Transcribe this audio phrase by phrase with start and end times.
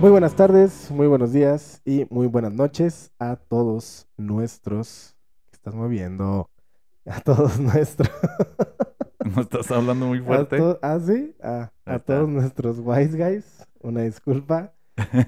[0.00, 5.14] Muy buenas tardes, muy buenos días y muy buenas noches a todos nuestros.
[5.50, 6.48] ¿Qué estás moviendo?
[7.04, 8.10] A todos nuestros.
[9.22, 10.58] ¿No estás hablando muy fuerte?
[10.80, 11.36] ¿Ah, sí?
[11.42, 13.66] A todos nuestros wise guys.
[13.80, 14.72] Una disculpa.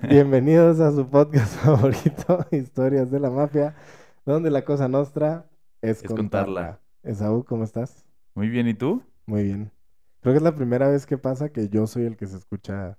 [0.09, 3.77] Bienvenidos a su podcast favorito, Historias de la Mafia,
[4.25, 5.51] donde la cosa nostra
[5.83, 6.81] es, Es contarla.
[7.03, 8.07] Esaú, ¿cómo estás?
[8.35, 9.03] Muy bien, ¿y tú?
[9.27, 9.71] Muy bien.
[10.23, 12.97] Creo que es la primera vez que pasa que yo soy el que se escucha.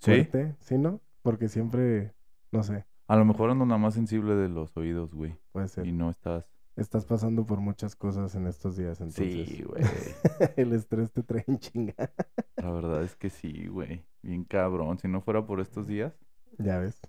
[0.00, 1.00] Fuerte, ¿sí, no?
[1.22, 2.14] Porque siempre,
[2.52, 5.36] no sé, A lo mejor ando nada más sensible de los oídos, güey.
[5.52, 5.86] puede ser.
[5.86, 6.44] Y no estás.
[6.76, 9.48] Estás pasando por muchas cosas en estos días, entonces.
[9.48, 9.82] Sí, güey.
[10.56, 11.94] El estrés te trae en chinga.
[12.56, 14.04] La verdad es que sí, güey.
[14.22, 14.98] Bien cabrón.
[14.98, 16.12] Si no fuera por estos días.
[16.58, 17.00] Ya ves.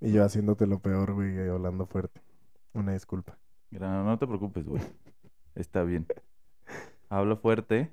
[0.00, 2.20] Y yo haciéndote lo peor, güey, hablando fuerte.
[2.74, 3.38] Una disculpa.
[3.70, 4.82] Mira, no te preocupes, güey.
[5.54, 6.06] Está bien.
[7.08, 7.90] Habla fuerte,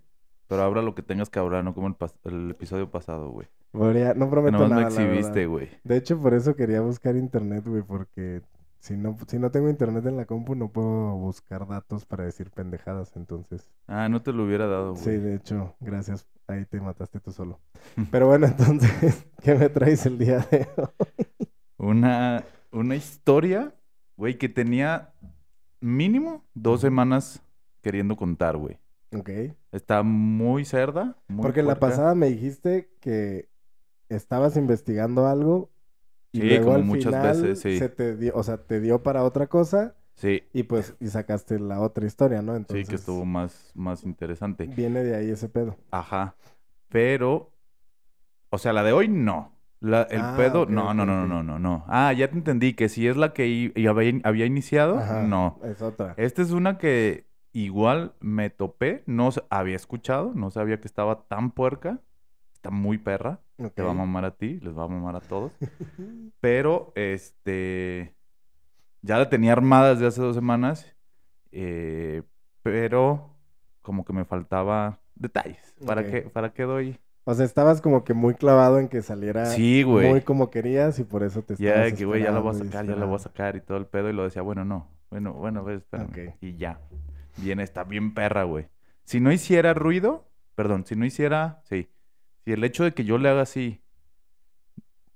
[0.47, 3.47] pero habla lo que tengas que hablar, no como el, pas- el episodio pasado, güey.
[3.75, 5.69] Podría- no prometo nomás me nada, la exhibiste, güey.
[5.83, 8.41] De hecho, por eso quería buscar internet, güey, porque
[8.79, 12.51] si no, si no tengo internet en la compu, no puedo buscar datos para decir
[12.51, 13.71] pendejadas, entonces.
[13.87, 15.19] Ah, no te lo hubiera dado, Sí, güey.
[15.19, 16.27] de hecho, gracias.
[16.47, 17.59] Ahí te mataste tú solo.
[18.11, 20.87] Pero bueno, entonces, ¿qué me traes el día de hoy?
[21.77, 23.73] Una, una historia,
[24.15, 25.13] güey, que tenía
[25.81, 27.41] mínimo dos semanas
[27.81, 28.77] queriendo contar, güey.
[29.15, 29.29] Ok.
[29.71, 31.17] Está muy cerda.
[31.27, 31.95] Muy Porque la puerca.
[31.95, 33.49] pasada me dijiste que
[34.09, 35.71] estabas investigando algo
[36.31, 37.79] y Sí, luego como al muchas final veces, sí.
[37.79, 41.59] se te dio, o sea, te dio para otra cosa Sí, y pues y sacaste
[41.59, 42.53] la otra historia, ¿no?
[42.53, 44.65] sí, Entonces que estuvo más, más interesante.
[44.75, 45.77] viene de ahí ese pedo.
[45.91, 46.35] Ajá.
[46.89, 47.51] Pero,
[48.49, 49.51] o sea, la de hoy no.
[49.81, 51.85] La, el Ah, pedo, no, no, no, no, no, no.
[51.87, 55.59] Ah, ya te entendí, que si es la que había, había iniciado, Ajá, no.
[55.63, 56.15] Es otra.
[56.17, 61.51] Esta es una que igual me topé, no había escuchado, no sabía que estaba tan
[61.51, 61.99] puerca.
[62.65, 63.39] Está muy perra.
[63.75, 65.51] Te va a mamar a ti, les va a mamar a todos.
[66.41, 68.15] Pero, este,
[69.03, 70.87] ya la tenía armada desde hace dos semanas,
[71.51, 72.23] eh,
[72.63, 73.37] pero
[73.83, 75.75] como que me faltaba detalles.
[75.85, 76.07] ¿Para Ok.
[76.09, 76.99] qué, para qué doy?
[77.23, 80.09] O sea, estabas como que muy clavado en que saliera Sí, güey.
[80.09, 82.55] muy como querías y por eso te Ya estabas de que, güey, ya la voy
[82.55, 83.19] a sacar, ya la voy a esperando.
[83.19, 84.09] sacar y todo el pedo.
[84.09, 84.87] Y lo decía, bueno, no.
[85.11, 86.09] Bueno, bueno, a ver, espérame.
[86.09, 86.17] Ok.
[86.41, 86.79] Y ya.
[87.37, 88.67] Bien, está bien perra, güey.
[89.03, 91.89] Si no hiciera ruido, perdón, si no hiciera, sí.
[92.45, 93.81] Si el hecho de que yo le haga así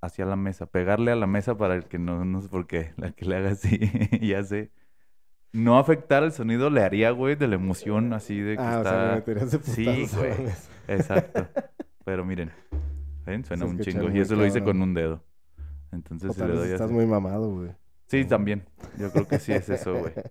[0.02, 2.94] hacia la mesa, pegarle a la mesa para el que no, no sé por qué,
[2.98, 3.80] la que le haga así,
[4.22, 4.72] ya sé.
[5.52, 8.82] No afectar el sonido le haría, güey, de la emoción así de que Ah, o
[8.82, 9.24] está...
[9.24, 10.34] sea, me de Sí, güey.
[10.88, 11.48] Exacto.
[12.06, 12.52] Pero miren,
[13.26, 13.44] ¿ven?
[13.46, 14.10] Suena un chingo.
[14.10, 15.24] Y eso lo hice con un dedo.
[15.92, 17.72] Entonces, O si tal le doy estás así- muy mamado, güey.
[18.08, 18.66] Sí, también.
[18.98, 20.14] Yo creo que sí es eso, güey.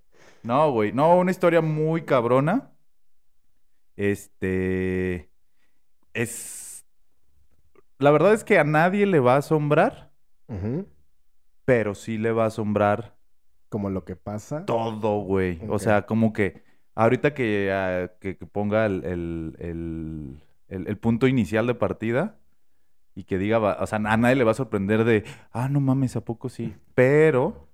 [0.44, 0.92] No, güey.
[0.92, 2.70] No, una historia muy cabrona.
[3.96, 5.30] Este.
[6.14, 6.67] Es.
[7.98, 10.12] La verdad es que a nadie le va a asombrar,
[11.64, 13.16] pero sí le va a asombrar
[13.68, 14.64] Como lo que pasa.
[14.64, 15.60] todo, güey.
[15.68, 16.62] O sea, como que.
[16.94, 22.38] Ahorita que, ah, que, que ponga el, el, el- el- el punto inicial de partida
[23.14, 25.80] y que diga, va- o sea, a nadie le va a sorprender de, ah, no
[25.80, 26.74] mames, ¿a poco sí?
[26.94, 27.68] Pero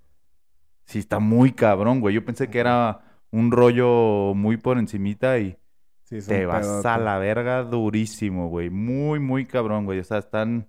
[0.85, 2.15] sí está muy cabrón, güey.
[2.15, 5.57] Yo pensé que era un rollo muy por encimita y
[6.05, 8.71] Sí, te vas a la verga durísimo, güey.
[8.71, 9.99] Muy, muy cabrón, güey.
[9.99, 10.69] O sea, están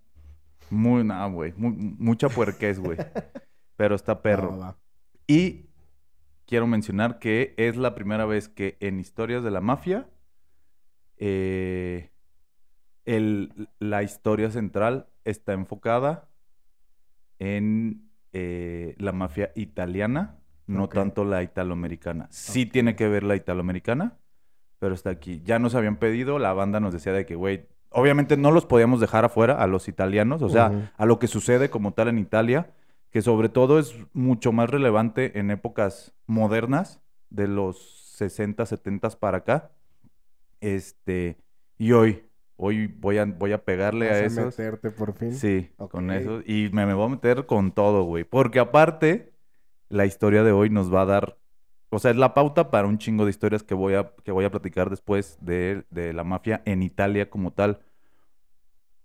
[0.69, 1.53] muy, no, güey.
[1.57, 2.97] mu- mucha puerquez, güey.
[3.75, 4.75] Pero está perro.
[5.27, 5.69] Y
[6.45, 10.07] quiero mencionar que es la primera vez que en Historias de la Mafia
[11.17, 12.11] eh,
[13.05, 16.29] el- la historia central está enfocada
[17.39, 22.27] en eh, la mafia italiana, no tanto la italoamericana.
[22.31, 24.17] Sí tiene que ver la italoamericana,
[24.79, 25.41] pero está aquí.
[25.45, 28.99] Ya nos habían pedido, la banda nos decía de que, güey, obviamente no los podíamos
[28.99, 30.81] dejar afuera a los italianos, o sea, Ujú.
[30.97, 32.71] a lo que sucede como tal en Italia,
[33.11, 36.99] que sobre todo es mucho más relevante en épocas modernas,
[37.29, 39.71] de los 60, 70 para acá.
[40.61, 41.37] Este,
[41.77, 42.23] y hoy,
[42.55, 44.57] hoy voy a, voy a pegarle a Vas a esos.
[44.59, 45.33] meterte por fin.
[45.33, 46.15] Sí, con Ok.
[46.15, 46.41] eso.
[46.45, 48.23] Y me, me voy a meter con todo, güey.
[48.23, 49.33] Porque aparte,
[49.89, 51.37] la historia de hoy nos va a dar.
[51.89, 54.45] O sea, es la pauta para un chingo de historias que voy a, que voy
[54.45, 57.79] a platicar después de, de la mafia en Italia como tal.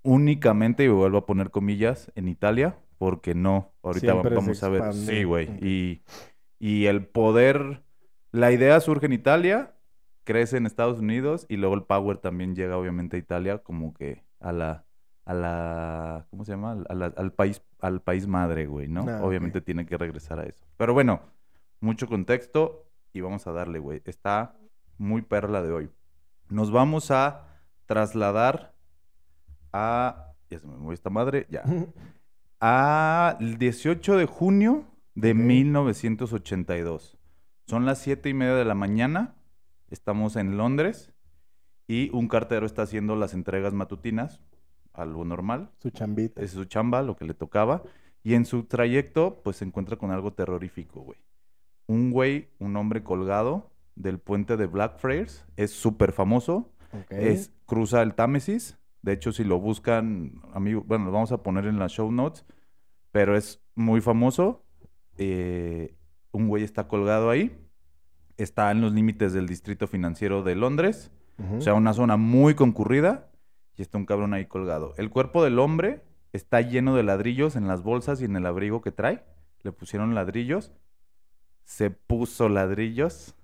[0.03, 3.73] Únicamente, y vuelvo a poner comillas, en Italia, porque no.
[3.83, 4.95] Ahorita Siempre vamos a ver.
[4.95, 5.49] Sí, güey.
[5.61, 6.03] Y,
[6.59, 7.83] y el poder.
[8.33, 9.75] La idea surge en Italia,
[10.25, 14.23] crece en Estados Unidos y luego el power también llega obviamente a Italia como que
[14.39, 14.85] a la
[15.25, 16.83] a la ¿cómo se llama?
[16.89, 19.05] A la- al país al país madre, güey, ¿no?
[19.09, 19.21] Ah.
[19.23, 20.65] Obviamente tiene que regresar a eso.
[20.77, 21.21] Pero bueno,
[21.81, 24.03] mucho contexto y vamos a darle, güey.
[24.05, 24.57] Está
[24.99, 25.91] muy perla de hoy.
[26.49, 27.47] Nos vamos a
[27.87, 28.75] trasladar
[29.73, 31.63] a ya se me movió esta madre, ya.
[32.59, 34.85] Al 18 de junio
[35.15, 35.37] de Ok.
[35.37, 37.17] 1982.
[37.67, 39.37] Son las siete y media de la mañana.
[39.91, 41.13] Estamos en Londres
[41.87, 44.41] y un cartero está haciendo las entregas matutinas,
[44.93, 45.71] algo normal.
[45.79, 46.43] Su chambita.
[46.43, 47.83] Es su chamba, lo que le tocaba.
[48.23, 51.19] Y en su trayecto, pues se encuentra con algo terrorífico, güey.
[51.87, 55.47] Un güey, un hombre colgado del puente de Blackfriars.
[55.57, 56.71] Es súper famoso.
[57.09, 58.79] Es, cruza el Támesis.
[59.03, 62.45] De hecho, si lo buscan, amigo, bueno, lo vamos a poner en las show notes.
[63.13, 64.65] Pero es muy famoso.
[65.17, 65.97] Eh,
[66.33, 67.57] un güey está colgado ahí.
[68.37, 71.11] Está en los límites del distrito financiero de Londres.
[71.57, 73.31] O sea, una zona muy concurrida
[73.77, 74.93] y está un cabrón ahí colgado.
[74.99, 76.03] El cuerpo del hombre
[76.35, 79.25] está lleno de ladrillos en las bolsas y en el abrigo que trae.
[79.63, 80.73] Le pusieron ladrillos.
[81.65, 83.35] Se puso ladrillos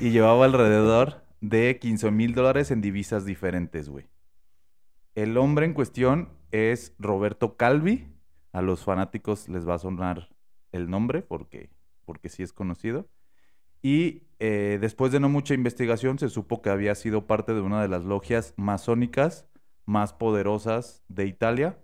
[0.00, 4.06] y llevaba alrededor de 15 mil dólares en divisas diferentes, güey.
[5.14, 8.06] El hombre en cuestión es Roberto Calvi.
[8.52, 10.30] A los fanáticos les va a sonar
[10.72, 11.70] el nombre porque,
[12.04, 13.08] porque sí es conocido.
[13.82, 17.82] Y eh, después de no mucha investigación se supo que había sido parte de una
[17.82, 19.46] de las logias masónicas
[19.84, 21.78] más poderosas de Italia,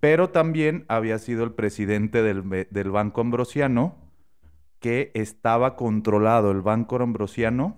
[0.00, 3.96] pero también había sido el presidente del, del Banco Ambrosiano,
[4.78, 7.76] que estaba controlado el Banco Ambrosiano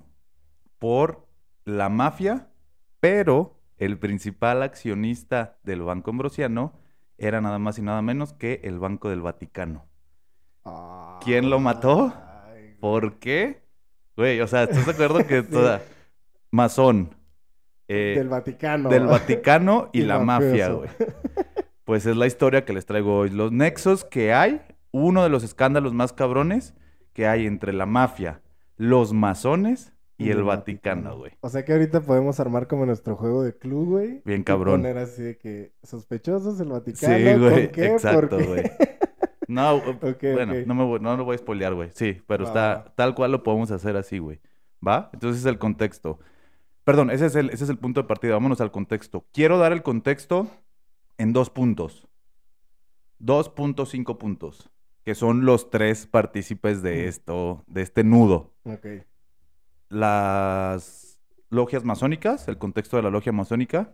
[0.79, 1.27] por
[1.65, 2.49] la mafia,
[3.01, 6.73] pero el principal accionista del Banco Ambrosiano
[7.17, 9.87] era nada más y nada menos que el Banco del Vaticano.
[11.23, 12.13] ¿Quién lo mató?
[12.53, 12.77] Ay.
[12.81, 13.63] ¿Por qué?
[14.17, 15.83] Güey, o sea, ¿estás de acuerdo que toda
[16.51, 17.15] masón
[17.87, 18.89] eh, Del Vaticano.
[18.89, 20.91] del Vaticano y, Y la mafia, güey?
[21.85, 23.31] Pues es la historia que les traigo hoy.
[23.31, 24.61] Los nexos que hay,
[24.91, 26.75] uno de los escándalos más cabrones
[27.19, 28.43] que hay entre la mafia,
[28.77, 31.33] los masones y el Vaticano, güey.
[31.41, 34.23] O sea que ahorita podemos armar como nuestro juego de club, güey.
[34.25, 34.83] Bien y cabrón.
[34.83, 37.17] poner así de que sospechosos el Vaticano.
[37.17, 38.71] Sí, güey, exacto, güey.
[39.49, 40.55] No, Ok, bueno.
[40.65, 41.91] No, me voy, no lo voy a spoilear, güey.
[41.93, 44.39] Sí, pero está tal cual lo podemos hacer así, güey.
[44.87, 45.11] ¿Va?
[45.13, 46.21] Entonces el contexto.
[46.85, 48.35] Perdón, ese es el, ese es el punto de partida.
[48.35, 49.27] Vámonos al contexto.
[49.33, 50.47] Quiero dar el contexto
[51.17, 52.07] en dos puntos.
[53.19, 54.71] 2.5 puntos.
[55.09, 57.09] Que son los tres partícipes de Mm.
[57.09, 58.53] esto, de este nudo.
[59.89, 61.19] Las
[61.49, 63.91] logias masónicas, el contexto de la logia masónica,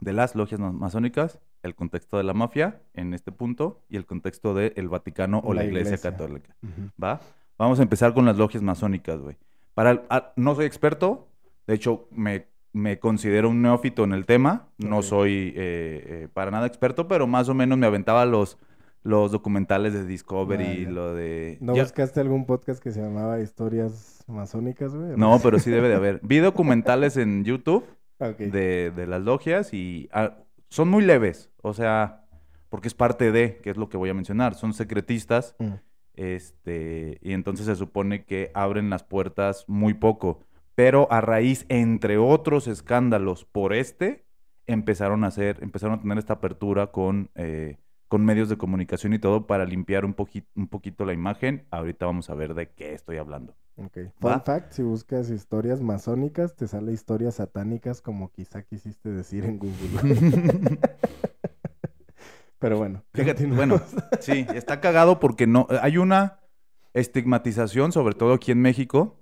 [0.00, 4.04] de las logias ma- masónicas, el contexto de la mafia en este punto y el
[4.04, 6.10] contexto del Vaticano o la, La Iglesia, iglesia.
[6.10, 6.54] Católica.
[7.02, 7.22] ¿Va?
[7.56, 9.38] Vamos a empezar con las logias masónicas, güey.
[9.72, 11.26] Para ah, no soy experto,
[11.66, 16.50] de hecho me, me considero un neófito en el tema, no soy eh, eh, para
[16.50, 18.58] nada experto, pero más o menos me aventaba los,
[19.04, 21.58] los documentales de Discovery, Ah, lo de...
[21.60, 25.16] ¿No ya- buscaste algún podcast que se llamaba Historias Masónicas, güey?
[25.16, 26.20] No, pero sí debe de haber.
[26.24, 27.84] Vi documentales en YouTube
[28.18, 30.38] de, de las logias y ah,
[30.70, 32.24] son muy leves, o sea,
[32.70, 35.74] porque es parte de, que es lo que voy a mencionar, son secretistas, Mm.
[36.14, 40.40] este, y entonces se supone que abren las puertas muy poco,
[40.74, 44.24] pero a raíz, entre otros escándalos por este,
[44.66, 47.76] empezaron a hacer, empezaron a tener esta apertura con, eh,
[48.14, 51.66] con medios de comunicación y todo para limpiar un, poqui- un poquito la imagen.
[51.72, 53.56] Ahorita vamos a ver de qué estoy hablando.
[53.76, 53.98] Ok.
[54.20, 59.58] Fun fact, si buscas historias masónicas, te sale historias satánicas como quizá quisiste decir en
[59.58, 60.78] Google.
[62.60, 63.02] Pero bueno.
[63.14, 63.80] Fíjate, bueno,
[64.20, 66.38] sí, está cagado porque no, hay una
[66.92, 69.18] estigmatización, sobre todo aquí en México,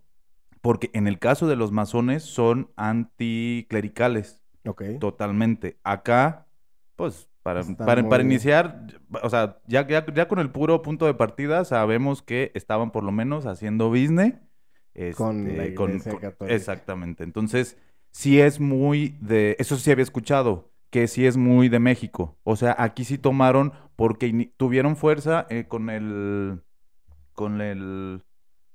[0.61, 4.83] porque en el caso de los masones son anticlericales, Ok.
[5.01, 5.79] totalmente.
[5.83, 6.47] Acá,
[6.95, 8.87] pues, para, para, para iniciar,
[9.23, 13.05] o sea, ya, ya, ya con el puro punto de partida sabemos que estaban por
[13.05, 14.35] lo menos haciendo business.
[15.17, 16.51] Con la este, con- Iglesia con-.
[16.51, 17.25] Exactamente.
[17.25, 17.77] Entonces,
[18.11, 22.39] sí es muy de, eso sí había escuchado, que sí es muy de México.
[22.45, 26.63] O sea, aquí sí tomaron porque tuvieron fuerza eh, con el,
[27.35, 28.23] con el,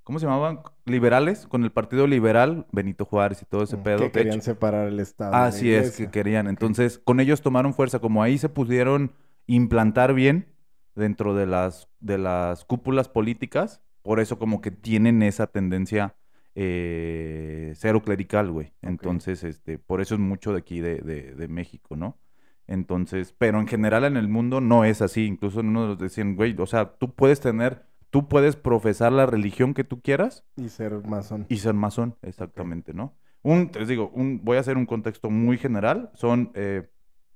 [0.08, 0.62] ¿cómo se llamaban?
[0.86, 3.98] Liberales, con el Partido Liberal, Benito Juárez y todo ese Mm, pedo.
[4.00, 5.36] Que querían separar el Estado.
[5.36, 6.48] Así es, que querían.
[6.48, 8.00] Entonces, con ellos tomaron fuerza.
[8.00, 9.12] Como ahí se pudieron
[9.48, 10.48] implantar bien
[10.96, 16.16] dentro de las, de las cúpulas políticas, por eso como que tienen esa tendencia
[16.56, 18.72] eh, cero clerical, güey.
[18.82, 22.18] Entonces, este, por eso es mucho de aquí, de, de, de México, ¿no?
[22.66, 25.26] Entonces, pero en general en el mundo no es así.
[25.26, 29.26] Incluso uno de los decían, güey, o sea, tú puedes tener, tú puedes profesar la
[29.26, 31.46] religión que tú quieras Y ser masón.
[31.50, 33.14] y ser masón, exactamente, ¿no?
[33.44, 36.10] Un, les digo, un, voy a hacer un contexto muy general.
[36.14, 36.90] Son eh,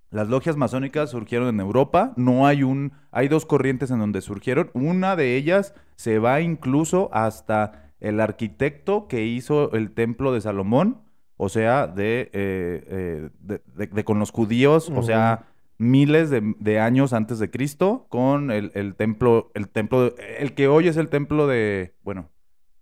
[0.09, 2.13] las logias masónicas surgieron en Europa.
[2.17, 4.71] No hay un, hay dos corrientes en donde surgieron.
[4.73, 11.01] Una de ellas se va incluso hasta el arquitecto que hizo el templo de Salomón,
[11.37, 15.50] o sea, de, eh, eh, de, de- de con los judíos, o sea,
[15.81, 20.67] miles de, de años antes de Cristo con el, el templo, el templo, el que
[20.67, 22.29] hoy es el templo de, bueno,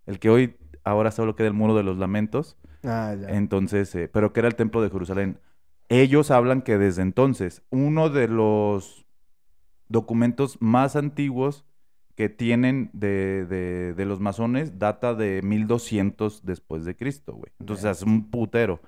[0.06, 2.58] el que hoy ahora solo queda el muro de los lamentos.
[2.84, 3.30] Ah, ya.
[3.30, 5.40] Entonces, eh, pero que era el templo de Jerusalén.
[5.88, 9.06] Ellos hablan que desde entonces, uno de los
[9.88, 11.66] documentos más antiguos
[12.16, 17.52] que tienen de, de- de los masones data de 1200 después de Cristo, güey.
[17.60, 18.82] Entonces, es un putero.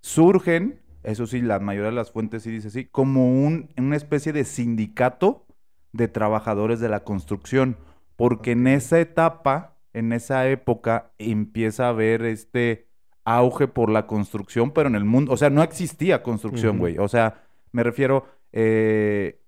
[0.00, 4.32] Surgen, eso sí, la mayoría de las fuentes sí dice así, como un, una especie
[4.32, 5.46] de sindicato
[5.92, 7.76] de trabajadores de la construcción,
[8.16, 12.88] porque en esa etapa, en esa época, empieza a haber este
[13.24, 16.98] auge por la construcción, pero en el mundo, o sea, no existía construcción, güey.
[16.98, 17.42] O sea,
[17.72, 19.40] me refiero, eh,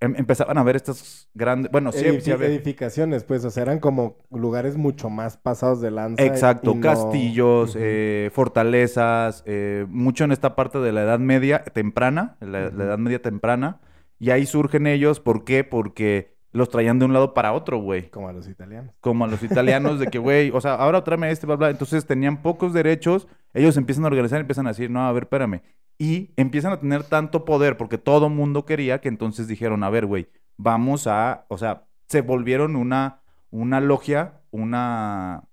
[0.00, 3.78] em- empezaban a ver estas grandes, bueno, sí, sí había- edificaciones, pues, o sea, eran
[3.80, 6.22] como lugares mucho más pasados de lanza.
[6.24, 12.36] Exacto, y castillos, eh, fortalezas, eh, mucho en esta parte de la Edad Media temprana,
[12.40, 12.66] la.
[12.66, 13.80] Edad Media temprana,
[14.18, 15.64] y ahí surgen ellos, ¿por qué?
[15.64, 18.10] Porque los traían de un lado para otro, güey.
[18.10, 18.92] Como a los italianos.
[19.00, 21.70] Como a los italianos de que, güey, o sea, ahora tráeme este, bla, bla.
[21.70, 25.62] Entonces tenían pocos derechos, ellos empiezan a organizar, empiezan a decir, no, a ver, espérame.
[26.02, 30.06] Y empiezan a tener tanto poder porque todo mundo quería que entonces dijeron, a ver,
[30.06, 35.46] güey, vamos a, o sea, se volvieron una, una logia, una, eh,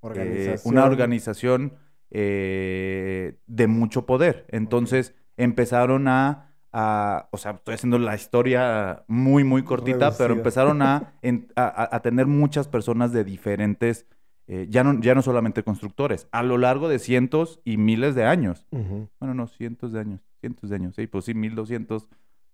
[0.00, 0.74] Organización.
[0.74, 1.72] una organización
[2.10, 4.46] eh, de mucho poder.
[4.48, 10.82] Entonces empezaron a, a- o sea, estoy haciendo la historia muy, muy cortita, pero empezaron
[10.82, 14.06] a, en- a- a- a tener muchas personas de diferentes,
[14.46, 18.24] eh, ya, no, ya no solamente constructores, a lo largo de cientos y miles de
[18.24, 18.66] años.
[18.70, 22.08] Bueno, no, cientos de años, cientos de años, sí, pues sí, 1200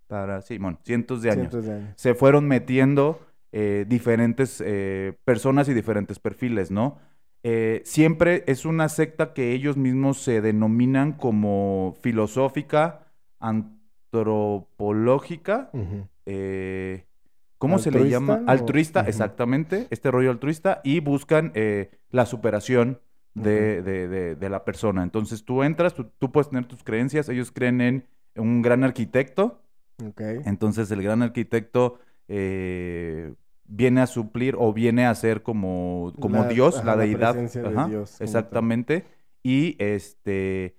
[0.07, 1.93] para, sí, bueno, cientos de años Cientos de años.
[1.95, 3.19] se fueron metiendo
[3.51, 6.97] eh, diferentes eh, personas y diferentes perfiles, ¿no?
[7.83, 13.07] Siempre es una secta que ellos mismos se denominan como filosófica,
[13.39, 15.71] antropológica,
[16.25, 17.05] eh,
[17.61, 18.33] ¿cómo se le llama?
[18.33, 19.09] ¿Altruista o- Altruista, Ujú.
[19.09, 22.99] exactamente, este rollo altruista, y buscan eh, la superación
[23.33, 25.03] de, de- de- de la persona.
[25.03, 29.61] Entonces tú entras, tú, tú puedes tener tus creencias, ellos creen en un gran arquitecto,
[30.05, 30.21] Ok.
[30.45, 33.33] entonces el gran arquitecto eh,
[33.65, 37.31] viene a suplir o viene a ser como, como La- Dios, ajá, la la deidad.
[37.33, 38.25] presencia de Ajá, Dios como tal.
[38.27, 39.05] exactamente.
[39.43, 40.75] Y este,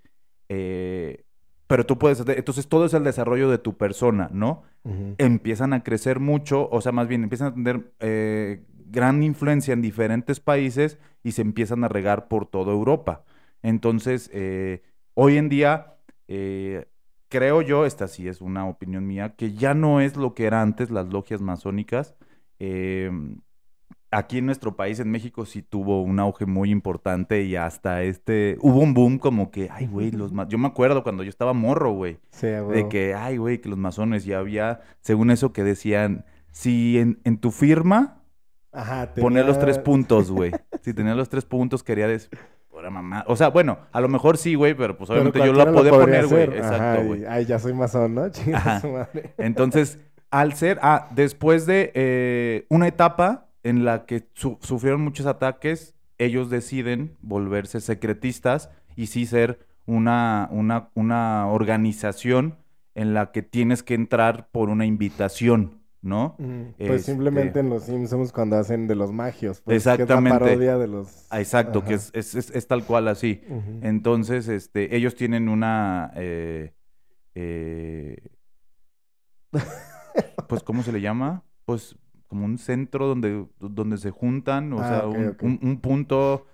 [0.49, 1.25] eh,
[1.73, 4.63] pero tú puedes, hacer- entonces todo es el desarrollo de tu persona, ¿no?
[5.17, 9.81] Empiezan a crecer mucho, o sea, más bien empiezan a tener eh, gran influencia en
[9.81, 13.25] diferentes países y se empiezan a regar por toda Europa.
[13.63, 14.83] Entonces, eh,
[15.15, 15.95] hoy en día,
[16.29, 16.89] eh,
[17.31, 20.61] creo yo, esta sí es una opinión mía, que ya no es lo que era
[20.61, 22.15] antes las logias masónicas.
[24.15, 28.59] Aquí en nuestro país, en México, sí tuvo un auge muy importante y hasta este,
[28.61, 30.47] hubo un boom como que, ay, güey, los ma-".
[30.49, 32.19] Yo me acuerdo cuando yo estaba morro, güey.
[32.31, 36.99] Sí, De que, ay, güey, que los masones ya había, según eso que decían, si
[36.99, 38.23] en, en tu firma
[38.71, 40.53] Ajá, poner los tres tenía- puntos, güey.
[40.83, 42.31] Si tenía los tres puntos, quería decir,
[42.91, 43.25] mamá.
[43.29, 45.91] O sea, bueno, a lo mejor sí, güey, pero pues Pero obviamente yo lo podía
[45.93, 46.45] poner, güey.
[46.45, 47.25] Exacto, güey.
[47.27, 48.29] Ay, ya soy masón, ¿no?
[48.31, 48.81] Chinga Ajá.
[48.81, 49.35] su madre.
[49.39, 49.99] Entonces,
[50.31, 55.95] al ser, ah, después de eh, una etapa en la que su- sufrieron muchos ataques,
[56.19, 62.57] ellos deciden volverse secretistas y sí ser una, una, una organización
[62.95, 66.37] en la que tienes que entrar por una invitación, ¿no?
[66.39, 69.61] Mm, Pues Este- simplemente en los Simpsons cuando hacen de los magios.
[69.63, 70.31] Pues, Exactamente.
[70.31, 71.27] Que es la parodia de los...
[71.31, 72.05] Ah, Exacto, que Ajá.
[72.05, 73.43] es, es, es- es tal cual así.
[73.81, 76.75] Entonces, este, ellos tienen una, eh,
[77.35, 78.19] eh,
[80.49, 81.43] pues, ¿cómo se le llama?
[81.65, 81.97] Pues,
[82.33, 86.47] como un centro donde, donde se juntan, o Ah, sea, un, un- un punto,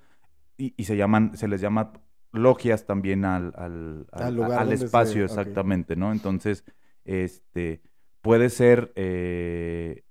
[0.57, 1.93] y, y se llaman, se les llama
[2.33, 6.11] logias también al, al, Al al- se- espacio, exactamente, ¿no?
[6.11, 6.65] Entonces,
[7.05, 7.81] este,
[8.23, 10.03] puede ser eh,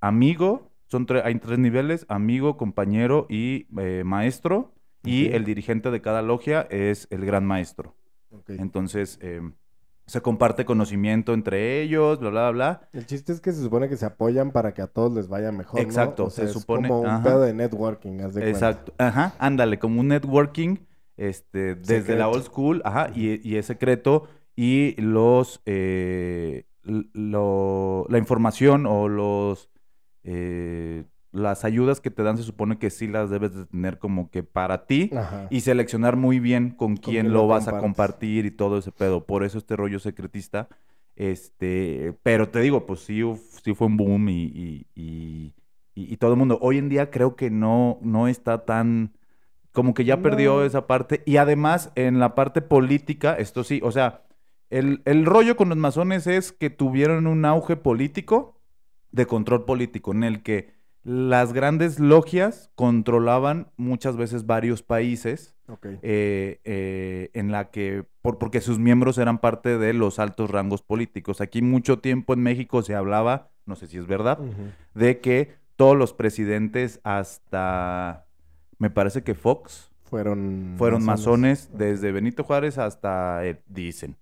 [0.00, 4.72] amigo, son tre- hay tres niveles, amigo, compañero y eh, maestro,
[5.02, 7.96] y el dirigente de cada logia es el gran maestro.
[8.46, 9.54] Entonces, em,
[10.08, 12.88] se comparte conocimiento entre ellos, bla, bla, bla.
[12.92, 15.52] El chiste es que se supone que se apoyan para que a todos les vaya
[15.52, 15.86] mejor, ¿no?
[15.86, 17.22] Exacto, O sea, se es supone- como un ajá.
[17.22, 18.48] pedo de networking, haz de cuenta.
[18.50, 18.94] Exacto.
[18.98, 20.78] Ajá, ándale, como un networking,
[21.16, 26.64] este, desde la old school, ajá, y, y es secreto, y los, eh,
[27.12, 29.70] lo- la información o los,
[30.24, 31.04] eh,
[31.38, 34.42] las ayudas que te dan se supone que sí las debes de tener como que
[34.42, 35.46] para ti Ajá.
[35.50, 38.92] y seleccionar muy bien con quién quién lo lo vas a compartir y todo ese
[38.92, 39.24] pedo.
[39.26, 40.68] Por eso este rollo secretista.
[41.16, 45.54] Este, pero te digo, pues sí, uf- sí fue un boom y, y,
[45.94, 46.58] y- todo el mundo.
[46.62, 49.12] Hoy en día creo que no, no está tan,
[49.72, 51.22] como que ya perdió esa parte.
[51.26, 54.24] Y además, en la parte política, esto sí, o sea,
[54.70, 58.60] el, el rollo con los masones es que tuvieron un auge político,
[59.10, 65.56] de control político, en el que las grandes logias controlaban muchas veces varios países,
[66.02, 70.82] eh, eh, en la que, por, porque sus miembros eran parte de los altos rangos
[70.82, 71.40] políticos.
[71.40, 74.38] Aquí mucho tiempo en México se hablaba, no sé si es verdad,
[74.94, 78.26] de que todos los presidentes hasta,
[78.78, 81.68] me parece que Fox, Fueron fueron masones.
[81.74, 84.16] desde Benito Juárez hasta, dicen.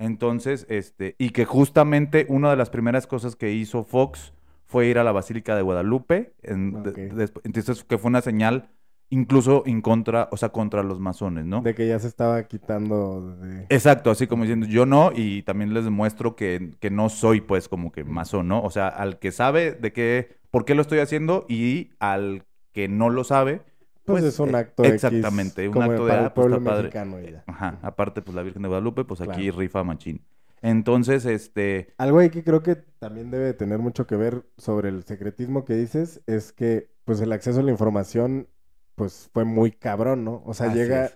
[0.00, 4.32] Entonces, este, y que justamente una de las primeras cosas que hizo Fox
[4.68, 6.34] fue ir a la Basílica de Guadalupe.
[6.42, 6.98] en- de- Ok.
[6.98, 8.70] desp- entonces, que fue una señal
[9.10, 11.62] incluso en contra, o sea, contra los masones, ¿no?
[11.62, 13.64] De que ya se estaba quitando de...
[13.70, 17.68] Exacto, así como diciendo, yo no, y también les demuestro que, que no soy, pues,
[17.70, 18.62] como que masón, ¿no?
[18.62, 22.88] O sea, al que sabe de qué, por qué lo estoy haciendo y al que
[22.88, 23.62] no lo sabe,
[24.04, 26.32] Pues, pues, es un eh, acto X, exactamente, un como acto de, para ah, el
[26.32, 26.82] pues, está pueblo padre.
[26.84, 27.44] mexicano y ya.
[27.46, 30.22] Ajá, aparte, pues, la Virgen de Guadalupe, pues, aquí rifa machín.
[30.62, 31.94] Entonces, este...
[31.98, 35.74] Algo ahí que creo que también debe tener mucho que ver sobre el secretismo que
[35.74, 38.48] dices es que pues el acceso a la información
[38.94, 40.42] pues fue muy cabrón, ¿no?
[40.44, 41.14] O sea, Así llega es.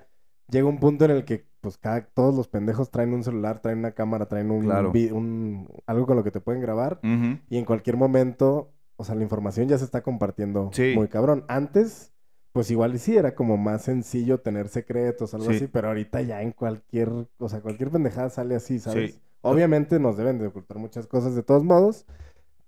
[0.49, 3.79] llega un punto en el que pues cada todos los pendejos traen un celular, traen
[3.79, 4.93] una cámara, traen un, Claro.
[4.93, 9.15] vi- un algo con lo que te pueden grabar y en cualquier momento, o sea,
[9.15, 10.93] la información ya se está compartiendo Sí.
[10.95, 11.45] muy cabrón.
[11.49, 12.13] Antes
[12.53, 15.57] pues igual sí era como más sencillo tener secretos, algo Sí.
[15.57, 17.09] así, pero ahorita ya en cualquier,
[17.39, 19.15] o sea, cualquier pendejada sale así, ¿sabes?
[19.15, 19.21] Sí.
[19.43, 22.07] Obviamente nos deben de ocultar muchas cosas de todos modos,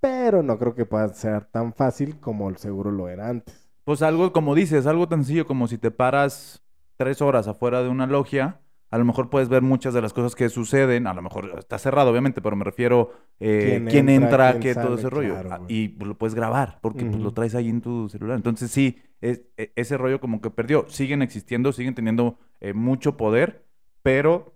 [0.00, 3.68] pero no creo que pueda ser tan fácil como el seguro lo era antes.
[3.84, 6.62] Pues algo, como dices, algo tan sencillo como si te paras
[6.96, 10.34] tres horas afuera de una logia, a lo mejor puedes ver muchas de las cosas
[10.34, 14.52] que suceden, a lo mejor está cerrado, obviamente, pero me refiero eh, ¿Quién quién, entra,
[14.52, 15.32] quién qué todo ese rollo.
[15.32, 18.36] Claro, Ah, y pues, lo puedes grabar, porque pues, lo traes ahí en tu celular.
[18.36, 20.86] Entonces sí, es, e- ese rollo como que perdió.
[20.88, 23.66] Siguen existiendo, siguen teniendo eh, mucho poder,
[24.02, 24.53] pero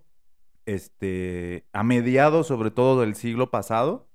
[0.65, 4.07] este, a mediados sobre todo del siglo pasado,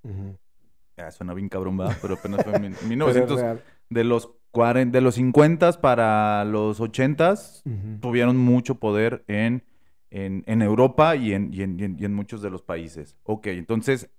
[0.97, 1.79] ah, suena bien cabrón.
[2.01, 3.63] Pero apenas fue en mil- Pero es 1900, real.
[3.91, 7.99] de los 40, de los 50 para los 80 Ujú.
[8.01, 9.65] tuvieron mucho poder en,
[10.11, 13.17] en, en Europa y en, y, en, y en- y en muchos de los países.
[13.25, 14.11] Ok, entonces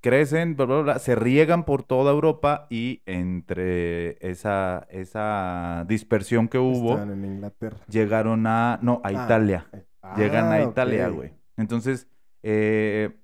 [0.00, 6.58] crecen, bla, bla, bla, se riegan por toda Europa y entre esa, esa dispersión que
[6.58, 7.76] hubo, Estaban en Inglaterra.
[7.90, 9.66] llegaron a, no, a Ah, Italia.
[9.72, 9.84] eh,
[10.16, 11.32] Llegan a ah, Italia, güey.
[11.58, 12.08] Entonces,
[12.44, 13.18] eh,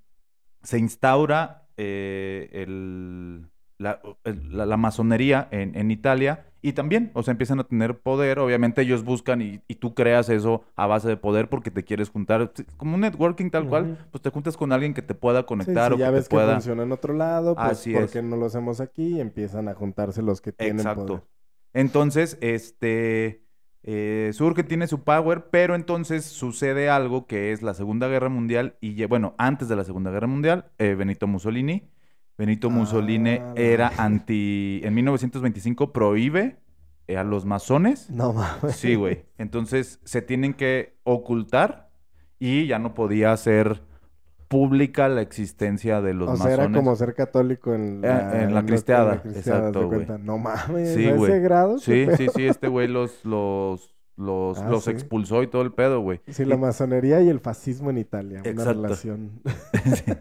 [0.62, 7.22] se instaura eh, el, la, el- la- la masonería en, en Italia y también, o
[7.22, 8.38] sea, empiezan a tener poder.
[8.38, 12.10] Obviamente ellos buscan y, y tú creas eso a base de poder porque te quieres
[12.10, 15.44] juntar, sí, como un networking tal cual, pues te juntas con alguien que te pueda
[15.58, 16.38] Sí, conectar si o ya que ves te que pueda...
[16.40, 18.10] funciona en otro lado, pues Así ¿por es.
[18.10, 19.16] qué no lo hacemos aquí?
[19.16, 20.88] Y empiezan a juntarse los que tienen Exacto.
[20.90, 21.26] poder.
[21.72, 23.43] Entonces, este,
[23.86, 28.76] eh, surge, tiene su power, pero entonces sucede algo que es la Segunda Guerra Mundial
[28.80, 31.90] y, bueno, antes de la Segunda Guerra Mundial, eh, Benito Mussolini.
[32.36, 36.56] Benito Mussolini Ah, era anti, en 1925 prohíbe
[37.06, 38.08] eh, a los masones.
[38.10, 38.74] No mames.
[38.74, 39.26] Sí, güey.
[39.36, 41.90] Entonces se tienen que ocultar
[42.38, 43.82] y ya no podía ser
[44.48, 46.68] pública la existencia de los o sea, masones.
[46.68, 50.06] era como ser católico en Eh, la, en la los- cristiada, exacto, ¿haz de güey.
[50.22, 51.78] No mames, Sí, a ese grado.
[51.78, 54.90] Sí, ¿Qué sí, sí, este güey los, los, los, Ah, los sí.
[54.90, 56.20] expulsó y todo el pedo, güey.
[56.28, 59.40] Sí, la masonería y el fascismo en Italia, una relación.
[59.84, 60.12] Sí,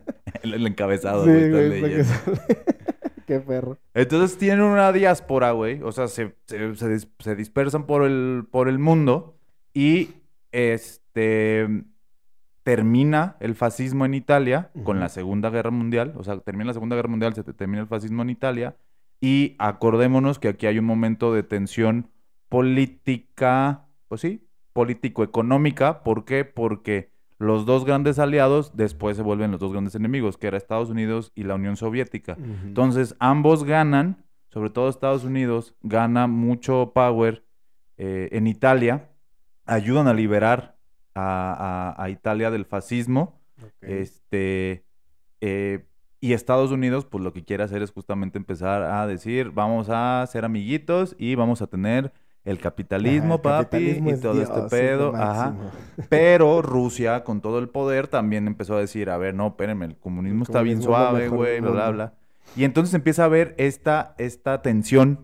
[0.43, 1.93] el, el encabezado, sí, güey, güey.
[3.27, 3.77] Qué perro.
[3.93, 5.81] Entonces tienen una diáspora, güey.
[5.81, 9.37] O sea, se, se, se dis- se dispersan por el, por el mundo
[9.73, 10.09] y
[10.51, 11.67] este
[12.63, 15.09] termina el fascismo en Italia con la.
[15.09, 16.13] Segunda Guerra Mundial.
[16.15, 18.75] O sea, termina la Segunda Guerra Mundial, se te- termina el fascismo en Italia.
[19.21, 22.09] Y acordémonos que aquí hay un momento de tensión
[22.49, 26.03] política, pues sí, político-económica.
[26.03, 26.45] ¿Por qué?
[26.45, 30.89] Porque los dos grandes aliados después se vuelven los dos grandes enemigos, que era Estados
[30.89, 32.37] Unidos y la Unión Soviética.
[32.65, 37.43] Entonces, ambos ganan, sobre todo Estados Unidos, gana mucho power
[37.97, 39.09] eh, en Italia,
[39.65, 40.72] ayudan a liberar
[41.15, 43.39] a, a- a Italia del fascismo,
[43.81, 44.83] este,
[45.41, 45.85] eh,
[46.19, 50.25] y Estados Unidos, pues lo que quiere hacer es justamente empezar a decir, vamos a
[50.31, 52.13] ser amiguitos y vamos a tener
[52.45, 55.55] el capitalismo, el papi, capitalismo y es todo Dios, este es pedo, ajá.
[56.09, 59.97] Pero Rusia, con todo el poder, también empezó a decir, a ver, no, espérenme, el
[59.97, 62.13] comunismo El está bien suave, güey, bla, bla, bla.
[62.55, 65.19] Y entonces empieza a haber esta, esta tensión.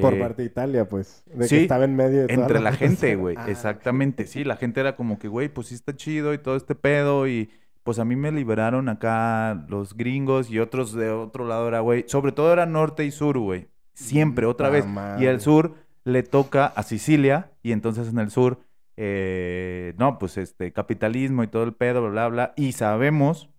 [0.00, 1.22] Por eh, parte de Italia, pues.
[1.26, 3.36] De sí, que estaba en medio de toda entre la gente, güey.
[3.38, 6.56] Ah, Exactamente, sí, la gente era como que, güey, pues sí está chido y todo
[6.56, 7.50] este pedo y
[7.82, 12.04] pues a mí me liberaron acá los gringos y otros de otro lado era, güey,
[12.08, 13.68] sobre todo era norte y sur, güey.
[13.92, 15.22] Siempre, otra Puta vez.
[15.22, 18.60] Y el sur le toca a Sicilia y entonces en el sur
[18.96, 22.54] eh, no, pues este, capitalismo y todo el pedo, bla, bla, bla.
[22.56, 23.50] Y sabemos,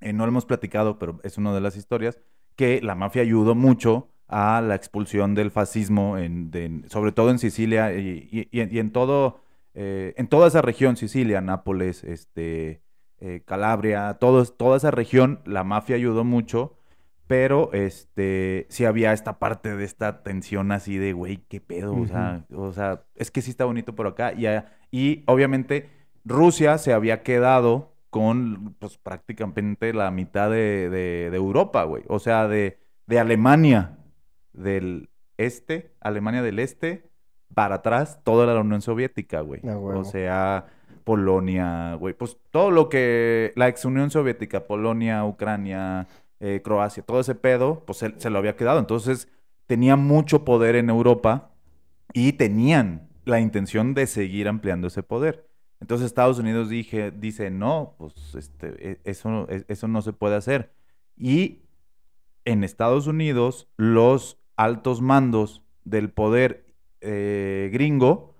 [0.00, 2.18] eh, no lo hemos platicado, pero es una de las historias,
[2.56, 7.38] que la mafia ayudó mucho a la expulsión del fascismo, en, de- sobre todo en
[7.38, 9.40] Sicilia y, y- y- y en todo,
[9.74, 12.82] eh, en toda esa región, Sicilia, Nápoles, este,
[13.20, 16.76] eh, Calabria, todo, toda esa región, la mafia ayudó mucho,
[17.26, 22.06] pero este, sí había esta parte de esta tensión así de, güey, qué pedo, o
[22.06, 24.32] sea, o sea, es que sí está bonito por acá,
[24.92, 25.88] y, obviamente
[26.24, 32.18] Rusia se había quedado con, pues, prácticamente la mitad de, de- de Europa, güey, o
[32.18, 33.96] sea, de, de Alemania
[34.52, 37.08] del este, Alemania del este,
[37.54, 39.60] para atrás, toda la Unión Soviética, güey.
[39.98, 40.66] O sea,
[41.04, 46.06] Polonia, güey, pues todo lo que la ex Unión Soviética, Polonia, Ucrania,
[46.40, 48.78] eh, Croacia, todo ese pedo, pues se, se lo había quedado.
[48.78, 49.28] Entonces,
[49.66, 51.50] tenía mucho poder en Europa
[52.12, 55.46] y tenían la intención de seguir ampliando ese poder.
[55.80, 60.36] Entonces Estados Unidos dije, dice, no, pues este, e- eso, e- eso no se puede
[60.36, 60.72] hacer.
[61.16, 61.62] Y
[62.44, 66.66] en Estados Unidos, los altos mandos del poder
[67.00, 68.34] eh, gringo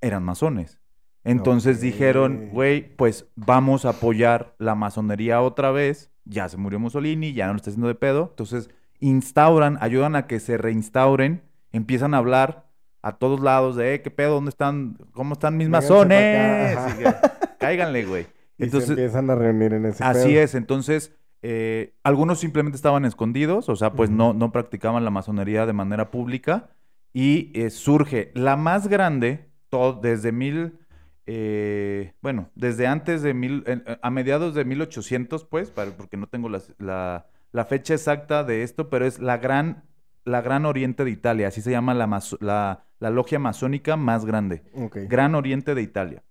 [0.00, 0.78] eran masones.
[1.24, 6.12] Entonces dijeron, güey, pues vamos a apoyar la masonería otra vez.
[6.24, 8.28] Ya se murió Mussolini, ya no lo está haciendo de pedo.
[8.30, 12.66] Entonces instauran, ayudan a que se reinstauren, empiezan a hablar
[13.02, 14.34] a todos lados de, eh, ¿qué pedo?
[14.34, 14.96] ¿Dónde están?
[15.12, 16.78] ¿Cómo están mis masones?
[16.94, 17.14] Y que,
[17.58, 18.26] Cáiganle, güey.
[18.56, 20.40] Y Entonces, se empiezan a reunir en ese Así pedo.
[20.42, 21.12] es, entonces
[21.46, 26.10] eh, algunos simplemente estaban escondidos, o sea, pues no, no practicaban la masonería de manera
[26.10, 26.70] pública
[27.12, 30.78] y eh, surge la más grande, todo, desde mil,
[31.26, 36.26] eh, bueno, desde antes de mil, eh, a mediados de 1800, pues, para- porque no
[36.28, 39.84] tengo la, la fecha exacta de esto, pero es la gran,
[40.24, 42.06] la gran Oriente de Italia, así se llama la,
[42.40, 44.62] la, la logia masónica más grande.
[45.08, 46.22] Gran Oriente de Italia.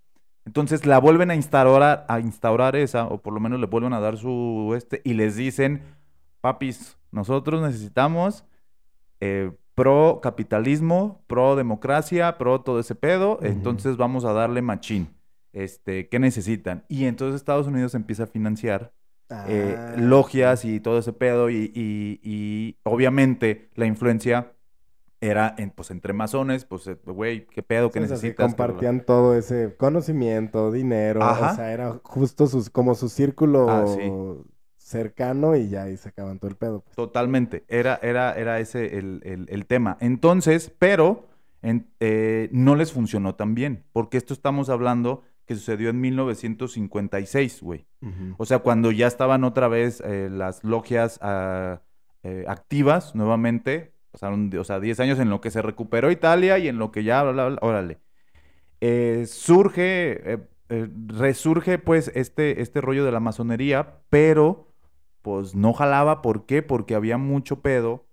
[0.46, 4.00] Entonces la vuelven a instaurar, a instaurar esa, o por lo menos le vuelven a
[4.00, 5.84] dar su este, y les dicen,
[6.42, 8.46] papis, nosotros necesitamos
[9.22, 15.10] eh, pro capitalismo, pro democracia, pro todo ese pedo, entonces vamos a darle machín.
[15.54, 16.84] Este, ¿qué necesitan?
[16.90, 18.92] Y entonces Estados Unidos empieza a financiar
[19.48, 24.54] eh, Ah, logias y todo ese pedo y, y- y obviamente la influencia
[25.28, 27.90] era en, pues entre masones, pues eh, güey, ¿qué pedo?
[27.92, 28.46] ¿Qué Sí, o sea, sí, necesitas?
[28.56, 31.52] compartían todo ese conocimiento, dinero, Ajá.
[31.52, 34.12] o sea, era justo sus, como su círculo Ah, sí.
[34.78, 36.82] cercano y ya ahí se acaban todo el pedo.
[36.82, 36.96] pues.
[36.96, 39.98] Totalmente, era, era, era ese el, el- el tema.
[40.02, 41.28] Entonces, pero
[41.62, 47.62] en- eh, no les funcionó tan bien, porque esto estamos hablando que sucedió en 1956,
[47.62, 47.86] güey.
[48.02, 48.36] Ujú.
[48.38, 51.82] O sea, cuando ya estaban otra vez eh, las logias ah,
[52.24, 56.68] eh, activas nuevamente, pasaron, o sea, 10 años en lo que se recuperó Italia y
[56.68, 58.00] en lo que ya, bla, bla, bla, órale.
[58.80, 64.68] Eh, surge, eh, eh, resurge pues este, este rollo de la masonería, pero
[65.24, 66.22] pues no jalaba.
[66.22, 66.62] ¿Por qué?
[66.62, 68.06] Porque había mucho pedo,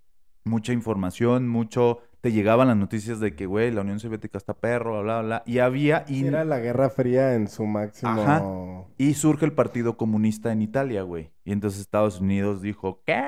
[0.45, 2.01] mucha información, mucho...
[2.21, 5.43] Te llegaban las noticias de que, güey, la Unión Soviética está perro, bla, bla, bla.
[5.47, 6.05] Y había...
[6.07, 8.11] Y, Era la Guerra Fría en su máximo...
[8.13, 8.43] Ajá.
[8.99, 11.31] y surge el Partido Comunista en Italia, güey.
[11.45, 13.23] Y entonces Estados Unidos dijo, ¿qué?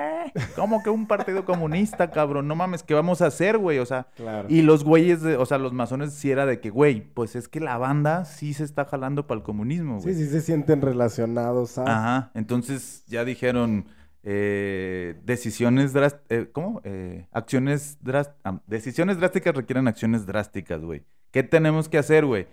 [0.55, 2.47] ¿Cómo que un partido comunista, cabrón?
[2.47, 3.79] No mames, ¿qué vamos a hacer, güey?
[3.79, 4.47] O sea, Claro.
[4.49, 7.47] y los güeyes, de- o sea, los masones sí era de que, güey, pues es
[7.47, 10.13] que la banda sí se está jalando para el comunismo, güey.
[10.13, 11.83] Sí, sí se sienten relacionados a...
[11.83, 13.85] Ajá, entonces ya dijeron
[14.23, 16.81] eh, decisiones drásticas, ¿cómo?
[16.83, 21.03] Eh, acciones drásticas, decisiones drásticas requieren acciones drásticas, güey.
[21.31, 22.47] ¿Qué tenemos que hacer, güey?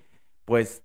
[0.45, 0.83] Pues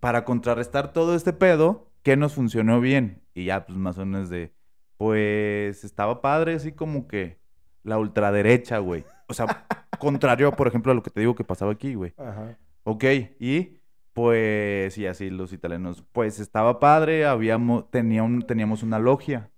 [0.00, 3.22] para contrarrestar todo este pedo, ¿qué nos funcionó bien?
[3.34, 4.52] Y ya, pues masones de,
[4.96, 7.38] pues estaba padre, así como que
[7.82, 9.04] la ultraderecha, güey.
[9.28, 9.66] O sea,
[9.98, 12.14] contrario, por ejemplo, a lo que te digo que pasaba aquí, güey.
[12.16, 12.56] Ajá.
[12.84, 13.04] Ok,
[13.40, 13.78] y
[14.14, 19.50] pues, y así los italianos, pues estaba padre, habíamos, tenía un- teníamos una logia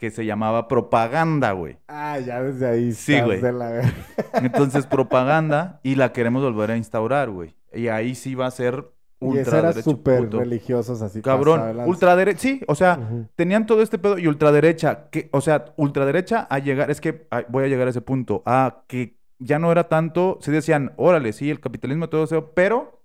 [0.00, 1.76] que se llamaba propaganda, güey.
[1.86, 3.40] Ah, ya desde ahí Sí, estás güey.
[3.42, 3.92] de la verga.
[4.32, 7.54] Entonces, propaganda, y la queremos volver a instaurar, güey.
[7.74, 11.20] Y ahí sí va a ser ultraderecho súper religiosos así.
[11.20, 12.98] Cabrón, ultraderecha, sí, o sea,
[13.36, 17.64] tenían todo este pedo y ultraderecha, que, o sea, ultraderecha a llegar, es que voy
[17.64, 21.50] a llegar a ese punto, a que ya no era tanto, se decían, órale, sí,
[21.50, 23.02] el capitalismo, todo eso, pero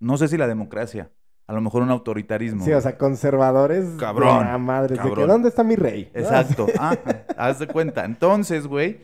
[0.00, 1.10] no sé si la democracia,
[1.46, 2.64] a lo mejor un autoritarismo.
[2.64, 3.84] Sí, o sea, conservadores.
[3.98, 4.96] Cabrón, madre.
[4.96, 5.28] De que, cabrón.
[5.28, 6.10] ¿dónde está mi rey?
[6.14, 6.96] Exacto, ah,
[7.36, 8.04] haz de cuenta.
[8.04, 8.98] Entonces, güey,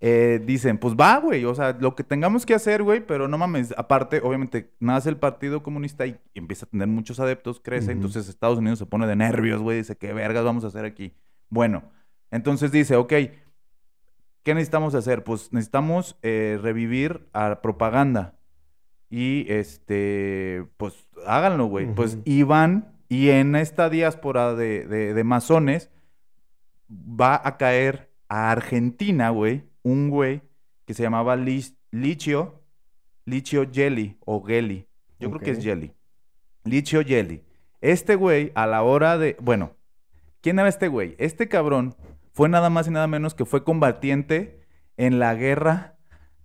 [0.00, 3.38] eh, dicen, pues va, güey, o sea, lo que tengamos que hacer, güey, pero no
[3.38, 8.28] mames, aparte, obviamente, nace el Partido Comunista y empieza a tener muchos adeptos, crece, entonces
[8.28, 11.14] Estados Unidos se pone de nervios, güey, dice, ¿qué vergas vamos a hacer aquí?
[11.50, 11.84] Bueno,
[12.32, 13.12] entonces dice, ok,
[14.42, 15.22] ¿qué necesitamos hacer?
[15.22, 18.34] Pues necesitamos eh, revivir a propaganda.
[19.08, 21.92] Y este, pues háganlo, güey.
[21.94, 25.90] Pues iban y en esta diáspora de, de, de masones
[26.90, 30.42] va a caer a Argentina, güey, un güey
[30.84, 32.62] que se llamaba Licio,
[33.24, 34.86] Licio Gelli o Gelli.
[35.18, 35.64] Yo creo que es Ok.
[35.64, 35.92] Gelli.
[36.64, 37.42] Licio Gelli.
[37.80, 39.36] Este güey, a la hora de.
[39.40, 39.72] Bueno,
[40.40, 41.14] ¿quién era este güey?
[41.18, 41.94] Este cabrón
[42.32, 44.60] fue nada más y nada menos que fue combatiente
[44.96, 45.96] en la guerra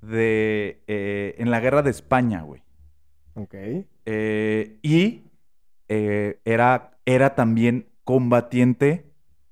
[0.01, 0.83] de.
[0.87, 2.61] eh, en la guerra de España, güey.
[3.35, 3.55] Ok.
[4.09, 5.23] Eh, y
[5.89, 9.05] eh, era, era también combatiente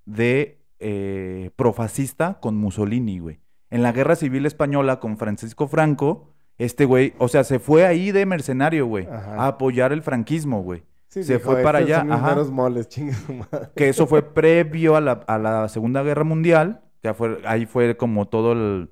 [0.06, 3.40] de eh, profascista con Mussolini, güey.
[3.70, 8.12] En la guerra civil española con Francisco Franco, este güey, o sea, se fue ahí
[8.14, 10.84] de mercenario, güey, a apoyar el franquismo, güey.
[11.10, 12.36] Sí, Se dijo, fue para "Estos allá, son ajá.
[12.52, 12.88] moles,
[13.52, 13.68] madre.
[13.76, 17.98] Que eso fue previo a la, a la Segunda Guerra Mundial, que fue, ahí fue
[17.98, 18.90] como todo el-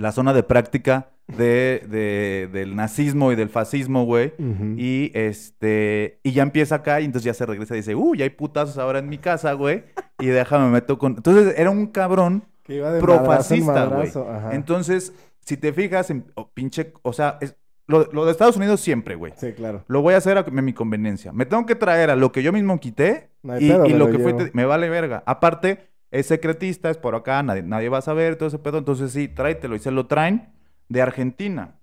[0.00, 4.32] la zona de práctica de, de- del nazismo y del fascismo, güey.
[4.76, 8.24] Y este, y ya empieza acá y entonces ya se regresa y dice, uy, ya
[8.24, 9.84] hay putazos ahora en mi casa, güey.
[10.18, 11.16] Y déjame meto con.
[11.16, 12.44] Entonces era un cabrón.
[12.62, 14.10] Que iba de profascista, güey.
[14.52, 15.12] Entonces,
[15.44, 19.16] si te fijas, en, oh, pinche, o sea, es- lo, lo de Estados Unidos siempre,
[19.16, 19.32] güey.
[19.36, 19.84] Sí, claro.
[19.88, 21.32] Lo voy a hacer a mi conveniencia.
[21.32, 23.98] Me tengo que traer a lo que yo mismo quité No y, pedo, y me
[23.98, 25.24] lo lo que fue, te- me vale verga.
[25.26, 28.78] Aparte, es secretista, es por acá, nadie, nadie va a saber todo ese pedo.
[28.78, 29.76] Entonces sí, tráetelo.
[29.76, 30.52] Y se lo traen
[30.88, 31.76] de Argentina.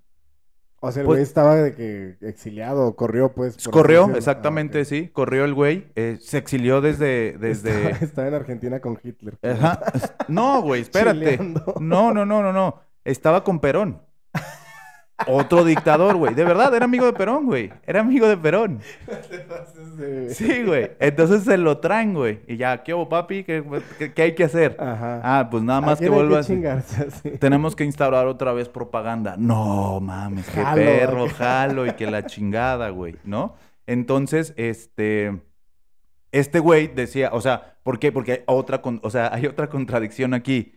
[0.79, 3.57] O sea, el Pues- güey estaba de que exiliado, corrió, pues.
[3.63, 4.87] por Corrió, exactamente, Ah, ok.
[4.87, 5.09] sí.
[5.11, 5.87] Corrió el güey.
[5.95, 7.35] eh, se exilió desde...
[7.39, 7.71] desde...
[7.89, 9.37] Estaba, estaba en Argentina con Hitler.
[9.41, 9.79] Ajá.
[10.27, 11.19] No, güey, espérate.
[11.37, 11.75] Chileando.
[11.79, 12.79] No, no, no, no, no.
[13.05, 14.01] Estaba con Perón.
[15.25, 16.35] Otro dictador, güey.
[16.35, 17.73] De verdad, era amigo de Perón, güey.
[17.87, 18.79] Era amigo de Perón.
[20.29, 20.91] Sí, güey.
[20.99, 22.41] Entonces se lo traen, güey.
[22.47, 23.43] Y ya, ¿qué hubo, papi?
[23.43, 23.63] ¿Qué,
[23.97, 24.77] qué- qué hay que hacer?
[24.79, 25.21] Ajá.
[25.23, 26.07] Ah, pues nada ¿A más que
[26.45, 27.31] chingarse así?
[27.31, 29.35] Tenemos que instaurar otra vez propaganda.
[29.39, 33.55] No, mames, qué Jalo, perro, jalo y que la chingada, güey, ¿no?
[33.87, 35.41] Entonces, este,
[36.31, 38.11] este güey decía, o sea, ¿por qué?
[38.11, 40.75] Porque hay otra, con- o sea, hay otra contradicción aquí.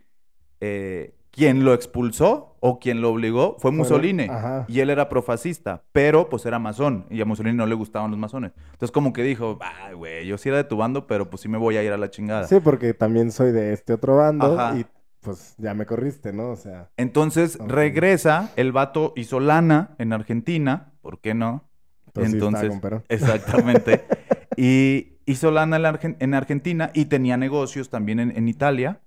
[0.63, 4.27] Eh, quien lo expulsó o quien lo obligó fue Mussolini.
[4.69, 7.07] Y él era profascista, pero pues era masón.
[7.09, 8.53] Y a Mussolini no le gustaban los masones.
[8.73, 11.49] Entonces como que dijo, ay, güey, yo sí era de tu bando, pero pues sí
[11.49, 12.47] me voy a ir a la chingada.
[12.47, 14.79] Sí, porque también soy de este otro bando Ajá.
[14.79, 14.85] y
[15.21, 16.51] pues ya me corriste, ¿no?
[16.51, 21.71] O sea, Entonces regresa, el vato hizo lana en Argentina, ¿por qué no?
[22.13, 24.05] pues sí Entonces, con exactamente.
[24.57, 29.01] y hizo lana en, la Argen- en Argentina y tenía negocios también en, en Italia.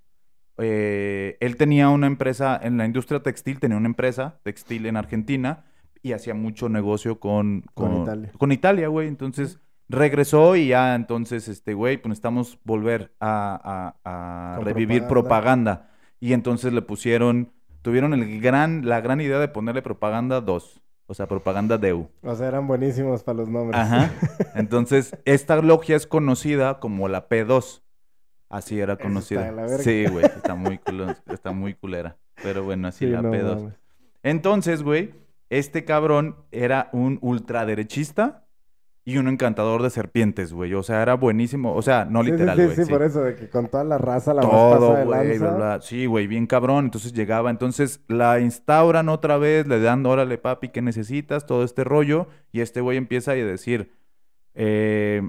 [0.57, 5.65] Eh, él tenía una empresa en la industria textil, tenía una empresa textil en Argentina
[6.01, 8.31] y hacía mucho negocio con, Con Italia.
[8.37, 9.07] Con Italia, güey.
[9.07, 15.07] Entonces regresó y ya entonces, este, güey, pues necesitamos volver a, a- a Con revivir
[15.07, 15.79] propaganda.
[15.79, 15.89] propaganda.
[16.19, 20.81] Y entonces le pusieron, tuvieron el gran, la gran idea de ponerle propaganda 2.
[21.05, 22.09] O sea, propaganda DEU.
[22.21, 23.79] O sea, eran buenísimos para los nombres.
[23.79, 24.09] Ajá.
[24.55, 27.81] Entonces, esta logia es conocida como la P2.
[28.53, 29.51] Así era conocida.
[29.79, 32.17] Sí, güey, está muy culo- está muy culera.
[32.43, 33.55] Pero bueno, así Sí, la no P2.
[33.61, 33.73] mames.
[34.21, 35.13] Entonces, güey,
[35.49, 38.45] este cabrón era un ultraderechista
[39.05, 40.73] y un encantador de serpientes, güey.
[40.75, 41.73] O sea, era buenísimo.
[41.75, 42.91] O sea, no sí, literal, sí, sí, sí.
[42.91, 45.81] por eso, de que con toda la raza la Todo, güey, bla, bla.
[45.81, 46.85] Sí, güey, bien cabrón.
[46.85, 51.45] Entonces llegaba, entonces la instauran otra vez, le dan, órale, papi, ¿qué necesitas?
[51.47, 52.27] Todo este rollo.
[52.51, 53.91] Y este güey empieza a decir,
[54.53, 55.27] eh,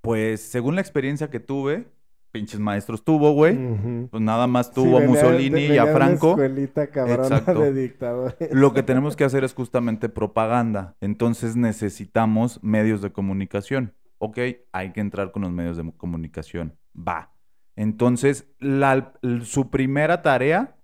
[0.00, 1.86] pues, según la experiencia que tuve,
[2.32, 3.56] pinches maestros tuvo, güey.
[4.10, 6.30] Pues nada más Sí, tuvo a venía Mussolini y a una Franco.
[6.30, 7.60] escuelita cabrona Exacto.
[7.60, 8.48] de dictadores.
[8.52, 10.96] Lo que tenemos que hacer es justamente propaganda.
[11.00, 13.94] Entonces necesitamos medios de comunicación.
[14.18, 14.38] Ok,
[14.72, 16.76] hay que entrar con los medios de comunicación.
[16.96, 17.32] Va.
[17.76, 20.76] Entonces, la- su primera tarea,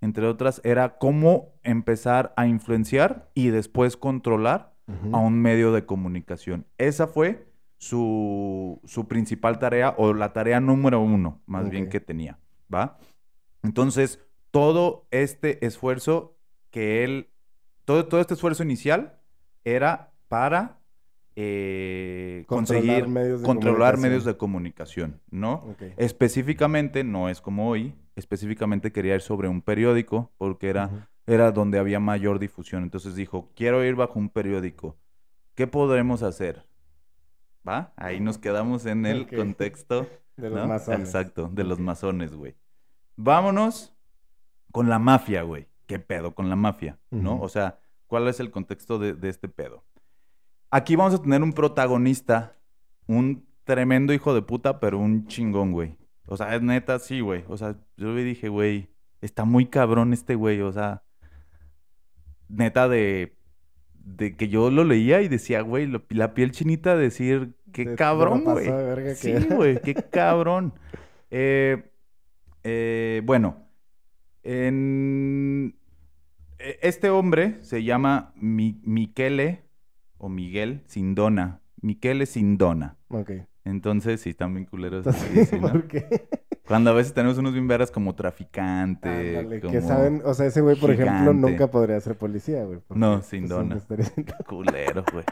[0.00, 4.74] entre otras, era cómo empezar a influenciar y después controlar
[5.12, 6.66] a un medio de comunicación.
[6.76, 7.46] Esa fue
[7.80, 12.38] su, su principal tarea o la tarea número uno, más bien que tenía,
[12.72, 12.98] ¿va?
[13.62, 16.36] Entonces, todo este esfuerzo
[16.70, 17.30] que él,
[17.86, 19.18] todo, todo este esfuerzo inicial
[19.64, 20.78] era para
[21.36, 25.74] eh, Controlar conseguir medios controlar medios de comunicación, ¿no?
[25.96, 31.78] Específicamente, no es como hoy, específicamente quería ir sobre un periódico porque era era donde
[31.78, 32.82] había mayor difusión.
[32.82, 34.98] Entonces dijo, quiero ir bajo un periódico.
[35.54, 36.66] ¿Qué podremos hacer?
[37.66, 37.92] ¿Va?
[37.96, 40.06] Ahí nos quedamos en el contexto.
[40.36, 40.68] De los ¿no?
[40.68, 41.00] masones.
[41.00, 42.56] Exacto, de los masones, güey.
[43.16, 43.94] Vámonos
[44.72, 45.68] con la mafia, güey.
[45.86, 46.98] ¿Qué pedo con la mafia?
[47.10, 47.38] ¿No?
[47.42, 49.84] O sea, ¿cuál es el contexto de, de este pedo?
[50.70, 52.56] Aquí vamos a tener un protagonista,
[53.06, 55.98] un tremendo hijo de puta, pero un chingón, güey.
[56.24, 57.44] O sea, es neta, sí, güey.
[57.48, 58.88] O sea, yo le dije, güey,
[59.20, 60.62] está muy cabrón este güey.
[60.62, 61.02] O sea,
[62.48, 63.36] neta de,
[64.04, 67.84] de que yo lo leía y decía, güey, lo- la piel chinita de decir, qué
[67.84, 68.66] De- cabrón, güey.
[68.66, 70.74] de Sí, güey, qué cabrón.
[71.30, 71.90] Eh,
[72.64, 73.66] eh, bueno,
[74.42, 75.76] en...
[76.58, 79.62] e- este hombre se llama Mi- Michele
[80.18, 81.60] o Miguel Sindona.
[81.80, 82.96] Michele Sindona.
[83.08, 83.30] Ok.
[83.64, 85.06] Entonces, sí, están bien culeros.
[85.60, 86.06] ¿por qué?
[86.70, 89.08] Cuando a veces tenemos unos bien veras como traficante,
[89.40, 92.78] Ándale, como que saben, o sea, ese güey, por ejemplo, nunca podría ser policía, güey.
[92.90, 94.36] No, pues, sin siempre dona.
[94.48, 95.24] culero, güey.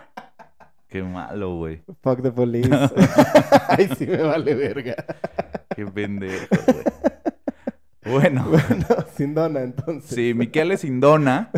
[0.89, 1.81] Qué malo, güey.
[2.03, 2.69] Fuck the police.
[3.69, 4.97] Ay, sí me vale verga.
[5.77, 6.85] Qué pendejo, güey.
[8.19, 10.11] Bueno, Bueno, sin dona, entonces.
[10.11, 11.51] sí, Michele Sindona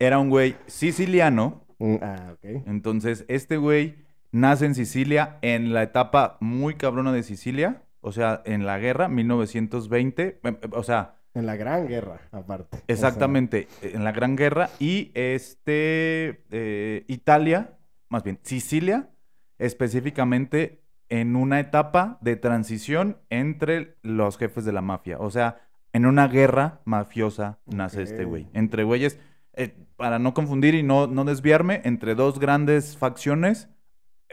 [0.00, 1.62] era un güey siciliano.
[1.78, 2.62] Mm, Ah, ok.
[2.66, 7.82] Entonces, este güey nace en Sicilia en la etapa muy cabrona de Sicilia.
[8.00, 10.22] O sea, en la guerra, 1920.
[10.26, 12.76] eh, eh, O sea, En la Gran Guerra, aparte.
[12.76, 19.10] O sea, Exactamente, en la Gran Guerra y este eh, Italia, más bien Sicilia,
[19.58, 25.18] específicamente en una etapa de transición entre los jefes de la mafia.
[25.18, 25.60] O sea,
[25.92, 28.46] en una guerra mafiosa nace este güey.
[28.54, 29.18] Entre güeyes,
[29.54, 33.68] eh, para no confundir y no, no desviarme, entre dos grandes facciones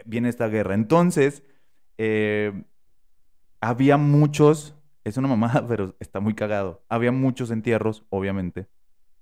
[0.04, 0.74] viene esta guerra.
[0.74, 1.42] Entonces,
[1.98, 2.62] eh,
[3.60, 6.82] había muchos, es una mamada, pero está muy cagado.
[6.88, 8.68] Había muchos entierros, obviamente,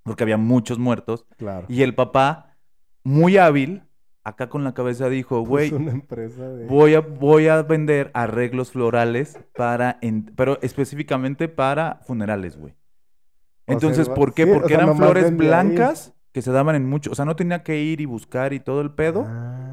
[0.03, 1.25] porque había muchos muertos.
[1.37, 1.65] Claro.
[1.69, 2.57] Y el papá,
[3.03, 3.83] muy hábil,
[4.23, 6.65] acá con la cabeza dijo, güey, de...
[6.67, 12.73] voy a, voy a vender arreglos florales para, en- pero específicamente para funerales, güey.
[12.73, 14.43] O sea, Entonces, ¿por qué?
[14.45, 17.35] sí, o Porque sea, eran flores blancas que se daban en mucho, o sea, no
[17.35, 19.21] tenía que ir y buscar y todo el pedo.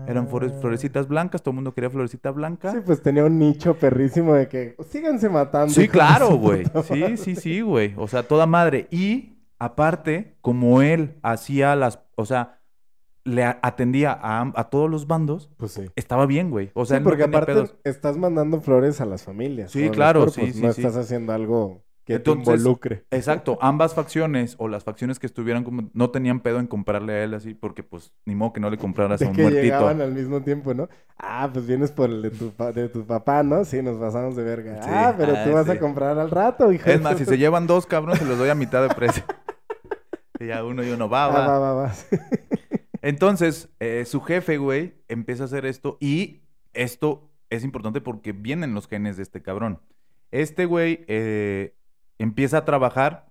[0.07, 0.51] Eran Ah.
[0.61, 2.73] florecitas blancas, todo el mundo quería florecita blanca.
[2.73, 5.73] Sí, pues tenía un nicho perrísimo de que síganse matando.
[5.73, 6.65] Sí, claro, güey.
[6.85, 7.95] Sí, sí, sí, güey.
[7.97, 8.87] O sea, toda madre.
[8.91, 12.61] Y aparte, como él hacía las, o sea,
[13.25, 15.91] le atendía a, a todos los bandos, Pues sí.
[15.97, 16.71] estaba bien, güey.
[16.75, 17.77] O sea, Sí, no porque tenía aparte pedos.
[17.85, 19.71] estás mandando flores a las familias.
[19.71, 20.83] Sí, claro, sí, sí, No sí.
[20.83, 23.05] estás haciendo algo que Entonces, te involucre.
[23.11, 27.25] Exacto, ambas facciones o las facciones que estuvieran como no tenían pedo en comprarle a
[27.25, 29.63] él así porque pues ni modo que no le compraras a De un que muertito.
[29.65, 30.89] llegaban al mismo tiempo, ¿no?
[31.19, 33.65] Ah, pues vienes por el de tu, de tu papá, ¿no?
[33.65, 34.83] Sí, nos pasamos de verga.
[34.83, 35.73] Sí, Ah, pero ah, tú vas sí.
[35.73, 36.91] a comprar al rato, hijo.
[36.91, 39.25] Es más, si se llevan dos cabrones se los doy a mitad de precio.
[40.41, 41.47] y ya uno y uno va, Ah, va.
[41.47, 41.93] va, va, va.
[43.03, 48.75] Entonces, eh, su jefe, güey, empieza a hacer esto y esto es importante porque vienen
[48.75, 49.81] los genes de este cabrón.
[50.31, 51.75] Este güey eh,
[52.19, 53.27] empieza a trabajar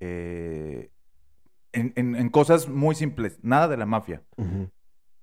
[0.00, 0.90] eh,
[1.72, 4.22] en, en- en cosas muy simples, nada de la mafia,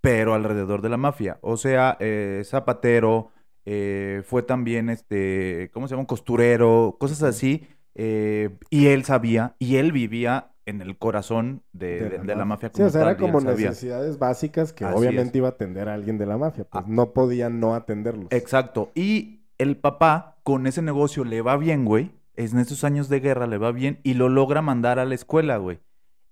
[0.02, 1.38] pero alrededor de la mafia.
[1.42, 3.32] O sea, eh, zapatero,
[3.66, 6.02] eh, fue también, este, ¿cómo se llama?
[6.02, 7.68] Un costurero, cosas así.
[7.98, 12.70] y él sabía, y él vivía en el corazón de, de- de la mafia.
[12.74, 13.70] Sí, o sea, era como sabía.
[13.70, 15.36] necesidades básicas que Así obviamente es.
[15.36, 16.66] iba a atender a alguien de la mafia.
[16.66, 16.88] Pues Ah.
[16.90, 18.28] no podía no atenderlos.
[18.32, 18.92] Exacto.
[18.96, 22.12] Y el papá con ese negocio le va bien, güey.
[22.38, 25.58] En esos años de guerra le va bien y lo logra mandar a la escuela,
[25.58, 25.80] güey.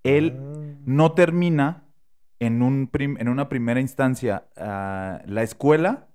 [0.04, 0.76] Él Ah.
[0.86, 1.84] no termina
[2.40, 6.08] en, un prim- en una primera instancia ah, la escuela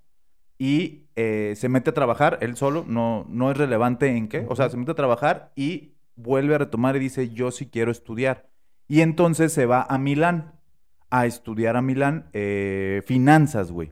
[0.57, 4.55] y eh, se mete a trabajar él solo, no, no es relevante en qué, o
[4.55, 8.49] sea, se mete a trabajar y vuelve a retomar y dice, yo sí quiero estudiar.
[8.87, 10.53] Y entonces se va a Milán
[11.09, 13.91] a estudiar a Milán eh, finanzas, güey.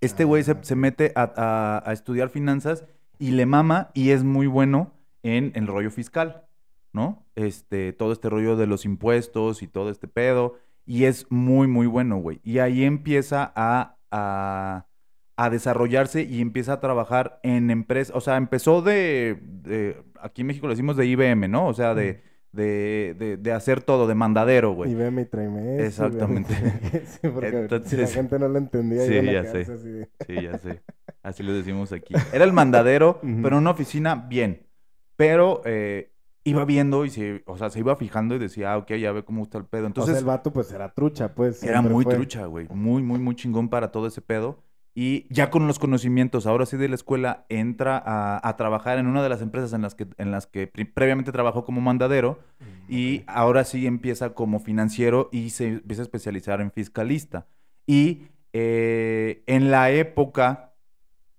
[0.00, 2.84] Este güey se, Ah, se mete a, a- a estudiar finanzas
[3.18, 6.44] y le mama y es muy bueno en el rollo fiscal,
[6.92, 7.24] ¿no?
[7.36, 10.56] Este, todo este rollo de los impuestos y todo este pedo.
[10.84, 12.40] Y es muy, muy bueno, güey.
[12.42, 14.86] Y ahí empieza a, a,
[15.36, 18.14] a desarrollarse y empieza a trabajar en empresas.
[18.16, 21.66] O sea, empezó de, de- Aquí en México le decimos de IBM, ¿no?
[21.68, 22.20] O sea, de,
[22.52, 24.94] de, de, de hacer todo, de mandadero, güey.
[24.94, 25.24] Veme y
[25.82, 26.52] eso, Exactamente.
[26.52, 29.60] y sí, porque si la Entonces- gente no lo entendía, Sí, ya sé.
[29.62, 30.82] así Sí, ya sé.
[31.22, 32.14] Así lo decimos aquí.
[32.32, 34.66] Era el mandadero, pero en una oficina bien.
[35.26, 36.10] Pero eh,
[36.44, 39.24] iba viendo y se, o sea, se iba fijando y decía, ah, ok, ya ve
[39.24, 39.84] cómo está el pedo.
[39.84, 41.62] o Entonces, sea, el vato pues era trucha, pues.
[41.62, 42.14] era muy fue.
[42.16, 42.66] trucha, güey.
[42.70, 44.58] Muy, muy, muy chingón para todo ese pedo.
[44.94, 49.06] Y ya con los conocimientos, ahora sí de la escuela, entra a, a trabajar en
[49.06, 52.40] una de las empresas en las que, en las que pri- previamente trabajó como mandadero.
[52.88, 57.46] Y ahora sí empieza como financiero y se empieza a especializar en fiscalista.
[57.86, 60.74] Y eh, en la época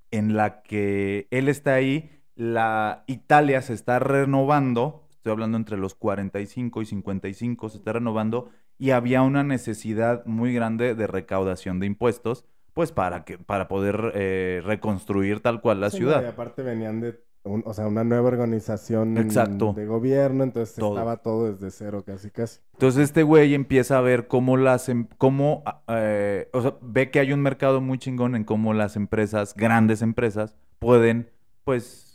[0.10, 5.96] en la que él está ahí, la Italia se está renovando, estoy hablando entre los
[5.96, 11.86] 45 y 55, se está renovando y había una necesidad muy grande de recaudación de
[11.86, 16.24] impuestos, pues para que para poder eh, reconstruir tal cual la Sí, ciudad.
[16.24, 19.74] y aparte venían de un- o sea, una nueva organización Exacto.
[19.74, 20.96] de gobierno, entonces Todo.
[20.96, 22.62] estaba todo desde cero casi casi.
[22.74, 27.12] Entonces este güey empieza a ver cómo las, em- cómo, ah, eh, o sea, ve
[27.12, 31.30] que hay un mercado muy chingón en cómo las empresas, grandes empresas, pueden,
[31.66, 32.13] pues,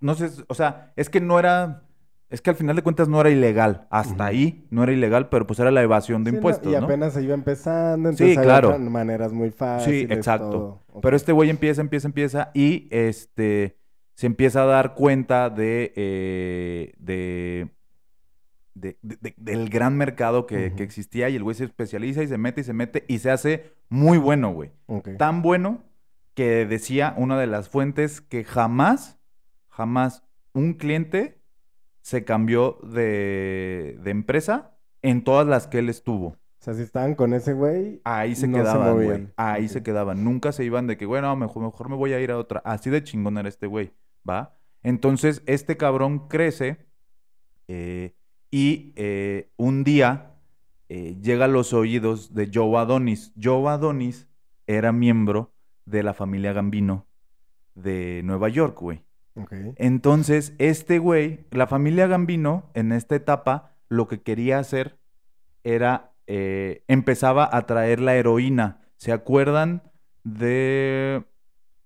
[0.00, 1.82] no sé, o sea, es que no era,
[2.30, 5.46] es que al final de cuentas no era ilegal, hasta ahí no era ilegal, pero
[5.46, 6.84] pues era la evasión de Sí, no, impuestos, y ¿no?
[6.84, 8.78] apenas se iba empezando, Sí, entonces había claro.
[8.78, 10.16] maneras muy fáciles.
[10.16, 10.50] exacto.
[10.90, 11.00] todo.
[11.00, 13.76] Pero este güey empieza, empieza, empieza y este
[14.14, 17.68] se empieza a dar cuenta de, eh, de,
[18.74, 22.36] de- de- de- del gran mercado que, existía y el güey se especializa y se
[22.38, 24.70] mete y se mete y se hace muy bueno, güey.
[25.18, 25.84] Tan bueno
[26.34, 29.17] que decía una de las fuentes que jamás,
[29.78, 30.24] jamás
[30.54, 31.40] un cliente
[32.00, 36.26] se cambió de, de empresa en todas las que él estuvo.
[36.26, 39.28] O sea, si estaban con ese güey, Ahí se No se quedaban, güey.
[39.36, 40.24] Ahí se quedaban.
[40.24, 42.60] Nunca se iban de que, bueno, mejor, mejor me voy a ir a otra.
[42.64, 43.92] Así de chingón era este güey,
[44.28, 44.56] ¿va?
[44.82, 46.84] Entonces, este cabrón crece
[47.68, 48.16] eh,
[48.50, 50.34] y eh, un día
[50.88, 53.32] eh, llega a los oídos de Joe Adonis.
[53.40, 54.28] Joe Adonis
[54.66, 55.52] era miembro
[55.84, 57.06] de la familia Gambino
[57.76, 59.07] de Nueva York, güey.
[59.76, 64.98] Entonces, este güey, la familia Gambino, en esta etapa, lo que quería hacer
[65.64, 68.80] era, eh, empezaba a traer la heroína.
[68.96, 69.82] ¿Se acuerdan
[70.24, 71.24] de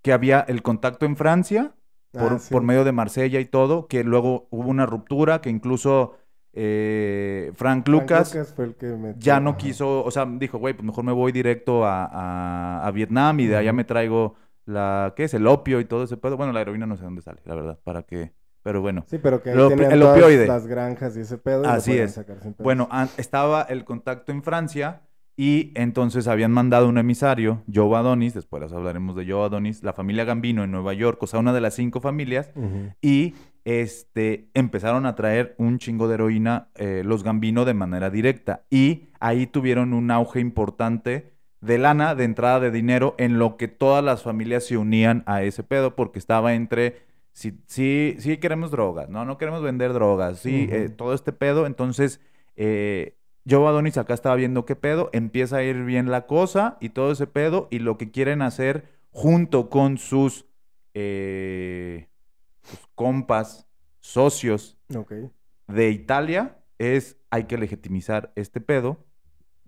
[0.02, 1.74] que había el contacto en Francia
[2.10, 2.52] por, Ah, sí.
[2.52, 3.86] por medio de Marsella y todo?
[3.86, 6.16] Que luego hubo una ruptura, que incluso
[6.54, 9.58] eh, Frank Frank Lucas fue el que metió- ya no ajá.
[9.58, 13.46] quiso, o sea, dijo, güey, pues mejor me voy directo a, a- a Vietnam y
[13.46, 14.34] de allá me traigo
[14.64, 15.34] la, ¿qué es?
[15.34, 16.36] El opio y todo ese pedo.
[16.36, 18.32] Bueno, la heroína no sé dónde sale, la verdad, para qué.
[18.62, 19.04] Pero bueno.
[19.08, 20.46] Sí, pero que ahí Lo- el todas opioide.
[20.46, 21.64] las granjas y ese pedo.
[21.64, 22.12] y Así es.
[22.14, 22.54] sacar sin.
[22.58, 25.02] Bueno, estaba el contacto en Francia
[25.36, 29.92] y entonces habían mandado un emisario, Joe Adonis, después les hablaremos de Joe Adonis, la
[29.94, 32.50] familia Gambino en Nueva York, o sea, una de las cinco familias,
[33.00, 33.34] y
[33.64, 38.64] este, empezaron a traer un chingo de heroína eh, los Gambino de manera directa.
[38.70, 41.32] Y ahí tuvieron un auge importante
[41.62, 45.42] de lana, de entrada de dinero, en lo que todas las familias se unían a
[45.42, 46.96] ese pedo, porque estaba entre,
[47.32, 51.66] sí, sí, sí queremos drogas, no, no queremos vender drogas, sí, eh, todo este pedo.
[51.66, 52.20] Entonces,
[52.56, 53.16] eh,
[53.48, 57.12] Joe Adonis acá estaba viendo qué pedo, empieza a ir bien la cosa y todo
[57.12, 60.46] ese pedo, y lo que quieren hacer junto con sus
[60.94, 62.08] eh,
[62.62, 63.68] sus compas,
[64.00, 64.78] socios
[65.68, 68.98] de Italia, es hay que legitimizar este pedo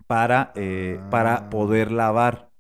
[0.07, 1.11] para, eh, Ah.
[1.11, 2.51] para poder lavar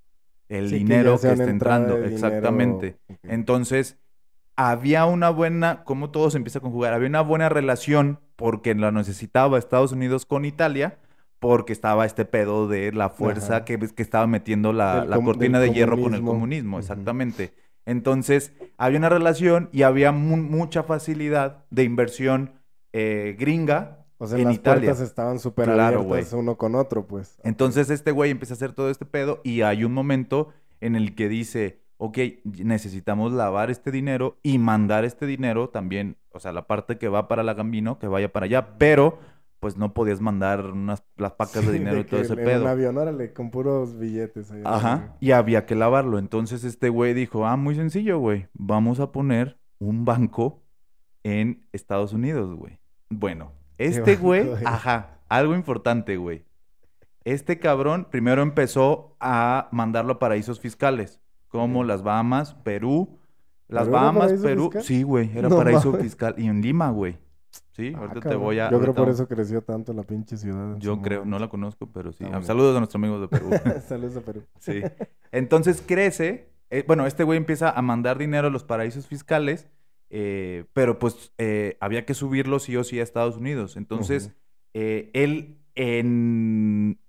[0.48, 1.94] el Sí, dinero que, está entrando.
[1.96, 2.98] dinero- Exactamente.
[3.22, 3.98] Entonces,
[4.56, 8.90] había una buena, como todo se empieza a conjugar, había una buena relación porque la
[8.92, 10.98] necesitaba Estados Unidos con Italia,
[11.40, 15.72] porque estaba este pedo de la fuerza que, que estaba metiendo la, la cortina de
[15.72, 16.78] hierro con el comunismo.
[16.78, 17.52] exactamente.
[17.86, 22.52] Entonces, había una relación y había mu- mucha facilidad de inversión
[22.94, 24.86] eh, gringa O sea, en las Italia.
[24.86, 27.38] puertas estaban súper Claro, abiertas uno con otro, pues.
[27.42, 30.50] Entonces este güey empieza a hacer todo este pedo y hay un momento
[30.80, 36.40] en el que dice, ok, necesitamos lavar este dinero y mandar este dinero también, o
[36.40, 39.18] sea, la parte que va para la Gambino, que vaya para allá, pero
[39.60, 42.62] pues no podías mandar unas, las pacas de dinero y todo ese en pedo.
[42.62, 44.50] un avión, órale, con puros billetes.
[44.50, 46.18] ahí, Ajá, y había que lavarlo.
[46.18, 50.62] Entonces este güey dijo, ah, muy sencillo, güey, vamos a poner un banco
[51.22, 52.78] en Estados Unidos, güey.
[53.08, 56.44] Bueno, este güey, ajá, algo importante, güey.
[57.24, 63.18] Este cabrón primero empezó a mandarlo a paraísos fiscales, como las Bahamas, Perú.
[63.66, 64.64] Las ¿Pero era Bahamas, Perú.
[64.64, 64.82] fiscal?
[64.82, 66.02] Sí, güey, era No paraíso mames.
[66.02, 66.34] fiscal.
[66.36, 67.16] Y en Lima, güey.
[67.72, 68.70] Sí, Ah, ahorita te voy a.
[68.70, 70.76] Yo creo por eso creció tanto la pinche ciudad.
[70.78, 72.24] Yo creo, no la conozco, pero sí.
[72.26, 72.42] Ah, Ah.
[72.42, 73.50] Saludos a nuestros amigos de Perú.
[73.88, 74.42] Saludos a Perú.
[74.58, 74.82] Sí.
[75.32, 76.50] Entonces crece.
[76.70, 79.66] eh, bueno, este güey empieza a mandar dinero a los paraísos fiscales,
[80.16, 83.76] eh, pero pues eh, había que subirlo sí o sí a Estados Unidos.
[83.76, 84.30] Entonces,
[84.72, 87.00] eh, él en,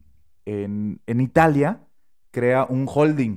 [0.45, 1.87] en, en Italia
[2.31, 3.35] crea un holding.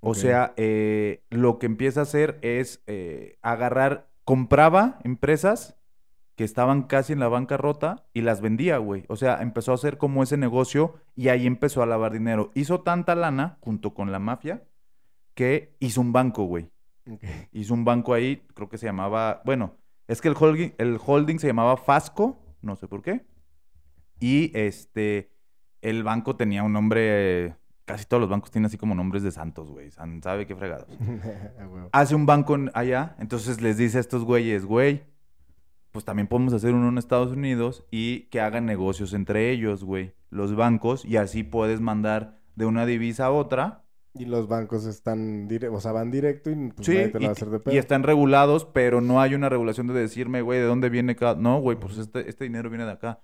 [0.00, 5.78] O sea, eh, lo que empieza a hacer es eh, agarrar, compraba empresas
[6.34, 9.04] que estaban casi en la bancarrota y las vendía, güey.
[9.08, 12.50] O sea, empezó a hacer como ese negocio y ahí empezó a lavar dinero.
[12.54, 14.64] Hizo tanta lana junto con la mafia
[15.34, 16.73] que hizo un banco, güey.
[17.52, 19.76] Hizo un banco ahí, creo que se llamaba, bueno,
[20.08, 23.24] es que el holding, el holding se llamaba Fasco, no sé por qué.
[24.20, 25.30] Y este,
[25.82, 29.70] el banco tenía un nombre, casi todos los bancos tienen así como nombres de santos,
[29.70, 29.90] güey.
[29.90, 30.86] san- ¿Sabe qué fregados?
[31.92, 35.02] Hace un banco allá, entonces les dice a estos güeyes, güey,
[35.90, 40.14] pues también podemos hacer uno en Estados Unidos y que hagan negocios entre ellos, güey,
[40.30, 43.83] los bancos, y así puedes mandar de una divisa a otra
[44.16, 47.24] Y los bancos están, o sea, van directo y pues Sí, nadie te lo y,
[47.24, 47.74] va a hacer de pedo.
[47.74, 51.34] y están regulados, pero no hay una regulación de decirme, güey, ¿de dónde viene cada...?
[51.34, 53.20] No, güey, pues este, este dinero viene de acá.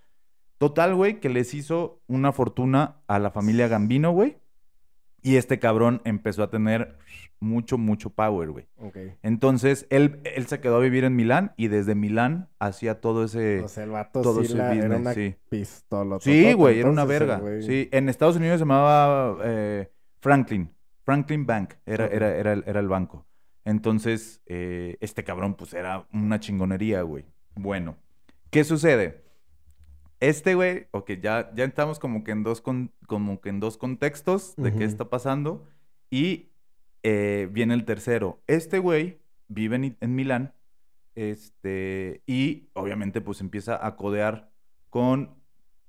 [0.58, 4.36] Total, güey, que les hizo una fortuna a la familia Gambino, güey.
[5.22, 6.98] Y este cabrón empezó a tener
[7.40, 8.66] mucho, mucho power, güey.
[9.22, 13.60] Entonces, él, él se quedó a vivir en Milán y desde Milán hacía todo ese...
[13.60, 15.34] O sea, el vato todo sí era business, una sí.
[15.48, 16.18] pistola.
[16.20, 17.40] Sí, güey, era una verga.
[17.60, 20.70] Sí, en Estados Unidos se llamaba eh, Franklin.
[21.10, 23.26] Franklin Bank era, era, era, el, era el banco.
[23.64, 27.24] Entonces, eh, este cabrón, pues era una chingonería, güey.
[27.56, 27.96] Bueno,
[28.50, 29.24] ¿qué sucede?
[30.20, 33.76] Este güey, ok, ya, ya estamos como que en dos, con- como que en dos
[33.76, 35.66] contextos de qué está pasando.
[36.10, 36.52] Y
[37.02, 38.40] eh, viene el tercero.
[38.46, 40.54] Este güey vive en, en Milán.
[41.16, 44.52] Este, y obviamente, pues empieza a codear
[44.90, 45.34] con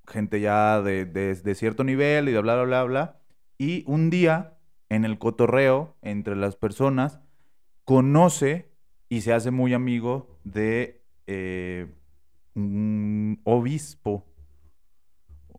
[0.07, 3.22] gente ya de, de- de cierto nivel y de bla, bla, bla, bla.
[3.59, 4.57] Y un día,
[4.91, 7.21] en el cotorreo entre las personas,
[7.85, 8.69] conoce
[9.07, 11.87] y se hace muy amigo de eh,
[12.55, 14.25] un obispo.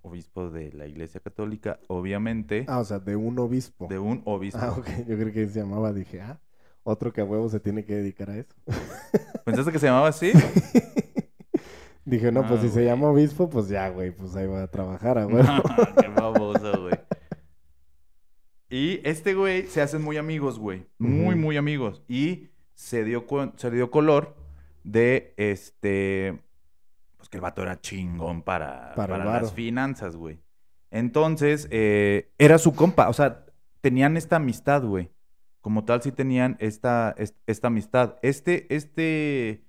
[0.02, 2.66] Obispo de la Iglesia Católica, obviamente.
[2.68, 3.86] Ah, o sea, de un obispo.
[3.88, 4.58] De un obispo.
[4.60, 4.86] Ah, ok.
[5.08, 6.38] Yo creo que se llamaba, dije, ah,
[6.82, 8.54] otro que a huevo se tiene que dedicar a eso.
[9.46, 10.32] ¿Pensaste que se llamaba así?
[12.04, 12.86] Dije, no, pues Ah, si se güey.
[12.86, 15.62] llama obispo, pues ya, güey, pues ahí va a trabajar, a huevo.
[16.00, 16.71] Qué baboso, güey.
[18.72, 20.86] Y este güey se hacen muy amigos, güey.
[20.98, 22.02] Muy, muy amigos.
[22.08, 24.34] Y se dio, se dio color
[24.82, 26.40] de este.
[27.18, 30.40] Pues que el vato era chingón para, Para las finanzas, güey.
[30.90, 33.10] Entonces, eh, era su compa.
[33.10, 33.44] O sea,
[33.82, 35.10] tenían esta amistad, güey.
[35.60, 38.16] Como tal, sí tenían esta, es- esta amistad.
[38.22, 39.64] Este, este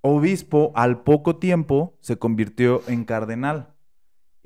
[0.00, 3.73] obispo, al poco tiempo, se convirtió en cardenal.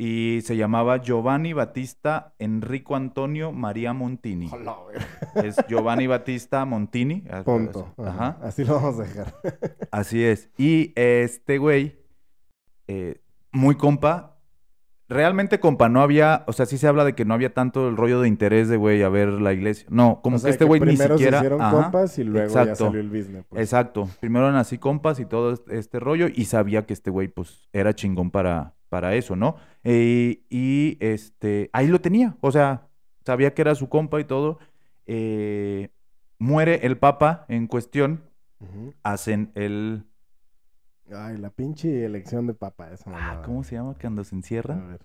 [0.01, 4.49] Y se llamaba Giovanni Battista Enrico Antonio María Montini.
[4.53, 4.97] Hola, güey.
[5.45, 7.25] Es Giovanni Battista Montini.
[7.45, 7.95] Punto.
[7.99, 8.11] Ajá.
[8.11, 8.39] Ajá.
[8.43, 9.35] Así lo vamos a dejar.
[9.91, 10.51] Así es.
[10.57, 11.99] Y este güey,
[12.87, 13.21] eh,
[13.51, 14.38] muy compa.
[15.09, 17.97] Realmente compa, no había, o sea, sí se habla de que no había tanto el
[17.97, 19.87] rollo de interés de güey a ver la iglesia.
[19.91, 21.39] No, como O que este güey ni primero siquiera.
[21.39, 22.85] se hicieron Ajá, compas y luego ya exacto.
[22.87, 23.45] salió el business.
[23.49, 23.63] pues.
[23.63, 24.09] Exacto.
[24.21, 27.95] Primero eran así compas y todo este- rollo y sabía que este güey pues era
[27.95, 29.57] chingón para, para eso, ¿no?
[29.83, 32.89] Eh, y este, ahí lo tenía, o sea,
[33.25, 34.59] sabía que era su compa y todo.
[35.07, 35.89] Eh,
[36.39, 38.25] muere el papa en cuestión,
[39.03, 40.05] hacen el...
[41.15, 43.43] Ay, la pinche elección de papa, esa Ah.
[43.45, 44.75] ¿Cómo se llama cuando se A encierra?
[44.77, 45.01] ver.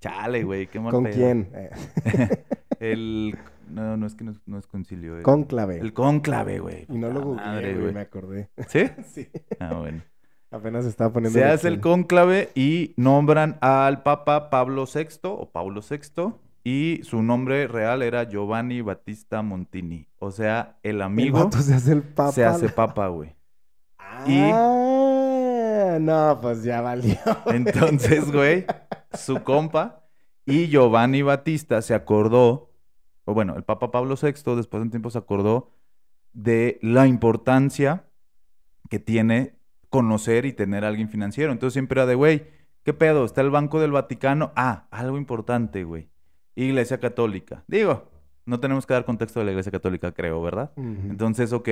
[0.00, 1.14] Chale, güey, qué mal ¿Con pedo.
[1.14, 1.48] quién?
[1.54, 1.70] Eh,
[2.80, 3.38] El...
[3.68, 5.16] No, no es que no, es- no es concilio.
[5.16, 5.78] el- Cónclave.
[5.78, 6.84] El cónclave, güey.
[6.88, 8.50] Y no lo googleé, güey, me acordé.
[8.68, 8.84] ¿Sí?
[9.06, 9.28] sí.
[9.60, 10.02] Ah, bueno.
[10.50, 15.80] Apenas estaba poniendo Se hace el cónclave y nombran al Papa Pablo VI o Paulo
[15.88, 16.34] VI
[16.64, 20.08] y su nombre real era Giovanni Battista Montini.
[20.18, 22.32] O sea, el El amigo vato se hace el papa.
[22.32, 23.34] se hace papa, güey.
[24.26, 24.40] y-
[25.94, 27.16] Ah, no, pues ya valió.
[27.46, 28.64] Entonces, güey,
[29.12, 30.04] su compa
[30.46, 32.70] y Giovanni Battista se acordó,
[33.24, 35.70] o bueno, el Papa Pablo VI después de un tiempo se acordó
[36.32, 38.04] de la importancia
[38.88, 39.56] que tiene
[39.90, 41.52] conocer y tener a alguien financiero.
[41.52, 42.46] Entonces siempre era de, güey,
[42.82, 43.24] ¿qué pedo?
[43.24, 44.52] Está el Banco del Vaticano.
[44.56, 46.08] Ah, algo importante, güey.
[46.54, 47.64] Iglesia Católica.
[47.66, 48.10] Digo,
[48.46, 50.72] no tenemos que dar contexto de la Iglesia Católica, creo, ¿verdad?
[50.76, 51.68] Entonces, ok.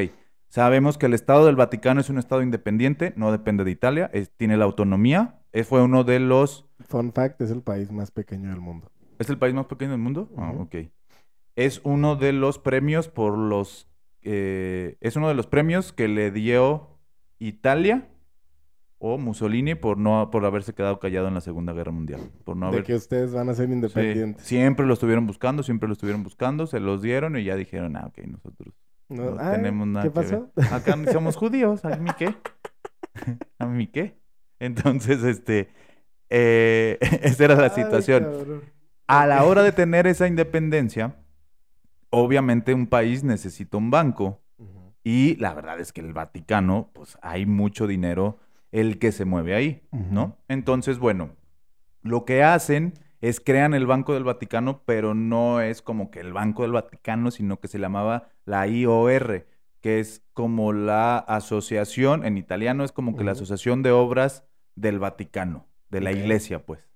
[0.50, 4.30] Sabemos que el Estado del Vaticano es un Estado independiente, no depende de Italia, es-
[4.36, 5.38] tiene la autonomía.
[5.52, 6.68] Es, fue uno de los...
[6.80, 8.90] Fun fact, es el país más pequeño del mundo.
[9.20, 10.28] ¿Es el país más pequeño del mundo?
[10.36, 10.74] Ah, ok.
[11.54, 13.88] Es uno de los premios por los...
[14.22, 16.98] eh, es uno de los premios que le dio
[17.38, 18.08] Italia
[18.98, 22.20] o Mussolini por no por haberse quedado callado en la Segunda Guerra Mundial.
[22.44, 22.84] Por no de haber...
[22.84, 24.44] que ustedes van a ser Sí, independientes.
[24.44, 28.06] siempre lo estuvieron buscando, siempre lo estuvieron buscando, se los dieron y ya dijeron, ah,
[28.08, 28.74] ok, nosotros
[29.10, 30.40] No, no tenemos nada ¿Qué que ver.
[30.56, 30.74] pasó?
[30.74, 32.34] Acá somos judíos, ¿a mí qué?
[33.58, 34.18] ¿A mí qué?
[34.58, 35.68] Entonces, este,
[36.28, 38.24] eh, esa era la Ay, situación.
[38.24, 38.62] cabrón.
[39.06, 41.16] A la hora de tener esa independencia,
[42.10, 44.40] obviamente un país necesita un banco
[45.02, 48.38] y la verdad es que el Vaticano, pues hay mucho dinero
[48.70, 50.36] el que se mueve ahí, ¿no?
[50.46, 51.30] Entonces, bueno,
[52.02, 56.32] lo que hacen es crean el Banco del Vaticano, pero no es como que el
[56.32, 59.46] Banco del Vaticano, sino que se llamaba la IOR,
[59.80, 63.32] que es como la asociación, en italiano es como que la.
[63.32, 64.44] Asociación de Obras
[64.74, 66.86] del Vaticano, de la iglesia, pues.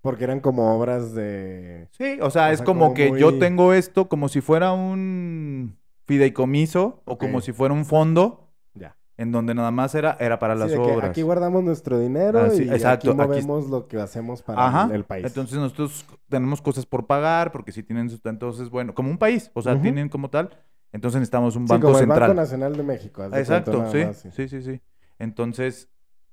[0.00, 1.88] Porque eran como obras de...
[1.90, 5.76] Sí, o sea, O es como, como que yo tengo esto como si fuera un
[6.04, 8.96] fideicomiso o como si fuera un fondo Ya.
[9.16, 11.10] en donde nada más era, era para Sí, las de que obras.
[11.10, 14.64] aquí guardamos nuestro dinero Ah, sí, y exacto, aquí aquí movemos lo que hacemos para
[14.68, 14.94] Ajá.
[14.94, 15.26] el, país.
[15.26, 19.62] Entonces nosotros tenemos cosas por pagar porque si tienen entonces bueno, como un país, o
[19.62, 20.50] sea, tienen como tal,
[20.96, 22.20] entonces necesitamos un sí, banco como el central.
[22.20, 23.28] Banco Nacional de México.
[23.28, 24.30] de Exacto, sí, más, sí.
[24.32, 24.80] sí, sí, sí.
[25.18, 25.88] Entonces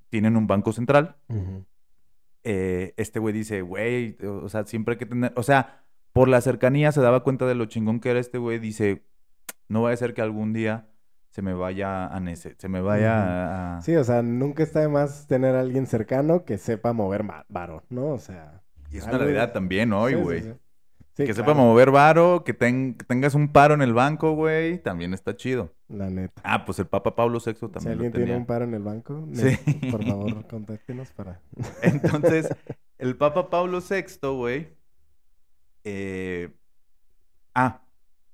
[0.09, 1.17] tienen un banco central.
[2.43, 6.41] Eh, este güey dice, güey, o sea, siempre hay que tener, o sea, por la
[6.41, 9.05] cercanía se daba cuenta de lo chingón que era este güey, dice,
[9.69, 10.89] no vaya a ser que algún día
[11.29, 13.77] se me vaya a nece- se me vaya a...
[13.77, 17.23] a- Sí, o sea, nunca está de más tener a alguien cercano que sepa mover
[17.47, 18.07] varo, ¿no?
[18.07, 18.61] O sea...
[18.91, 20.41] Y es una realidad también hoy, sí, sí, güey.
[20.43, 20.53] sí.
[21.15, 24.31] Sí, que claro, sepa mover varo, que, ten- que tengas un paro en el banco,
[24.31, 25.71] güey, también está chido.
[25.87, 26.41] La neta.
[26.43, 28.25] Ah, pues el Papa Pablo VI también Si lo alguien tenía.
[28.27, 29.55] tiene un paro en el banco, Sí.
[29.91, 31.39] por favor, contáctenos para...
[31.83, 32.49] Entonces,
[32.97, 34.69] el Papa Pablo VI, güey.
[35.83, 36.49] eh,
[37.53, 37.81] ah,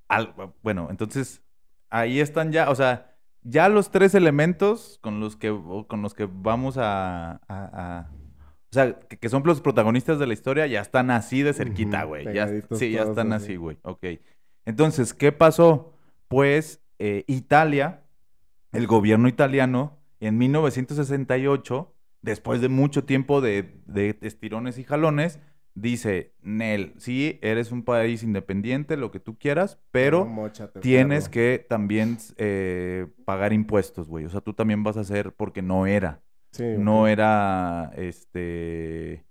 [0.07, 1.43] al- bueno, entonces
[1.89, 5.49] ahí están ya, o sea, ya los tres elementos con los que,
[5.87, 8.11] con los que vamos a, a- a-
[8.71, 12.03] o sea, que, que son los protagonistas de la historia, ya están así de cerquita,
[12.03, 12.25] güey.
[12.71, 13.55] Sí, ya están así.
[13.55, 13.77] güey.
[13.81, 14.05] Ok.
[14.65, 15.93] Entonces, ¿qué pasó?
[16.27, 18.03] Pues eh, Italia,
[18.71, 25.39] el gobierno italiano, en 1968, después de mucho tiempo de, de estirones y jalones,
[25.73, 30.29] dice, Nel, sí, eres un país independiente, lo que tú quieras, pero
[30.81, 34.25] tienes que también eh, pagar impuestos, güey.
[34.25, 39.25] O sea, tú también vas a hacer porque no era, Sí, no era, este,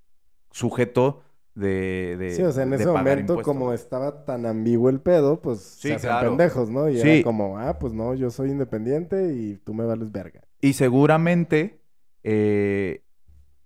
[0.50, 1.22] sujeto
[1.54, 5.40] de, de Sí, o sea, en ese momento, impuestos, como estaba tan ambiguo el pedo,
[5.42, 6.30] pues Sí, se hacían claro.
[6.30, 6.88] pendejos, ¿no?
[6.88, 7.08] Y Sí.
[7.08, 10.42] era como, ah, pues no, yo soy independiente y tú me vales verga.
[10.60, 11.80] Y seguramente
[12.22, 13.02] eh,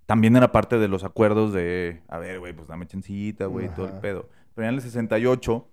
[0.07, 3.87] también era parte de los acuerdos de, a ver, güey, pues dame chancita, güey, todo
[3.87, 4.29] el pedo.
[4.55, 5.69] Pero en el 68,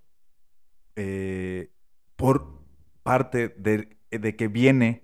[0.95, 1.71] eh,
[2.15, 2.59] por
[3.03, 5.03] parte de, de que viene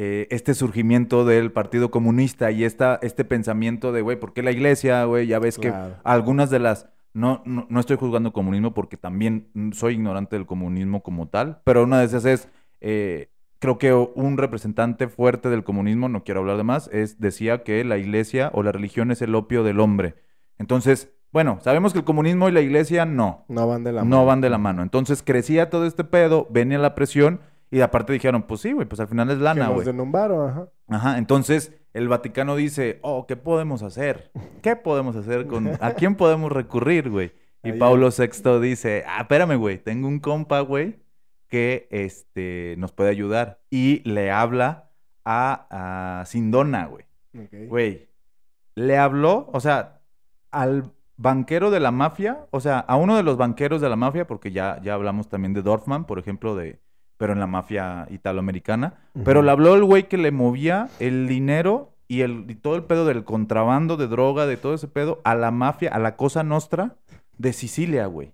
[0.00, 4.52] eh, este surgimiento del Partido Comunista y esta, este pensamiento de, güey, ¿por qué la
[4.52, 5.26] iglesia, güey?
[5.26, 5.74] Ya ves que
[6.04, 6.88] algunas de las...
[7.14, 11.82] No, no, no estoy juzgando comunismo porque también soy ignorante del comunismo como tal, pero
[11.82, 12.48] una de esas es,
[12.80, 17.64] eh, creo que un representante fuerte del comunismo, no quiero hablar de más, es, decía
[17.64, 20.14] que la iglesia o la religión es el opio del hombre.
[20.58, 24.24] Entonces, bueno, sabemos que el comunismo y la iglesia no, No van de la no
[24.24, 24.82] van de la mano.
[24.82, 27.40] Entonces crecía todo este pedo, venía la presión
[27.70, 29.84] y aparte dijeron, pues sí, güey, pues al final es lana, güey.
[30.48, 30.68] ajá.
[30.88, 34.30] Ajá, entonces el Vaticano dice, oh, ¿qué podemos hacer?
[34.62, 35.68] ¿Qué podemos hacer con...
[35.80, 37.32] ¿A quién podemos recurrir, güey?
[37.62, 41.00] Y Ahí- Pablo VI dice, ah, espérame, güey, tengo un compa, güey,
[41.48, 43.60] que este, nos puede ayudar.
[43.70, 44.90] Y le habla
[45.24, 47.04] a, a Sindona, güey.
[47.68, 48.08] Güey,
[48.74, 50.00] le habló, o sea,
[50.50, 54.26] al banquero de la mafia, o sea, a uno de los banqueros de la mafia,
[54.26, 56.80] porque ya, ya hablamos también de Dorfman, por ejemplo, de,
[57.18, 58.94] pero en la mafia italoamericana.
[59.24, 62.84] Pero le habló el güey que le movía el dinero y, el, y todo el
[62.84, 66.42] pedo del contrabando de droga, de todo ese pedo, a la mafia, a la cosa
[66.42, 66.96] nostra
[67.36, 68.32] de Sicilia, güey.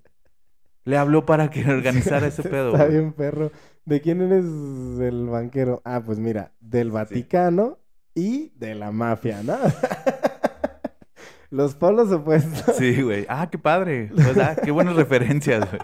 [0.84, 2.98] Le habló para que organizara ese pedo, Está güey.
[2.98, 3.50] bien, perro.
[3.86, 5.82] ¿De quién eres el banquero?
[5.84, 7.78] Ah, pues mira, del Vaticano
[8.14, 9.56] y de la mafia, ¿no?
[11.50, 12.76] Los polos opuestos.
[12.76, 13.26] Sí, güey.
[13.28, 14.10] Ah, qué padre.
[14.14, 15.80] Pues, ah, qué buenas referencias, güey.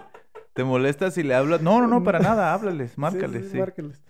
[0.53, 1.63] ¿Te molestas si le hablas?
[1.63, 2.53] No, no, no, para nada.
[2.55, 3.59] Háblales, márcales, sí.
[3.59, 4.03] márcales.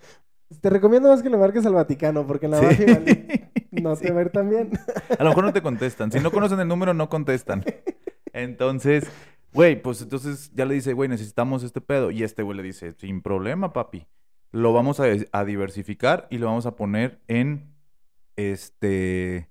[0.59, 2.65] Te recomiendo más que le marques al Vaticano, porque en la Sí.
[2.65, 4.05] mafia no Sí.
[4.05, 4.69] te va a ir tan bien.
[5.17, 6.11] A lo mejor no te contestan.
[6.11, 7.63] Si no conocen el número, no contestan.
[8.33, 9.09] Entonces,
[9.53, 12.11] güey, pues entonces ya le dice, güey, necesitamos este pedo.
[12.11, 14.07] Y este güey le dice, sin problema, papi.
[14.51, 17.73] Lo vamos a, a diversificar y lo vamos a poner en,
[18.35, 19.49] este,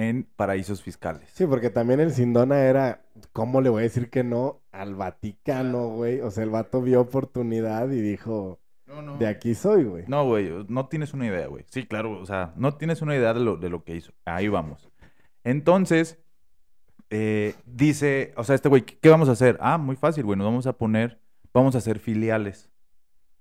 [0.00, 1.28] en paraísos fiscales.
[1.34, 5.88] Sí, porque también el Sindona era, ¿cómo le voy a decir que no al Vaticano,
[5.88, 6.20] güey?
[6.20, 9.18] O sea, el vato vio oportunidad y dijo, No, no.
[9.18, 10.04] de aquí soy, güey.
[10.06, 11.64] No, güey, no tienes una idea, güey.
[11.68, 14.12] Sí, claro, o sea, no tienes una idea de lo, de lo que hizo.
[14.24, 14.88] Ahí vamos.
[15.42, 16.18] Entonces,
[17.10, 19.58] eh, dice, o sea, este güey, ¿qué, vamos a hacer?
[19.60, 21.18] Ah, muy fácil, güey, nos vamos a poner,
[21.52, 22.70] vamos a hacer filiales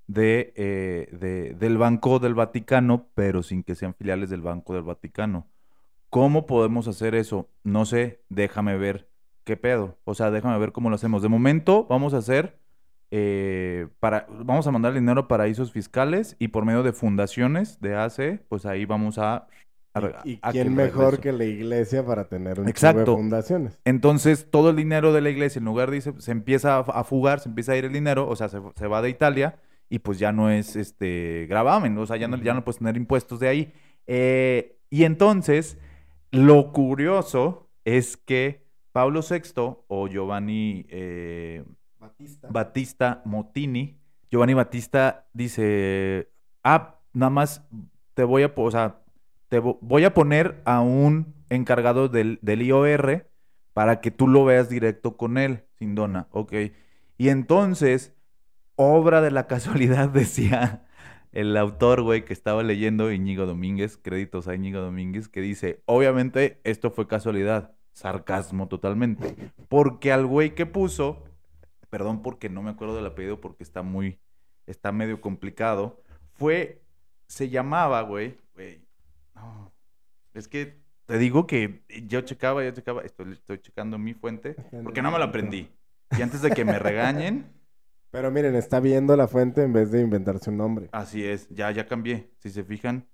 [0.07, 4.81] de, eh, de- del Banco del Vaticano, pero sin que sean filiales del Banco del
[4.83, 5.45] Vaticano.
[6.09, 7.49] ¿Cómo podemos hacer eso?
[7.63, 9.09] No sé, déjame ver
[9.43, 9.97] qué pedo.
[10.05, 11.21] O sea, déjame ver cómo lo hacemos.
[11.21, 12.59] De momento, vamos a hacer
[13.11, 17.95] eh, para, vamos a mandar dinero a paraísos fiscales y por medio de fundaciones de
[17.95, 19.47] AC, pues ahí vamos a...
[19.93, 23.11] a- ¿Y a quién mejor que la iglesia para tener un Exacto.
[23.11, 23.79] de fundaciones?
[23.85, 27.03] Entonces, todo el dinero de la iglesia, en lugar de irse, se empieza a, a
[27.03, 29.99] fugar, se empieza a ir el dinero, o sea, se, se va de Italia y
[29.99, 33.39] pues ya no es este gravamen, o sea, ya no, ya no puedes tener impuestos
[33.39, 33.73] de ahí.
[34.05, 35.77] Eh, y entonces,
[36.31, 39.41] lo curioso es que Pablo VI
[39.87, 41.63] o Giovanni eh,
[41.99, 42.47] Batista.
[42.49, 43.99] Batista Motini,
[44.31, 46.29] Giovanni Batista dice,
[46.63, 47.67] ah, nada más
[48.13, 49.01] te voy a, o sea,
[49.49, 53.29] te vo- voy a poner a un encargado del, del IOR
[53.73, 56.53] para que tú lo veas directo con él, Sindona, ok.
[57.17, 58.15] Y entonces,
[58.75, 60.86] obra de la casualidad, decía
[61.31, 66.59] el autor, güey, que estaba leyendo Íñigo Domínguez, créditos a Íñigo Domínguez, que dice, obviamente
[66.63, 71.23] esto fue casualidad, sarcasmo totalmente, porque al güey que puso,
[71.89, 74.19] perdón porque no me acuerdo del apellido porque está muy,
[74.65, 76.01] está medio complicado,
[76.33, 76.81] fue,
[77.27, 78.81] se llamaba, güey, güey,
[79.35, 79.71] no,
[80.33, 85.01] es que te digo que yo checaba, yo checaba, estoy, estoy checando mi fuente, porque
[85.01, 85.69] no me lo aprendí.
[86.17, 87.56] Y antes de que me regañen,
[88.17, 90.89] Pero miren, está viendo la fuente en vez de inventarse un nombre.
[90.91, 92.31] así es, ya, ya cambié.
[92.39, 93.05] Si se fijan,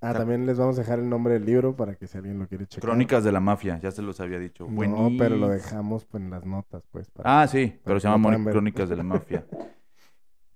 [0.00, 2.38] Ah, ta- también les vamos a dejar el nombre del libro para que si alguien
[2.38, 2.82] lo quiere checar.
[2.90, 4.68] Crónicas de la Mafia, ya se los había dicho.
[4.68, 7.10] No, pero lo dejamos pues, en las notas, pues.
[7.10, 8.36] para- Ah, sí, pero se llama.
[8.52, 9.44] Crónicas de la Mafia.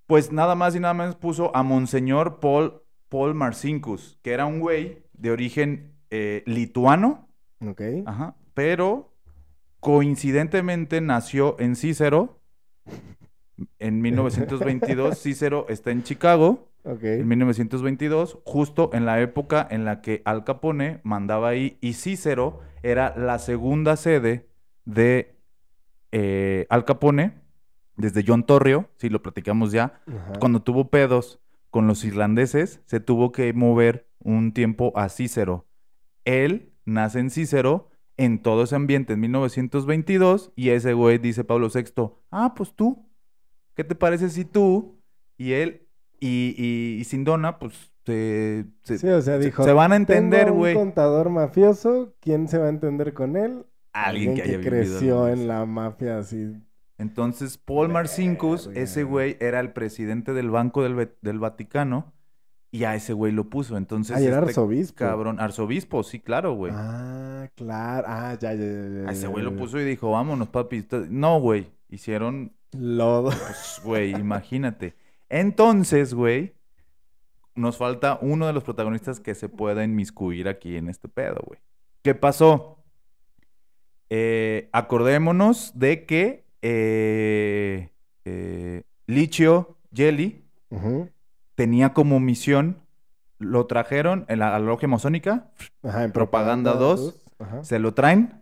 [0.05, 4.61] Pues nada más y nada menos puso a Monseñor Paul, Paul Marcinkus, que era un
[4.61, 7.27] güey de origen eh, lituano,
[7.59, 7.81] Ok.
[8.05, 9.13] ajá, pero
[9.81, 12.39] coincidentemente nació en Cícero
[13.79, 15.17] en 1922.
[15.17, 16.69] Cícero está en Chicago.
[16.83, 17.03] Ok.
[17.03, 22.61] En 1922, justo en la época en la que Al Capone mandaba ahí y Cícero
[22.83, 24.47] era la segunda sede
[24.85, 25.35] de
[26.13, 27.41] eh, Al Capone,
[27.97, 30.33] desde John Torrio, si lo platicamos ya, Ajá.
[30.39, 31.39] cuando tuvo pedos
[31.69, 35.65] con los irlandeses, se tuvo que mover un tiempo a Cícero.
[36.23, 41.69] Él nace en Cícero, en todo ese ambiente, en 1922, y ese güey dice Pablo
[41.73, 43.06] VI, ah, pues tú,
[43.77, 44.99] ¿qué te parece si tú
[45.37, 45.87] y él
[46.19, 47.73] y, y, y Sindona, pues,
[48.05, 49.63] se, se- Sí, o sea, se- dijo.
[49.63, 50.73] se van a entender, "Tengo un güey?
[50.73, 53.65] contador mafioso, ¿quién se va a entender con él?
[53.93, 56.53] Alguien que haya vivido creció en la mafia así.
[56.97, 62.13] Entonces, Paul Marcinkus, ese güey era el presidente del Banco del, del Vaticano
[62.71, 63.77] y a ese güey lo puso.
[63.77, 64.97] Entonces, Ah, era este arzobispo.
[64.97, 66.73] cabrón, arzobispo, sí, claro, güey.
[66.75, 68.07] Ah, claro.
[68.09, 70.85] Ah, ya, ya, ya, ya, A ese güey lo puso y dijo, vámonos, papi.
[71.09, 71.67] No, güey.
[71.89, 73.29] Hicieron, Lodo.
[73.29, 74.95] pues, güey, imagínate.
[75.29, 76.53] Entonces, güey,
[77.55, 81.59] nos falta uno de los protagonistas que se pueda inmiscuir aquí en este pedo, güey.
[82.03, 82.83] ¿Qué pasó?
[84.09, 87.89] Eh, acordémonos de que eh,
[88.25, 90.45] eh, Lichio Jelly
[91.55, 92.79] tenía como misión,
[93.39, 95.51] lo trajeron en la, a la logia masónica,
[95.83, 97.21] Ajá, en Propaganda dos.
[97.39, 97.63] Ajá.
[97.63, 98.41] se lo traen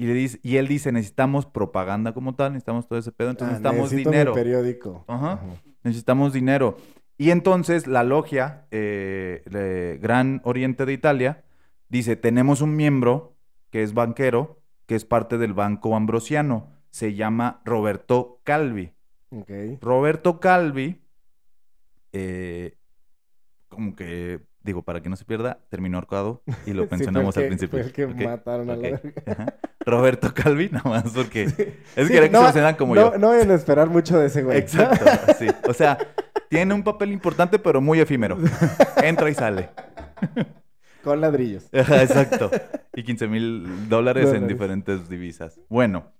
[0.00, 3.58] y, le dice, y él dice, necesitamos propaganda como tal, necesitamos todo ese pedo, entonces
[3.58, 5.04] Ah, necesitamos mi dinero, periódico.
[5.06, 5.40] Ajá.
[5.82, 6.78] necesitamos dinero.
[7.18, 11.44] Y entonces la logia, eh, de Gran Oriente de Italia,
[11.90, 13.36] dice, tenemos un miembro
[13.68, 18.94] que es banquero, que es parte del Banco Ambrosiano, se llama Roberto Calvi.
[19.82, 21.02] Roberto Calvi,
[22.14, 22.74] eh,
[23.68, 27.42] como que, digo, para que no se pierda, terminó ahorcado y lo Sí, mencionamos al
[27.44, 27.78] que- principio.
[27.78, 29.54] fue el que mataron a la verga.
[29.86, 33.18] Roberto Calvi, nada más porque es Sí, que quería que se como no, yo.
[33.18, 34.58] No a esperar mucho de ese güey.
[34.58, 35.04] Exacto,
[35.38, 35.46] sí.
[35.68, 35.98] O sea,
[36.48, 38.36] tiene un papel importante, pero muy efímero.
[39.02, 39.70] Entra y sale.
[41.02, 41.66] Con ladrillos.
[41.72, 42.50] Exacto.
[42.94, 45.58] Y 15 mil dólares en diferentes divisas.
[45.70, 46.12] Bueno,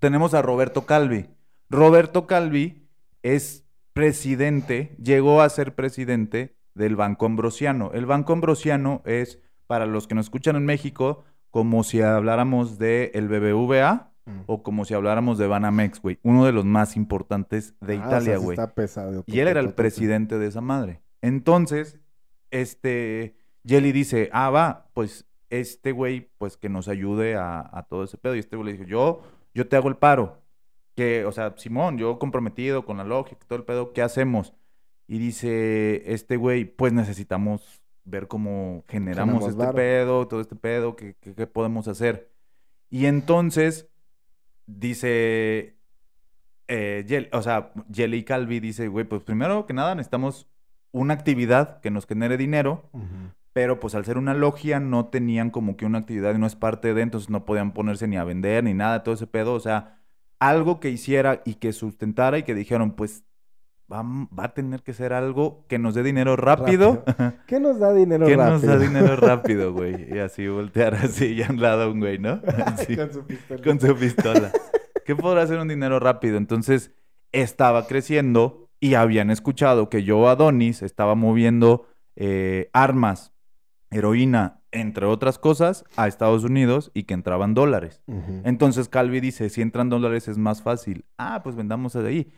[0.00, 1.28] tenemos a Roberto Calvi.
[1.68, 2.88] Roberto Calvi
[3.22, 7.90] es presidente, llegó a ser presidente del Banco Ambrosiano.
[7.94, 13.10] El Banco Ambrosiano es, para los que nos escuchan en México, como si habláramos de
[13.14, 14.42] el BBVA Mm.
[14.46, 16.20] o como si habláramos de Banamex, güey.
[16.22, 18.50] Uno de los más importantes de Ah, o sea, Italia, güey.
[18.54, 19.24] Está pesado.
[19.26, 21.02] Y él era el presidente de esa madre.
[21.22, 21.98] Entonces,
[22.52, 23.34] este,
[23.66, 28.16] Jelly dice, ah, va, pues este güey, pues que nos ayude a, a todo ese
[28.16, 28.36] pedo.
[28.36, 29.22] Y este güey le dijo, yo,
[29.54, 30.40] yo te hago el paro.
[30.94, 34.54] Que, o sea, Simón, yo comprometido con la lógica, todo el pedo, ¿qué hacemos?
[35.06, 41.16] Y dice, este güey, pues necesitamos ver cómo generamos este pedo, todo este pedo, ¿qué,
[41.20, 42.30] qué, qué podemos hacer?
[42.90, 43.88] Y entonces,
[44.66, 45.76] dice,
[46.68, 50.48] eh, Yel- o sea, Jelly Calvi dice, güey, pues primero que nada necesitamos
[50.92, 53.06] una actividad que nos genere dinero, Ujú.
[53.52, 56.56] pero pues al ser una logia no tenían como que una actividad y no es
[56.56, 59.60] parte de, entonces no podían ponerse ni a vender ni nada, todo ese pedo, o
[59.60, 59.98] sea,
[60.38, 63.24] algo que hiciera y que sustentara y que dijeron, pues
[63.90, 67.04] va, va a tener que ser algo que nos dé dinero rápido.
[67.46, 68.52] ¿Qué nos da dinero ¿Qué rápido?
[68.58, 70.14] nos da dinero rápido, güey?
[70.14, 72.40] Y así voltear así y a un lado un güey, ¿no?
[72.66, 73.62] Así Con su pistola.
[73.62, 74.52] con su pistola.
[75.04, 76.36] ¿Qué podrá hacer un dinero rápido?
[76.36, 76.92] Entonces
[77.32, 83.32] estaba creciendo y habían escuchado que Joe Adonis estaba moviendo eh, armas,
[83.90, 88.02] heroína, entre otras cosas, a Estados Unidos y que entraban dólares.
[88.44, 91.04] Entonces Calvi dice, si entran dólares es más fácil.
[91.18, 92.32] Ah, pues vendamos de ahí.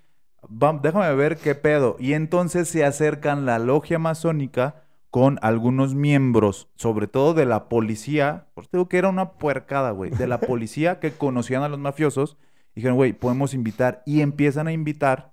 [0.50, 1.96] Va- déjame ver qué pedo.
[1.98, 8.48] Y entonces se acercan la logia masónica con algunos miembros, sobre todo de la policía,
[8.54, 11.78] por eso digo que era una puercada, güey, de la policía que conocían a los
[11.78, 12.36] mafiosos,
[12.72, 15.32] y dijeron, güey, podemos invitar, y empiezan a invitar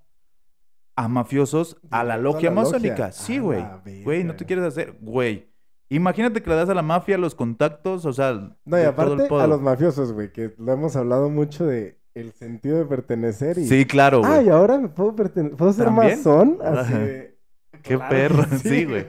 [0.96, 3.12] a mafiosos a la logia masónica.
[3.12, 3.66] Sí, güey.
[4.04, 5.50] Güey, no te quieres hacer, güey.
[5.90, 9.48] Imagínate que le das a la mafia los contactos, o sea, No, y aparte a
[9.48, 13.68] los mafiosos, güey, que lo hemos hablado mucho de el sentido de pertenecer y...
[13.68, 14.32] Sí, claro, güey.
[14.32, 16.18] Ah, y ahora me puedo pertenecer, ¿puedo ser ¿También?
[16.18, 16.58] masón?
[16.64, 17.32] Así de-
[17.84, 19.08] Qué Claro perro, sí, güey.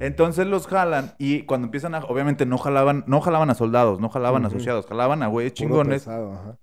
[0.00, 4.08] Entonces los jalan y cuando empiezan a, obviamente no jalaban, no jalaban a soldados, no
[4.08, 4.56] jalaban a Ujú.
[4.56, 6.58] asociados, jalaban a güeyes chingones, pesado, ajá.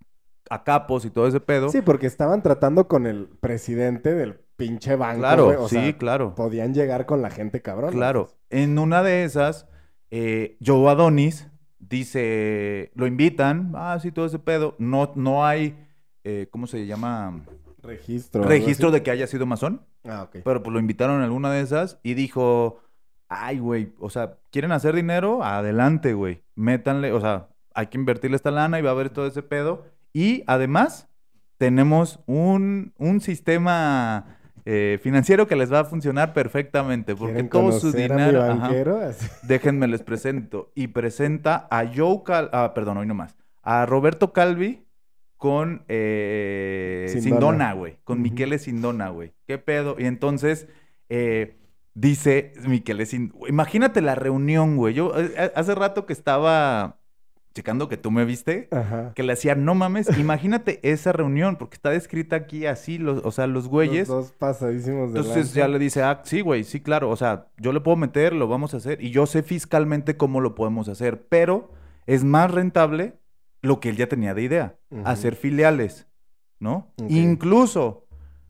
[0.50, 1.70] a capos y todo ese pedo.
[1.70, 5.98] Sí, porque estaban tratando con el presidente del pinche banco, claro, güey, o sí, sea,
[5.98, 7.92] claro, podían llegar con la gente cabrón.
[7.92, 8.32] claro.
[8.50, 9.68] En una de esas,
[10.12, 11.48] eh, Joe Adonis
[11.90, 14.76] dice, lo invitan, ah, sí, todo ese pedo.
[14.80, 15.78] No, no hay,
[16.24, 17.42] eh, ¿cómo se llama?
[17.82, 18.44] Registro.
[18.44, 19.82] Registro de que haya sido masón.
[20.04, 20.38] Ah, ok.
[20.44, 22.80] Pero pues lo invitaron a alguna de esas y dijo,
[23.28, 25.44] ay, güey, o sea, ¿quieren hacer dinero?
[25.44, 26.44] Adelante, güey.
[26.56, 29.86] Métanle, o sea, hay que invertirle esta lana y va a haber todo ese pedo.
[30.14, 31.10] Y además,
[31.58, 37.16] tenemos un, un sistema eh, financiero que les va a funcionar perfectamente.
[37.16, 38.44] Porque ¿Quieren todo su conocer a mi dinero...
[38.44, 38.56] ajá.
[38.56, 38.98] banquero?
[39.00, 39.28] Así.
[39.44, 40.72] Déjenme les presento.
[40.74, 42.50] Y presenta a Joe Cal...
[42.52, 43.38] Ah, perdón, hoy nomás.
[43.62, 44.84] A Roberto Calvi
[45.38, 47.30] con eh, Sindona.
[47.30, 47.98] Sindona, güey.
[48.04, 48.22] Con.
[48.22, 49.34] Miquele Sindona, güey.
[49.46, 49.96] ¿Qué pedo?
[50.00, 50.68] Y entonces
[51.10, 51.58] eh,
[51.94, 53.48] dice Miquele Sindona...
[53.48, 54.96] Imagínate la reunión, güey.
[54.96, 56.98] Yo eh, hace rato que estaba
[57.56, 59.14] checando que tú me viste, Ajá.
[59.16, 63.32] que le hacía, no mames, imagínate esa reunión, porque está descrita aquí así, los, o
[63.32, 64.10] sea, los güeyes...
[64.10, 65.60] Los dos pasadísimos de Entonces lanza.
[65.62, 68.50] ya le dice, ah, sí, güey, sí, claro, o sea, yo le puedo meter, lo
[68.50, 71.72] vamos a hacer, y yo sé fiscalmente cómo lo podemos hacer, pero
[72.06, 73.18] es más rentable
[73.62, 74.76] lo que él ya tenía de idea,
[75.06, 76.08] hacer filiales,
[76.60, 76.94] ¿no?
[77.08, 78.06] Incluso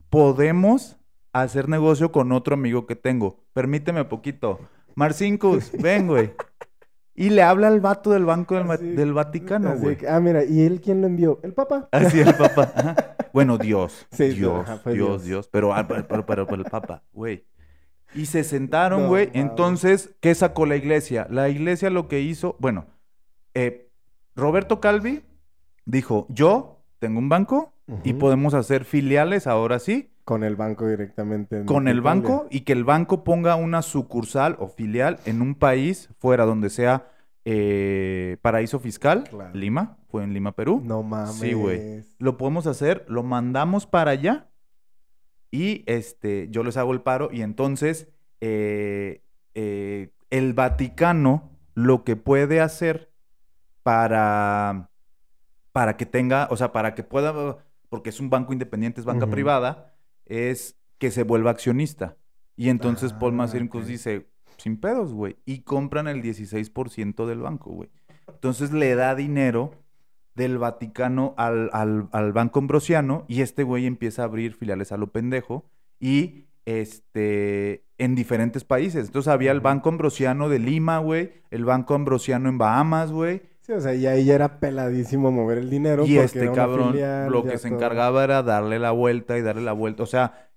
[0.09, 0.97] podemos
[1.31, 3.43] hacer negocio con otro amigo que tengo.
[3.53, 4.59] Permíteme poquito.
[4.95, 6.31] Marcincus, ven, güey.
[7.15, 9.97] Y le habla al vato del Banco del, Así- del Vaticano, güey.
[10.07, 11.39] ah, mira, ¿y él quién lo envió?
[11.43, 11.87] El Papa.
[11.91, 12.71] Así el Papa.
[12.75, 12.95] Ajá.
[13.31, 14.05] Bueno, Dios.
[14.11, 15.23] Sí, Dios, ajá, Dios, Dios.
[15.23, 15.47] Dios.
[15.49, 17.45] Pero, ah, pero, pero, pero- pero el Papa, güey.
[18.13, 19.29] Y se sentaron, No, güey.
[19.33, 21.27] Entonces, ¿qué sacó la iglesia?
[21.29, 22.85] La iglesia lo que hizo, bueno,
[23.53, 23.89] eh,
[24.35, 25.23] Roberto Calvi
[25.85, 31.59] dijo, yo tengo un banco y podemos hacer filiales ahora sí Con el banco directamente.
[31.59, 32.21] en con el Italia.
[32.21, 36.69] banco y que el banco ponga una sucursal o filial en un país fuera donde
[36.69, 37.09] sea
[37.45, 39.53] eh, paraíso fiscal, Claro.
[39.53, 40.81] Lima, fue en Lima, Perú.
[40.83, 41.35] No mames.
[41.35, 42.03] Sí, güey.
[42.17, 44.49] Lo podemos hacer, lo mandamos para allá
[45.51, 48.07] y este, yo les hago el paro y entonces
[48.41, 49.21] eh,
[49.53, 53.11] eh, el Vaticano lo que puede hacer
[53.83, 54.89] para,
[55.71, 57.57] para que tenga, o sea, para que pueda,
[57.89, 59.94] porque es un banco independiente, es banca privada,
[60.25, 62.17] es que se vuelva accionista.
[62.55, 63.35] Y entonces Paul Ah,
[63.81, 63.87] ok.
[63.87, 67.89] dice, sin pedos, güey, y compran el 16% del banco, güey.
[68.27, 69.71] Entonces le da dinero
[70.35, 74.97] del Vaticano al, al- al Banco Ambrosiano y este güey empieza a abrir filiales a
[74.97, 75.65] lo pendejo
[75.99, 79.05] y este en diferentes países.
[79.07, 79.61] Entonces había el.
[79.61, 84.05] Banco Ambrosiano de Lima, güey, el Banco Ambrosiano en Bahamas, güey, Sí, o sea, y
[84.05, 86.05] ahí ya era peladísimo mover el dinero.
[86.05, 87.77] y este cabrón filial, lo que se todo.
[87.77, 90.03] encargaba era darle la vuelta y darle la vuelta.
[90.03, 90.49] O sea,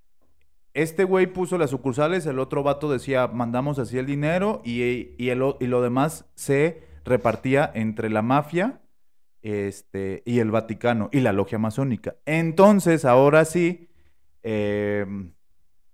[0.74, 5.30] este güey puso las sucursales, el otro vato decía, mandamos así el dinero y, y,
[5.30, 8.80] el y lo demás se repartía entre la mafia
[9.40, 12.16] este, y el Vaticano y la logia masónica.
[12.26, 13.88] Entonces, ahora sí,
[14.42, 15.06] eh,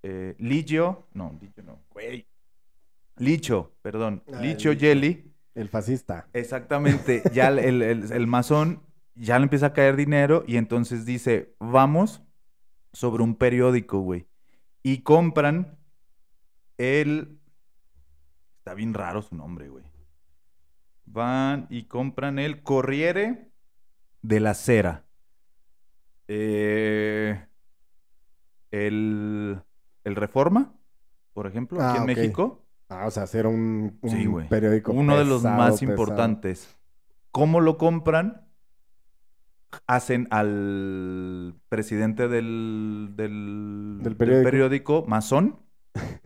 [0.02, 2.26] eh, Ligio, no, Ligio no, güey.
[3.18, 4.80] Licho, perdón, Ah, Licho Licho.
[4.80, 5.33] Jelly.
[5.54, 6.28] El fascista.
[6.32, 8.82] Exactamente, ya el, el, el- el masón
[9.14, 12.22] ya le empieza a caer dinero y entonces dice, vamos
[12.92, 14.26] sobre un periódico, güey.
[14.82, 15.78] Y compran
[16.78, 17.38] el...
[18.58, 19.84] Está bien raro su nombre, güey.
[21.04, 23.52] Van y compran el Corriere
[24.22, 25.04] de la Cera.
[26.26, 27.46] Eh,
[28.70, 29.60] el,
[30.04, 30.74] el Reforma,
[31.34, 32.06] por ejemplo, aquí Ah, en.
[32.06, 32.63] México.
[32.88, 34.48] Ah, o sea, hacer un, un Sí, güey.
[34.48, 35.90] periódico Uno de los más pesado.
[35.92, 36.76] importantes.
[37.30, 38.42] ¿Cómo lo compran?
[39.88, 44.44] Hacen al presidente del, del, periódico.
[44.44, 45.58] periódico masón.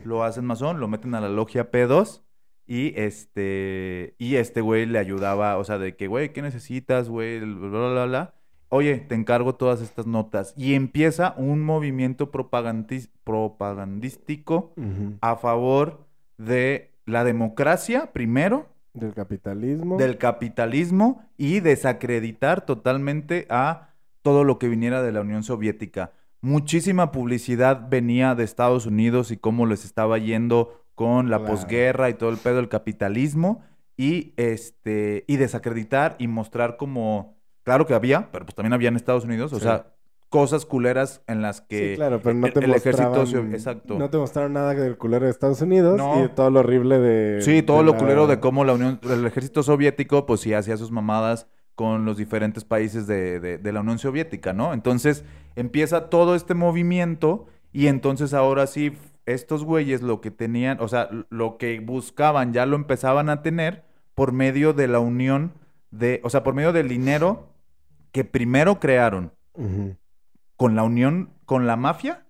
[0.05, 2.23] Lo hacen masón, lo meten a la logia P2.
[2.67, 7.41] Y este, y este güey le ayudaba, o sea, de que, güey, ¿qué necesitas, güey?
[7.41, 8.35] Bla, bla, bla, bla.
[8.69, 10.53] Oye, te encargo todas estas notas.
[10.55, 14.75] Y empieza un movimiento propagandístico
[15.23, 16.07] a favor
[16.39, 19.97] de la democracia, primero, Del capitalismo.
[19.99, 23.91] del capitalismo y desacreditar totalmente a
[24.23, 26.13] todo lo que viniera de la Unión Soviética.
[26.41, 31.53] Muchísima publicidad venía de Estados Unidos y cómo les estaba yendo con la Claro.
[31.55, 33.63] posguerra y todo el pedo del capitalismo
[33.97, 38.97] y este y desacreditar y mostrar como claro que había, pero pues también había en
[38.97, 39.63] Estados Unidos, o Sí.
[39.63, 39.87] sea,
[40.29, 43.23] cosas culeras en las que sí, claro, pero no el- te el ejército
[43.53, 43.99] exacto.
[43.99, 46.19] No te mostraron nada del culero de Estados Unidos No.
[46.19, 47.41] y de todo lo horrible de...
[47.43, 50.53] Sí, todo de lo la- culero de cómo la Unión, el ejército soviético, pues sí
[50.53, 54.75] hacía sus mamadas con los diferentes países de, de- de la Unión Soviética, ¿no?
[54.75, 55.25] Entonces
[55.57, 58.93] empieza todo este movimiento y entonces ahora sí,
[59.27, 63.85] estos güeyes lo que tenían, o sea, lo que buscaban ya lo empezaban a tener
[64.15, 65.53] por medio de la unión
[65.91, 67.47] de, o sea, por medio del dinero
[68.13, 69.97] que primero crearon Ujú.
[70.59, 72.27] Con la unión con la mafia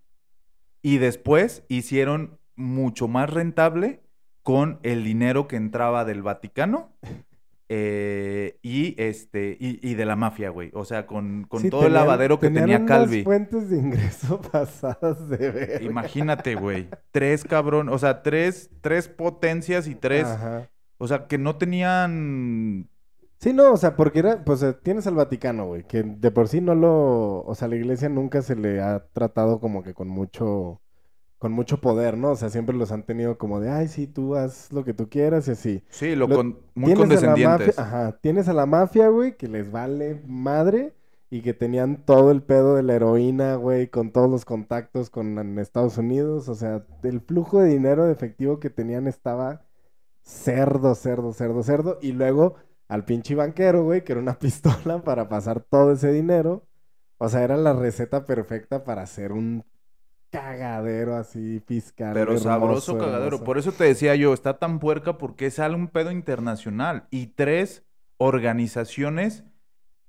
[0.82, 4.00] y después hicieron mucho más rentable
[4.44, 6.92] con el dinero que entraba del Vaticano
[7.68, 10.70] eh, y este y, y de la mafia, güey.
[10.74, 13.24] O sea, con, con Sí, todo el lavadero que tenía unas Calvi.
[13.24, 15.82] fuentes de ingreso pasadas de ver.
[15.82, 16.88] Imagínate, güey.
[17.10, 20.70] Tres cabrón, o sea, tres, tres potencias y tres, Ajá.
[20.98, 22.88] o sea, que no tenían
[23.40, 26.60] Sí, no, o sea, porque era, pues tienes al Vaticano, güey, que de por sí
[26.60, 30.82] no lo, o sea, la iglesia nunca se le ha tratado como que con mucho,
[31.38, 32.32] con mucho poder, ¿no?
[32.32, 35.08] O sea, siempre los han tenido como de, ay, sí, tú haz lo que tú
[35.10, 35.84] quieras y así.
[35.88, 37.78] Sí, lo Lo- con, muy Tienes a la mafia, condescendientes.
[37.78, 40.94] ajá, tienes a la mafia, güey, que les vale madre
[41.30, 45.38] y que tenían todo el pedo de la heroína, güey, con todos los contactos con
[45.38, 49.62] en Estados Unidos, o sea, el flujo de dinero de efectivo que tenían estaba
[50.22, 52.56] cerdo, cerdo, cerdo, cerdo, y luego
[52.88, 56.66] al pinche banquero, güey, que era una pistola para pasar todo ese dinero,
[57.18, 59.64] o sea, era la receta perfecta para hacer un
[60.30, 62.12] cagadero así fiscal.
[62.12, 63.24] Pero hermoso, sabroso cagadero.
[63.26, 63.44] hermoso.
[63.44, 67.84] Por eso te decía yo, está tan puerca porque sale un pedo internacional y tres
[68.18, 69.44] organizaciones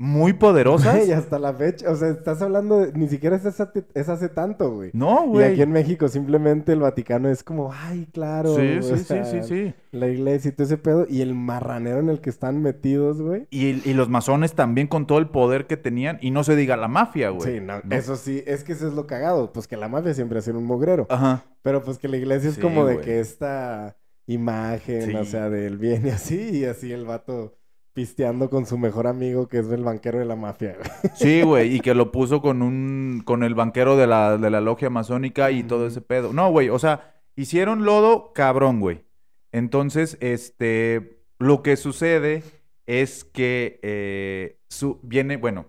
[0.01, 0.95] muy poderosas.
[0.95, 4.29] Güey, hasta la fecha, o sea, estás hablando de, ni siquiera es, hace- es hace
[4.29, 4.91] tanto, güey.
[4.93, 5.51] No, Y güey.
[5.51, 9.39] aquí en México simplemente el Vaticano es como, ay, claro, Sí, sí, sí, sea, sí,
[9.43, 9.73] sí.
[9.91, 13.45] la iglesia y todo ese pedo, y el marranero en el que están metidos, güey.
[13.51, 16.17] Y, y los masones también con todo el poder que tenían.
[16.21, 17.55] Y no se diga la mafia, güey.
[17.55, 17.95] Sí, no, No.
[17.95, 20.59] eso sí, es que eso es lo cagado, pues que la mafia siempre ha sido
[20.59, 21.43] un mugrero, Ajá.
[21.61, 23.97] pero pues que la iglesia es Sí, como de que esta
[24.27, 27.55] imagen, o sea, del bien y así, y así el vato
[27.99, 31.11] pisteando con su mejor amigo que es el banquero de la mafia, güey.
[31.15, 31.75] Sí, güey.
[31.75, 33.21] Y que lo puso con un...
[33.25, 36.31] Con el banquero de la, de la logia masónica y todo ese pedo.
[36.31, 36.69] No, güey.
[36.69, 39.03] O sea, hicieron lodo cabrón, güey.
[39.51, 41.25] Entonces, este...
[41.39, 42.41] Lo que sucede
[42.85, 45.35] es que eh, su, viene...
[45.35, 45.65] Bueno,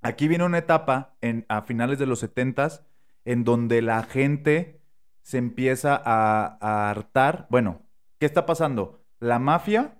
[0.00, 2.82] aquí viene una etapa en, a finales de los setentas
[3.26, 4.80] en donde la gente
[5.20, 7.46] se empieza a, a hartar.
[7.50, 7.82] Bueno,
[8.18, 8.97] ¿qué está pasando?
[9.20, 9.94] La mafia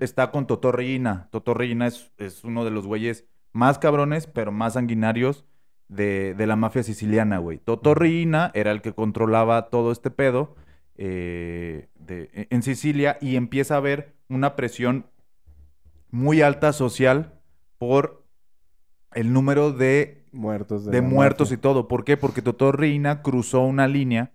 [0.00, 1.28] está con Totorrina.
[1.30, 5.44] Totorrina es, es uno de los güeyes más cabrones, pero más sanguinarios
[5.88, 7.58] de, de la mafia siciliana, güey.
[7.58, 10.54] Totorrina era el que controlaba todo este pedo
[10.96, 15.06] eh, de- e- en Sicilia y empieza a haber una presión
[16.10, 17.34] muy alta social
[17.78, 18.24] por
[19.14, 21.54] el número de, Muertos de muertos mafia.
[21.58, 21.88] y todo.
[21.88, 22.16] ¿Por qué?
[22.16, 24.32] Porque Totorrina cruzó una línea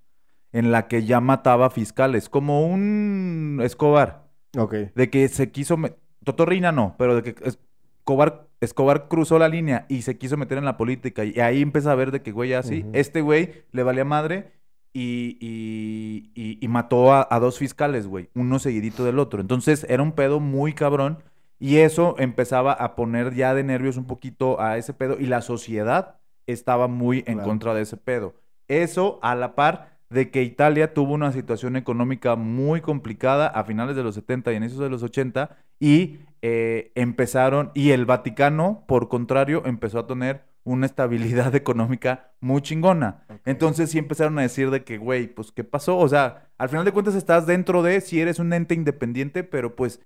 [0.52, 4.27] en la que ya mataba fiscales, como un Escobar
[4.58, 4.74] Ok.
[4.96, 5.78] de que se quiso...
[5.78, 5.94] me-
[6.24, 10.66] Totorrina no, pero de que Escobar, Escobar cruzó la línea y se quiso meter en
[10.66, 12.90] la política y ahí empieza a ver de que, güey, así, Ujú.
[12.94, 14.52] este güey le valía madre
[14.94, 19.40] y, y, y- y mató a, a dos fiscales, güey, uno seguidito del otro.
[19.42, 21.20] Entonces era un pedo muy cabrón
[21.60, 25.42] y eso empezaba a poner ya de nervios un poquito a ese pedo y la
[25.42, 27.48] sociedad estaba muy en Claro.
[27.50, 28.36] contra de ese pedo.
[28.68, 33.96] Eso a la par de que Italia tuvo una situación económica muy complicada a finales
[33.96, 39.10] de los 70 y inicios de los 80 y eh, empezaron, y el Vaticano, por
[39.10, 43.26] contrario, empezó a tener una estabilidad económica muy chingona.
[43.46, 45.98] Entonces sí empezaron a decir de que, güey, pues, ¿qué pasó?
[45.98, 49.76] O sea, al final de cuentas estás dentro de, si eres un ente independiente, pero
[49.76, 50.02] pues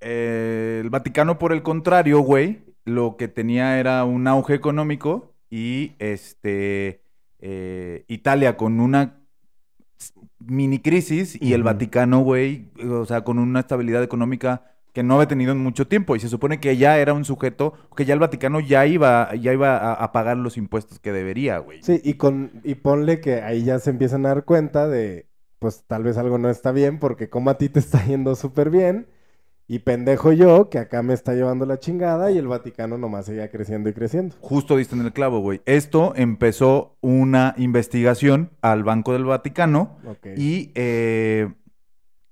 [0.00, 5.92] eh, el Vaticano, por el contrario, güey, lo que tenía era un auge económico y
[5.98, 7.02] este
[7.40, 9.25] eh, Italia con una
[10.38, 11.62] mini crisis y el.
[11.62, 16.16] Vaticano, güey, o sea, con una estabilidad económica que no había tenido en mucho tiempo
[16.16, 19.52] y se supone que ya era un sujeto, que ya el Vaticano ya iba, ya
[19.52, 21.82] iba a, a pagar los impuestos que debería, güey.
[21.82, 25.28] Sí, y con y ponle que ahí ya se empiezan a dar cuenta de,
[25.58, 28.70] pues tal vez algo no está bien, porque como a ti te está yendo súper
[28.70, 29.08] bien,
[29.68, 33.50] y pendejo yo, que acá me está llevando la chingada, y el Vaticano nomás seguía
[33.50, 34.36] creciendo y creciendo.
[34.40, 35.60] Justo diste en el clavo, güey.
[35.66, 39.98] Esto empezó una investigación al Banco del Vaticano
[40.36, 41.52] y, eh,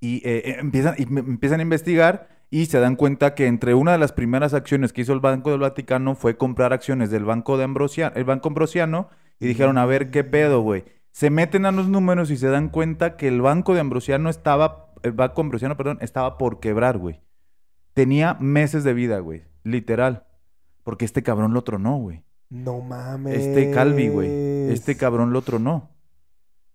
[0.01, 3.91] y, eh, eh, empiezan, y empiezan a investigar y se dan cuenta que entre una
[3.91, 7.59] de las primeras acciones que hizo el Banco del Vaticano fue comprar acciones del Banco
[7.59, 9.09] de Ambrosia- el Banco Ambrosiano
[9.41, 10.85] y dijeron, a ver, ¿qué pedo, güey?
[11.11, 14.93] Se meten a los números y se dan cuenta que el banco de Ambrosiano estaba,
[15.03, 17.24] el banco Ambrosiano, perdón, estaba por quebrar, güey.
[17.95, 19.45] Tenía meses de vida, güey.
[19.63, 20.27] Literal.
[20.83, 22.25] Porque este cabrón lo tronó, güey.
[22.51, 23.39] No mames.
[23.39, 24.29] Este Calvi, güey.
[24.71, 25.91] Este cabrón lo tronó.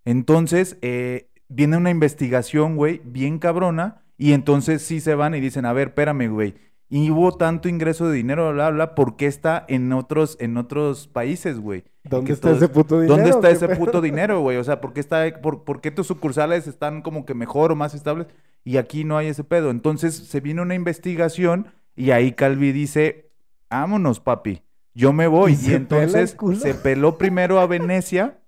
[0.05, 4.03] Entonces, eh, viene una investigación, güey, bien cabrona.
[4.17, 6.55] Y entonces sí se van y dicen, a ver, espérame, güey.
[6.89, 11.07] Y hubo tanto ingreso de dinero, bla, bla, ¿por qué está en otros, en otros
[11.07, 11.83] países, güey?
[12.03, 13.15] ¿Dónde está todos- ese puto dinero?
[13.15, 14.57] ¿Dónde está ¿Qué ese puto dinero, güey?
[14.57, 17.75] O sea, ¿por qué, está, por, por qué tus sucursales están como que mejor o
[17.75, 18.27] más estables?
[18.63, 19.69] Y aquí no hay ese pedo.
[19.71, 23.31] Entonces se viene una investigación y ahí Calvi dice,
[23.69, 24.61] vámonos, papi,
[24.93, 25.53] yo me voy.
[25.53, 28.39] ¿Y pela entonces se peló primero a Venecia,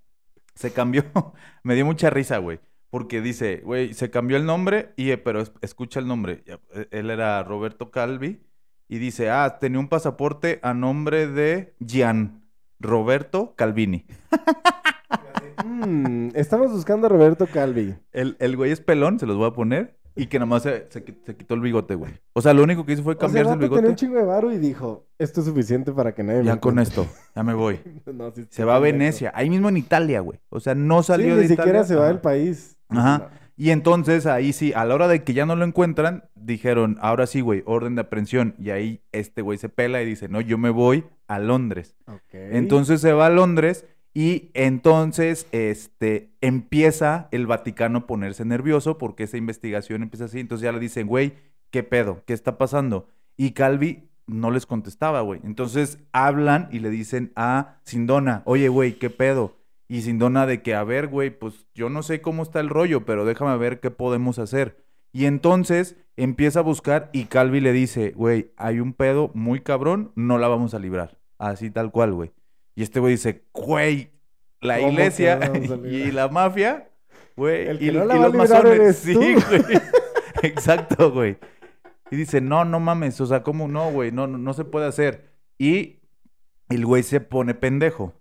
[0.55, 1.03] se cambió,
[1.63, 2.59] me dio mucha risa, güey.
[2.89, 6.43] Porque dice, güey, se cambió el nombre, y, eh, pero es- escucha el nombre.
[6.45, 8.41] eh, Él era Roberto Calvi.
[8.89, 12.43] Y dice, ah, tenía un pasaporte a nombre de Gian
[12.79, 14.05] Roberto Calvini.
[15.63, 17.95] Mm, estamos buscando a Roberto Calvi.
[18.11, 19.99] El, el güey es pelón, se los voy a poner.
[20.15, 22.11] Y que nomás se, se, qui- se quitó el bigote, güey.
[22.33, 23.83] O sea, lo único que hizo fue O sea, el cambiarse el vato tenía un
[23.85, 23.95] bigote.
[23.99, 27.03] chingo de varo y dijo, esto es suficiente para que nadie me Ya con encuentre".
[27.03, 27.79] esto, ya me voy.
[28.13, 28.79] No, sí, Se va a.
[28.79, 30.39] Venecia, ahí mismo en Italia, güey.
[30.49, 31.83] O sea, no Sí, salió ni de siquiera Italia.
[31.85, 32.77] se va del país.
[32.89, 33.29] Ajá.
[33.55, 37.27] Y entonces ahí sí, a la hora de que ya no lo encuentran, dijeron, ahora
[37.27, 38.55] sí, güey, orden de aprehensión.
[38.57, 41.95] Y ahí este güey se pela y dice, no, yo me voy a Londres.
[42.07, 42.19] Ok.
[42.33, 49.23] Entonces se va a Londres y entonces este, empieza el Vaticano a ponerse nervioso porque
[49.23, 50.39] esa investigación empieza así.
[50.39, 51.33] Entonces ya le dicen, güey,
[51.69, 52.21] ¿qué pedo?
[52.25, 53.07] ¿Qué está pasando?
[53.37, 55.39] Y Calvi no les contestaba, güey.
[55.43, 59.55] Entonces hablan y le dicen a Sindona, oye, güey, ¿qué pedo?
[59.87, 63.05] Y Sindona de que, a ver, güey, pues yo no sé cómo está el rollo,
[63.05, 64.83] pero déjame ver qué podemos hacer.
[65.13, 70.11] Y entonces empieza a buscar y Calvi le dice, güey, hay un pedo muy cabrón,
[70.15, 71.17] no la vamos a librar.
[71.37, 72.31] Así tal cual, güey.
[72.75, 74.11] Y este güey dice, güey,
[74.61, 75.39] la ¿Cómo que iglesia
[75.85, 76.89] y la mafia,
[77.35, 78.73] güey, El que y, no la y va a los masones.
[78.73, 79.19] eres Sí, tú.
[79.19, 79.63] güey.
[80.43, 81.37] Exacto, güey.
[82.09, 84.11] Y dice, no, no mames, o sea, ¿cómo no, güey?
[84.11, 85.31] No, no, no se puede hacer.
[85.57, 85.99] Y
[86.69, 88.13] el güey se pone pendejo.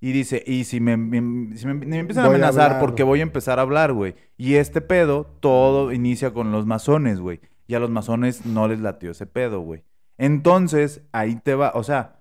[0.00, 2.80] Y dice, y si me, me- si me- me empiezan a Voy a amenazar hablar.
[2.80, 4.14] porque voy a empezar a hablar, güey.
[4.36, 7.40] Y este pedo, todo inicia con los masones, güey.
[7.66, 9.82] Y a los masones no les latió ese pedo, güey.
[10.16, 12.17] Entonces, ahí te va, o sea,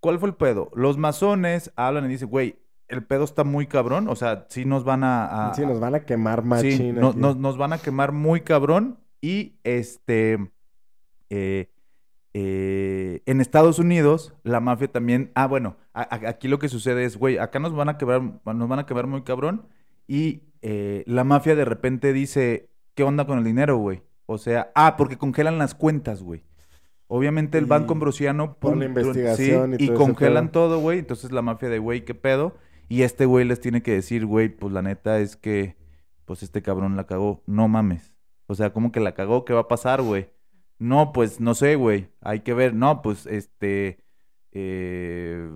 [0.00, 0.70] ¿cuál fue el pedo?
[0.74, 2.56] Los masones hablan y dicen, güey,
[2.88, 5.50] el pedo está muy cabrón, o sea, sí nos van a...
[5.50, 7.18] a- Sí, nos van a quemar Sí, machín no- aquí.
[7.18, 8.98] nos, nos van a quemar muy cabrón.
[9.20, 10.50] Y este.
[11.28, 11.68] eh,
[12.34, 15.30] eh, en Estados Unidos, la mafia también.
[15.34, 18.22] Ah, bueno, a- a- aquí lo que sucede es, güey, acá nos van a quebrar,
[18.22, 19.66] nos van a quebrar muy cabrón.
[20.06, 24.02] Y eh, la mafia de repente dice, ¿qué onda con el dinero, güey?
[24.26, 26.44] O sea, ah, porque congelan las cuentas, güey.
[27.12, 28.54] Obviamente el Banco Ambrosiano...
[28.54, 31.00] por la pum, investigación sí, y todo congelan todo, güey.
[31.00, 32.54] Entonces la mafia de, güey, ¿qué pedo?
[32.88, 35.76] Y este güey les tiene que decir, güey, pues la neta es que,
[36.24, 37.42] pues este cabrón la cagó.
[37.46, 38.14] No mames.
[38.46, 39.44] O sea, ¿cómo que la cagó?
[39.44, 40.30] ¿Qué va a pasar, güey?
[40.78, 42.10] No, pues no sé, güey.
[42.20, 42.74] Hay que ver.
[42.74, 43.98] No, pues este...
[44.52, 45.50] eh,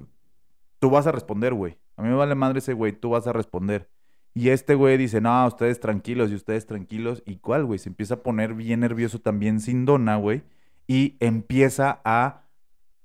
[0.80, 1.78] tú vas a responder, güey.
[1.96, 3.88] A mí me vale madre ese güey, tú vas a responder.
[4.34, 7.22] Y este güey dice, no, ustedes tranquilos y ustedes tranquilos.
[7.24, 7.78] ¿Y cuál, güey?
[7.78, 10.42] Se empieza a poner bien nervioso también sin dona, güey.
[10.86, 12.44] Y empieza a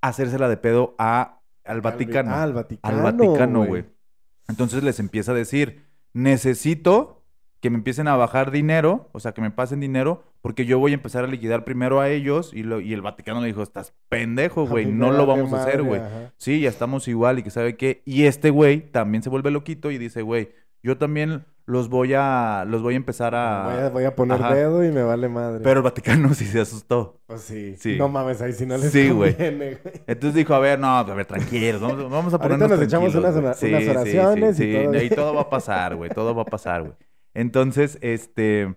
[0.01, 2.31] hacérsela de pedo a, al Vaticano.
[2.31, 2.97] Ah, al Vaticano.
[2.97, 3.85] al Vaticano, güey.
[4.47, 7.23] Entonces les empieza a decir, necesito
[7.59, 10.91] que me empiecen a bajar dinero, o sea, que me pasen dinero, porque yo voy
[10.91, 12.53] a empezar a liquidar primero a ellos.
[12.53, 15.83] Y, lo, y el Vaticano le dijo, estás pendejo, güey, no lo vamos a hacer,
[15.83, 16.01] güey.
[16.37, 18.01] Sí, ya estamos igual y que sabe qué.
[18.05, 20.51] Y este güey también se vuelve loquito y dice, güey,
[20.81, 23.63] yo también los voy a, los voy a empezar a...
[23.63, 24.55] Voy a, voy a poner Ajá.
[24.55, 25.61] dedo y me vale madre.
[25.63, 27.21] Pero el Vaticano sí se asustó.
[27.27, 27.75] Pues sí.
[27.77, 27.95] Sí.
[27.95, 29.93] No mames, ahí sí no les Sí, conviene, güey.
[30.07, 33.13] Entonces dijo, a ver, no, a ver, tranquilos, vamos, vamos a Ahorita ponernos nos echamos
[33.13, 35.09] unas unas oraciones y todo bien.
[35.09, 36.93] todo va a pasar, güey, todo va a pasar, güey.
[37.35, 38.75] Entonces, este,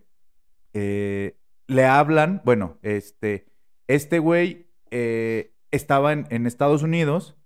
[0.74, 3.46] eh, le hablan, bueno, este,
[3.88, 7.36] este güey eh, estaba en, en Estados Unidos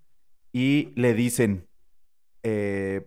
[0.53, 1.69] y le dicen,
[2.43, 3.07] eh,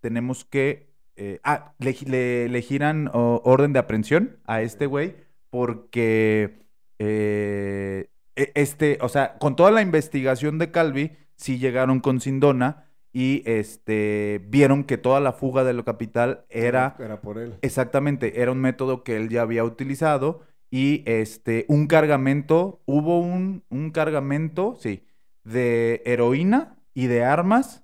[0.00, 5.16] tenemos que, eh, ah, le, le- le giran orden de aprehensión a este güey
[5.50, 6.58] porque
[6.98, 12.86] eh, e- este, o sea, con toda la investigación de Calvi, sí llegaron con Sindona
[13.12, 17.54] y este vieron que toda la fuga de lo capital era Era por él.
[17.62, 23.64] exactamente, era un método que él ya había utilizado y este un cargamento, hubo un,
[23.70, 25.04] un cargamento, sí,
[25.42, 27.82] de heroína y de armas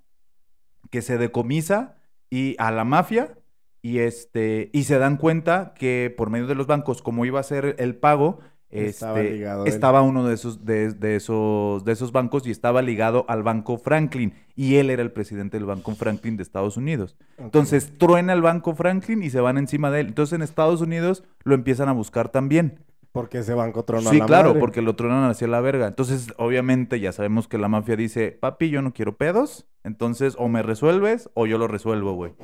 [0.91, 1.96] que se decomisa
[2.31, 3.37] y a la mafia
[3.83, 7.45] y este y se dan cuenta que por medio de los bancos como iba a
[7.45, 10.09] ser el pago Estaba este, ligado él.
[10.09, 14.35] uno de esos, de, de esos, de esos bancos y estaba ligado al Banco Franklin.
[14.57, 17.17] Y él era el presidente del Banco Franklin de Estados Unidos.
[17.39, 20.09] Entonces truena el Banco Franklin y se van encima de él.
[20.09, 22.81] Entonces en Estados Unidos lo empiezan a buscar también.
[23.17, 24.61] Porque ese banco tronó a Sí, la claro, madre.
[24.61, 25.87] porque lo tronan hacia la verga.
[25.89, 29.67] Entonces, obviamente, ya sabemos que la mafia dice, papi, yo no quiero pedos.
[29.83, 32.35] Entonces, o me resuelves o yo lo resuelvo, güey.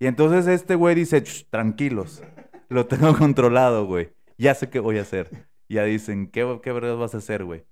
[0.00, 2.22] Y entonces este güey dice, "Ch, tranquilos,
[2.68, 4.12] lo tengo controlado, güey.
[4.38, 5.48] Ya sé qué voy a hacer.
[5.68, 7.64] Ya dicen, ¿qué, qué vergas vas a hacer, güey?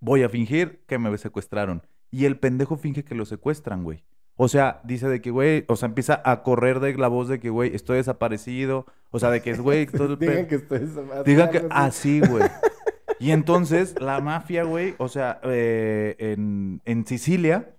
[0.00, 1.82] Voy a fingir que me secuestraron.
[2.10, 4.04] Y el pendejo finge que lo secuestran, güey.
[4.42, 7.38] O sea, dice de que, güey, o sea, empieza a correr de la voz de
[7.38, 8.86] que, güey, estoy desaparecido.
[9.10, 10.88] O sea, de que es, güey, todo el Digan que estoy...
[11.26, 12.20] Digan que así.
[12.20, 12.48] güey.
[13.18, 17.74] Y entonces la mafia, güey, o sea, eh, en, en Sicilia,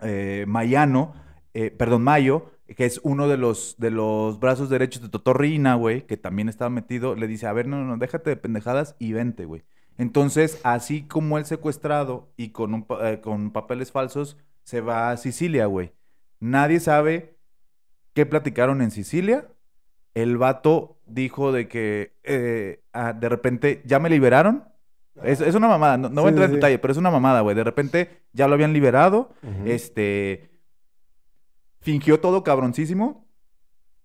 [0.00, 1.14] eh, Mayano,
[1.52, 6.06] eh, perdón, Mayo, que es uno de los, de los brazos derechos de Totorrina, güey,
[6.06, 9.14] que también estaba metido, le dice, a ver, no, no, no, déjate de pendejadas y
[9.14, 9.64] vente, güey.
[9.98, 15.16] Entonces, así como el secuestrado y con, un eh, con papeles falsos, se va a
[15.16, 15.92] Sicilia, güey.
[16.40, 17.36] Nadie sabe
[18.14, 19.48] qué platicaron en Sicilia.
[20.14, 24.64] El vato dijo de que eh, ah, de repente ya me liberaron.
[25.22, 26.56] Es, es una mamada, no, no voy a entrar en sí.
[26.56, 27.54] detalle, pero es una mamada, güey.
[27.54, 29.34] De repente ya lo habían liberado.
[29.64, 30.50] Este.
[31.80, 33.21] Fingió todo cabroncísimo.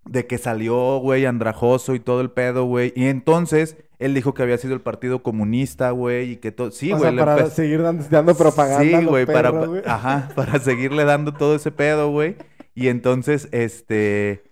[0.10, 2.94] De que salió, güey, andrajoso y todo el pedo, güey.
[2.96, 6.72] Y entonces él dijo que había sido el Partido Comunista, güey, y que todo.
[6.72, 7.16] Sí, güey.
[7.18, 9.00] para empe- seguir dando, dando propaganda.
[9.00, 9.52] Sí, güey, para,
[9.86, 12.36] ajá, para seguirle dando todo ese pedo, güey.
[12.76, 14.44] Y entonces, este,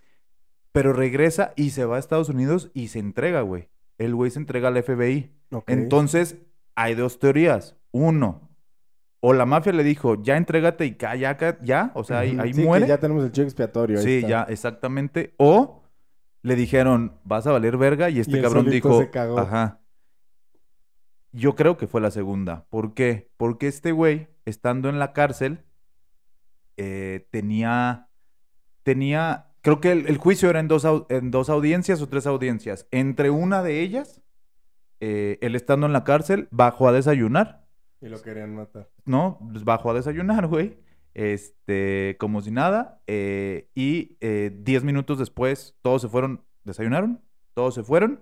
[0.72, 3.70] pero regresa y se va a Estados Unidos y se entrega, güey.
[3.98, 5.32] El güey se entrega al FBI.
[5.68, 6.38] Entonces,
[6.76, 7.78] hay dos teorías.
[7.92, 8.50] Uno,
[9.28, 11.16] o la mafia le dijo, ya entrégate y ya,
[11.64, 12.42] ya, o sea, ahí, Ujú.
[12.42, 12.86] ahí Sí, que muere.
[12.88, 13.98] ya tenemos el chico expiatorio.
[13.98, 15.34] Sí, ya, exactamente.
[15.38, 15.82] O
[16.44, 19.40] le dijeron, vas a valer verga, y este él cabrón dijo, se cagó.
[19.40, 19.80] ajá.
[21.32, 22.66] Yo creo que fue la segunda.
[22.70, 23.32] ¿Por qué?
[23.38, 25.64] Porque este güey, estando en la cárcel,
[26.78, 28.10] eh, tenía,
[28.84, 32.28] tenía, creo que el, el juicio era en dos, au- en dos audiencias o tres
[32.28, 32.88] audiencias.
[32.92, 34.22] Entre una de ellas,
[35.00, 37.65] eh, él estando en la cárcel, bajó a desayunar.
[38.06, 38.88] Y lo querían matar.
[39.06, 39.40] ¿no?
[39.52, 40.78] Pues bajó a desayunar, güey.
[41.16, 43.02] Este, como si nada.
[43.08, 47.22] eh, y eh, diez minutos después, todos se fueron, desayunaron,
[47.54, 48.22] todos se fueron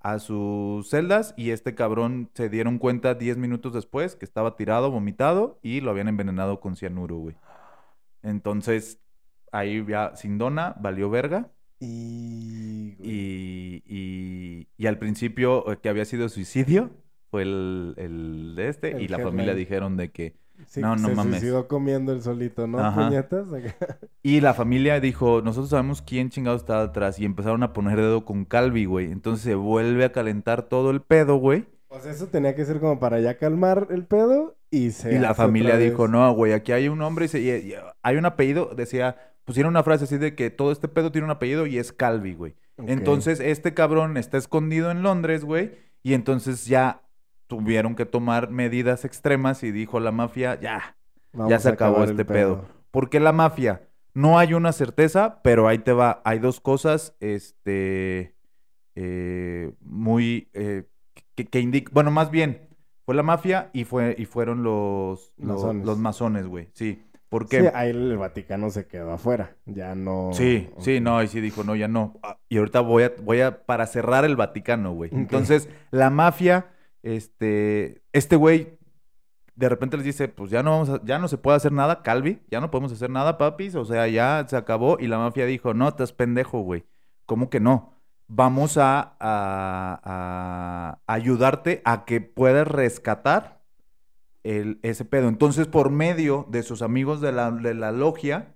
[0.00, 4.90] a sus celdas y este cabrón se dieron cuenta diez minutos después que estaba tirado,
[4.90, 7.36] vomitado y lo habían envenenado con cianuro, güey.
[8.22, 9.00] Entonces,
[9.52, 11.50] ahí ya sin dona, valió verga.
[11.80, 12.96] Y...
[13.00, 16.90] Y, y, y al principio eh, que había sido suicidio,
[17.30, 20.34] fue el, el de este, El y la familia dijeron de que...
[20.66, 21.36] Sí, no, no se mames.
[21.38, 22.80] suicidó comiendo el solito, ¿no?
[22.80, 23.06] Ajá.
[23.08, 23.46] Puñetas.
[24.24, 28.24] Y la familia dijo, nosotros sabemos quién chingado estaba atrás, y empezaron a poner dedo
[28.24, 29.10] con Calvi, güey.
[29.12, 31.66] Entonces se vuelve a calentar todo el pedo, güey.
[31.86, 35.32] Pues eso tenía que ser como para ya calmar el pedo y se Y la
[35.34, 38.72] familia dijo, no, güey, aquí hay un hombre y, se- y- y hay un apellido,
[38.76, 41.92] decía, pusieron una frase así de que todo este pedo tiene un apellido y es
[41.92, 42.56] Calvi, güey.
[42.76, 45.72] Entonces, este cabrón está escondido en Londres, güey,
[46.02, 47.00] y entonces ya
[47.48, 50.96] tuvieron que tomar medidas extremas y dijo la mafia, ya,
[51.32, 52.64] Vamos ya se acabó este el pedo.
[52.92, 53.82] ¿Por qué la mafia?
[54.14, 56.22] No hay una certeza, pero ahí te va.
[56.24, 58.34] Hay dos cosas, este,
[58.94, 60.84] eh, muy, eh,
[61.34, 62.68] que, que indican, bueno, más bien,
[63.04, 65.86] fue la mafia y fue, y fueron los, los, Masones.
[65.86, 67.04] los masones, güey, sí.
[67.28, 67.70] ¿Por Sí, qué?
[67.74, 69.54] ahí el Vaticano se quedó afuera.
[69.66, 70.30] Ya no...
[70.32, 72.18] Sí, sí, no, y sí dijo, no, ya no.
[72.22, 75.10] Ah, Y ahorita voy a, voy a, para cerrar el Vaticano, güey.
[75.12, 76.68] Entonces, la mafia,
[77.02, 78.78] este, este güey,
[79.54, 82.02] de repente les dice, pues ya no vamos a, ya no se puede hacer nada,
[82.02, 84.98] Calvi, ya no podemos hacer nada, papis, o sea, ya se acabó.
[85.00, 86.84] Y la mafia dijo, no, estás pendejo, güey.
[87.26, 87.94] ¿Cómo que no?
[88.28, 93.58] Vamos a, a- a ayudarte a que puedas rescatar
[94.44, 95.28] el, ese pedo.
[95.28, 98.54] Entonces, por medio de sus amigos de la, de la logia,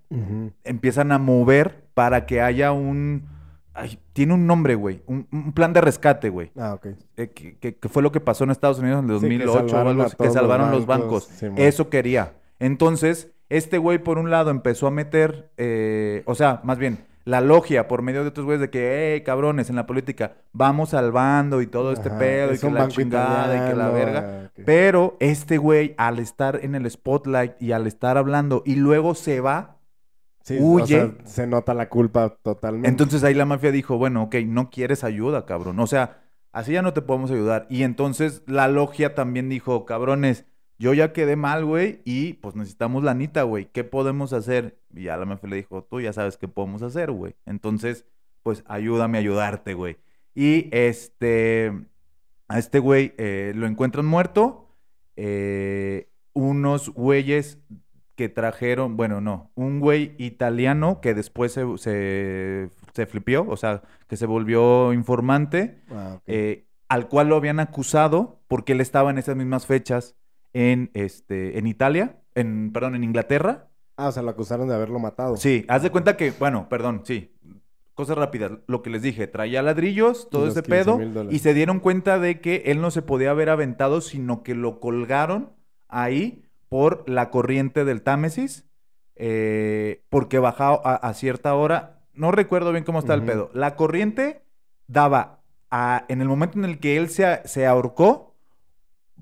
[0.64, 3.28] empiezan a mover para que haya un...
[3.74, 5.03] ay, tiene un nombre, güey.
[5.07, 6.51] Un, un plan de rescate, güey.
[6.59, 6.86] Ah, ok.
[7.16, 9.39] Eh, que, que- que fue lo que pasó en Estados Unidos en el Sí, que
[9.44, 11.43] 2008 o salvaron algo a así, que los salvaron los bancos.
[11.57, 12.35] Eso quería.
[12.59, 15.51] Entonces, este güey, por un lado, empezó a meter...
[15.57, 19.23] eh, o sea, más bien, la logia, por medio de otros güeyes de que, hey,
[19.24, 23.57] cabrones, en la política, vamos salvando y todo este Ajá, pedo y que la chingada
[23.66, 24.47] y que la verga.
[24.47, 24.62] ah.
[24.65, 29.40] Pero este güey, al estar en el spotlight y al estar hablando y luego se
[29.40, 29.77] va,
[30.43, 30.86] Sí, o huye.
[30.86, 32.89] sea, se nota la culpa totalmente.
[32.89, 35.78] entonces ahí la mafia dijo, bueno, ok, no quieres ayuda, cabrón.
[35.81, 37.66] O sea, así ya no te podemos ayudar.
[37.70, 40.44] Y entonces la logia también dijo, cabrones,
[40.78, 43.66] yo ya quedé mal, güey, y pues necesitamos la nita, güey.
[43.73, 44.78] ¿Qué podemos hacer?
[44.94, 47.36] Y ya la mafia le dijo, tú ya sabes qué podemos hacer, güey.
[47.47, 48.05] Entonces,
[48.43, 49.98] pues ayúdame a ayudarte, güey.
[50.35, 51.73] Y este,
[52.48, 54.69] a este güey eh, lo encuentran muerto.
[55.16, 57.59] eh, unos güeyes
[58.14, 63.82] que trajeron, bueno, no, un güey italiano que después se, se, se flipió, o sea,
[64.06, 69.16] que se volvió informante, Ah, eh, al cual lo habían acusado porque él estaba en
[69.16, 70.14] esas mismas fechas
[70.52, 73.70] en, este, en Italia, en, perdón, en Inglaterra.
[73.97, 75.36] Ah, o sea, lo acusaron de haberlo matado.
[75.39, 77.34] Sí, haz de cuenta que, bueno, perdón, sí.
[77.94, 78.52] Cosas rápidas.
[78.66, 82.40] Lo que les dije, traía ladrillos, todo ese 15 pedo, y se dieron cuenta de
[82.40, 85.52] que él no se podía haber aventado, sino que lo colgaron
[85.89, 86.43] ahí
[86.73, 88.65] por la corriente del Támesis,
[89.15, 92.01] eh, porque bajaba a, a cierta hora.
[92.15, 93.51] No recuerdo bien cómo está el pedo.
[93.55, 94.43] La corriente
[94.86, 95.40] daba
[95.70, 98.35] a, en el momento en el que él se, se ahorcó,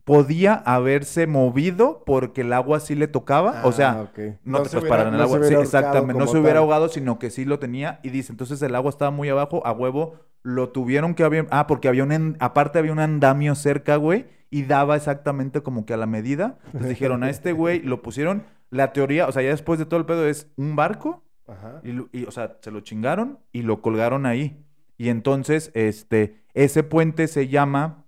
[0.04, 3.62] podía haberse movido porque el agua sí le tocaba.
[3.64, 4.10] o sea, Ah,
[4.44, 5.38] no, te se parar en el hubiera- no agua.
[5.38, 6.14] Sí, hubiera exactamente.
[6.18, 6.62] No se hubiera tal.
[6.62, 8.00] ahogado, sino que sí lo tenía.
[8.02, 10.14] Y dice, entonces el agua estaba muy abajo, a huevo.
[10.42, 11.46] Lo tuvieron que había.
[11.50, 12.12] Ah, porque había un.
[12.12, 14.26] en- Aparte había un andamio cerca, güey.
[14.50, 16.58] Y daba exactamente como que a la medida.
[16.66, 18.44] Entonces dijeron, a este güey lo pusieron.
[18.70, 21.22] La teoría, o sea, ya después de todo el pedo es un barco.
[21.46, 21.80] Ajá.
[21.84, 24.64] Y, o sea, se lo chingaron y lo colgaron ahí.
[24.96, 28.04] Y entonces, este, ese puente se llama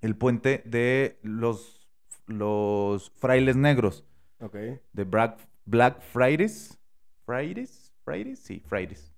[0.00, 1.88] el puente de los,
[2.26, 4.04] los frailes negros
[4.40, 4.54] Ok.
[4.92, 6.78] de Black, Black Fridays.
[7.24, 7.92] ¿Fridays?
[8.04, 8.38] ¿Fridays?
[8.38, 9.12] Sí, Fridays.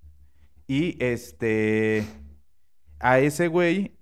[0.67, 2.05] Y este.
[3.01, 3.97] A ese güey.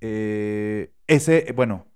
[0.00, 1.86] eh, ese, bueno.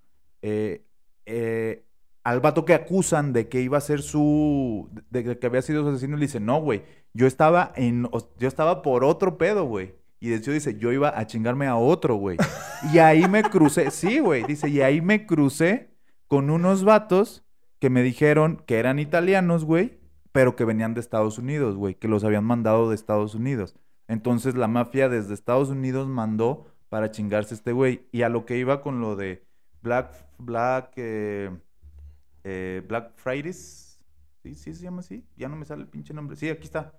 [0.42, 0.84] Eh,
[1.26, 1.84] eh,
[2.24, 4.88] al vato que acusan de que iba a ser su.
[5.10, 6.82] de, de que había sido su asesino, le dice: No, güey.
[7.14, 8.08] Yo estaba en.
[8.38, 9.94] Yo estaba por otro pedo, güey.
[10.20, 12.36] Y de hecho dice: Yo iba a chingarme a otro, güey.
[12.92, 13.90] Y ahí me crucé.
[13.90, 14.44] Sí, güey.
[14.44, 15.90] Dice: Y ahí me crucé
[16.26, 17.44] con unos vatos
[17.78, 19.98] que me dijeron que eran italianos, güey,
[20.32, 23.74] pero que venían de Estados Unidos, güey, que los habían mandado de Estados Unidos.
[24.08, 28.06] Entonces la mafia desde Estados Unidos mandó para chingarse este güey.
[28.12, 29.46] Y a lo que iba con lo de
[29.82, 31.50] Black, Black, eh,
[32.44, 34.00] eh, Black Fridays.
[34.42, 34.54] ¿Sí?
[34.54, 35.24] ¿Sí se llama así?
[35.36, 36.36] Ya no me sale el pinche nombre.
[36.36, 36.92] Sí, aquí está.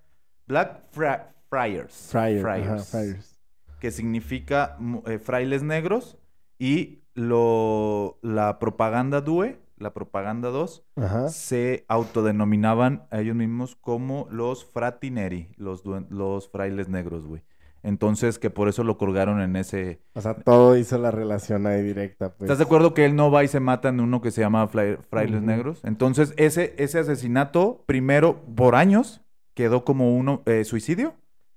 [0.47, 2.10] Black Fra- Friars.
[2.43, 3.39] Ajá, Friars
[3.80, 6.18] que significa eh, frailes negros,
[6.57, 11.30] y lo, la propaganda DUE, la propaganda 2, Ajá.
[11.30, 17.41] se autodenominaban a ellos mismos como los fratineri, los, los frailes negros, güey.
[17.84, 20.01] Entonces, que por eso lo colgaron en ese...
[20.14, 22.41] O sea, todo hizo la relación ahí directa, pues.
[22.47, 24.68] ¿Estás de acuerdo que él no va y se mata en uno que se llama
[24.68, 25.41] Frailes.
[25.41, 25.80] Negros?
[25.84, 29.22] Entonces, ese, ese asesinato, primero, por años,
[29.53, 31.15] quedó como uno eh, suicidio.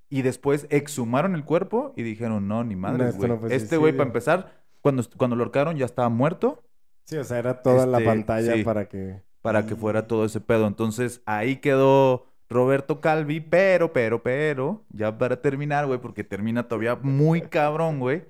[0.08, 3.28] Y después exhumaron el cuerpo y dijeron, no, ni madre, güey.
[3.30, 4.02] no este güey, para suicidio".
[4.02, 6.62] empezar, cuando, cuando lo ahorcaron ya estaba muerto
[7.04, 8.62] Sí, o sea, era toda la Este, pantalla sí.
[8.62, 9.22] para que...
[9.40, 10.66] para que fuera todo ese pedo.
[10.68, 16.96] Entonces, ahí quedó Roberto Calvi, pero, pero, pero, ya para terminar, güey, porque termina todavía
[17.02, 18.24] muy cabrón, güey,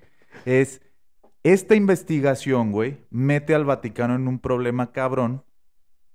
[0.45, 0.81] es
[1.43, 5.43] esta investigación, güey, mete al Vaticano en un problema cabrón.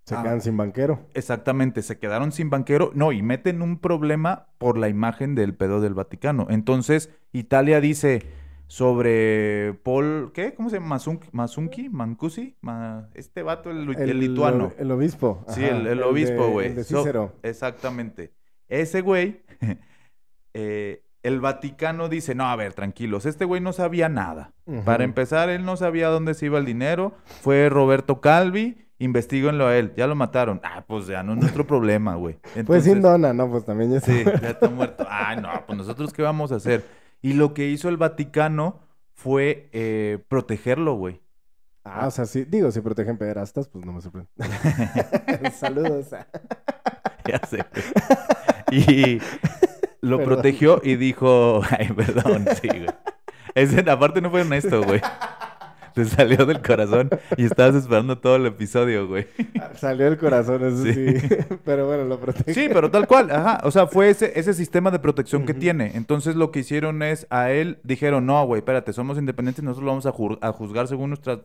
[0.05, 0.23] Se Ah.
[0.23, 1.01] quedan sin banquero.
[1.13, 5.81] Exactamente, se quedaron sin banquero, no, y meten un problema por la imagen del pedo
[5.81, 6.47] del Vaticano.
[6.49, 8.23] Entonces, Italia dice
[8.68, 10.53] sobre Paul, ¿qué?
[10.53, 10.88] ¿Cómo se llama?
[10.89, 14.72] Masunki, Masunki, Mancusi, Ma- este vato, el, el lituano.
[14.77, 15.44] El obispo.
[15.49, 16.68] Sí, ajá, el, el de- obispo, güey.
[16.68, 17.34] El de So- Cícero.
[17.44, 18.34] exactamente.
[18.68, 19.41] Ese güey,
[20.53, 24.53] eh, el Vaticano dice, no, a ver, tranquilos, este güey no sabía nada.
[24.85, 27.14] Para empezar, él no sabía dónde se iba el dinero.
[27.41, 29.94] Fue Roberto Calvi, investiguenlo a él.
[29.95, 30.60] Ya lo mataron.
[30.64, 32.38] Ah, pues ya no es nuestro problema, güey.
[32.65, 35.06] Pues sin dona, no, pues también ya está Sí, ya está muerto.
[35.10, 36.84] Ay, no, pues nosotros qué vamos a hacer.
[37.22, 38.80] Y lo que hizo el Vaticano
[39.14, 41.22] fue eh, protegerlo, güey.
[41.84, 44.30] Ah, o sea, sí, digo, si protegen pederastas, pues no me sorprende.
[45.52, 46.07] Saludos.
[47.27, 47.65] Ya sé.
[48.72, 49.19] Y
[49.99, 50.34] lo Perdón.
[50.35, 52.88] protegió y dijo, ay, perdón, sí, güey.
[53.53, 55.02] Ese, aparte no fue honesto, güey.
[55.98, 59.26] Te salió del corazón y estabas esperando todo el episodio, güey.
[59.78, 60.94] Salió del corazón, eso sí.
[60.94, 61.28] Sí.
[61.65, 62.53] Pero bueno, lo protege.
[62.53, 63.61] Sí, pero tal cual, ajá.
[63.64, 65.94] O sea, fue ese, ese sistema de protección que tiene.
[65.95, 69.91] Entonces lo que hicieron es a él, dijeron, no, güey, espérate, somos independientes, nosotros lo
[69.91, 71.40] vamos a juzgar según nuestras,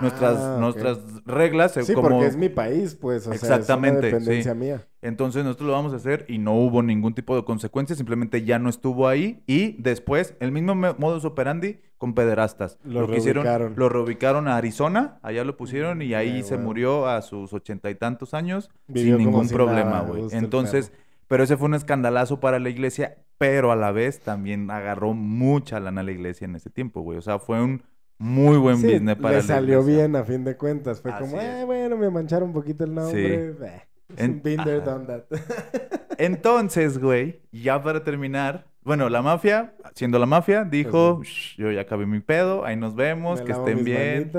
[0.00, 1.76] nuestras, Ah, nuestras reglas.
[1.76, 2.08] eh, Sí, como...
[2.10, 3.26] porque es mi país, pues.
[3.26, 4.86] O Exactamente, sea, es una dependencia mía.
[5.02, 8.58] Entonces nosotros lo vamos a hacer y no hubo ningún tipo de consecuencia, simplemente ya
[8.58, 12.78] no estuvo ahí y después el mismo modus operandi con pederastas.
[12.84, 13.74] Lo que hicieron, reubicaron.
[13.76, 16.64] lo reubicaron a Arizona, allá lo pusieron y ahí se bueno.
[16.68, 20.24] murió a sus ochenta y tantos años Vivió sin ningún si problema, güey.
[20.32, 20.92] Entonces,
[21.28, 25.80] pero ese fue un escandalazo para la iglesia, pero a la vez también agarró mucha
[25.80, 27.18] lana a la iglesia en ese tiempo, güey.
[27.18, 27.82] O sea, fue un
[28.18, 31.00] muy buen Sí, business para le salió bien a fin de cuentas.
[31.00, 31.62] Fue como, Así es.
[31.62, 33.50] eh, bueno, me mancharon un poquito el nombre.
[33.60, 33.82] eh,
[34.16, 34.90] En- Been there, ajá.
[34.98, 35.22] done that.
[36.18, 41.80] Entonces, güey, ya para terminar, Bueno, la mafia, siendo la mafia, dijo, "Shh, yo ya
[41.80, 44.30] acabé mi pedo, ahí nos vemos, Me que estén bien.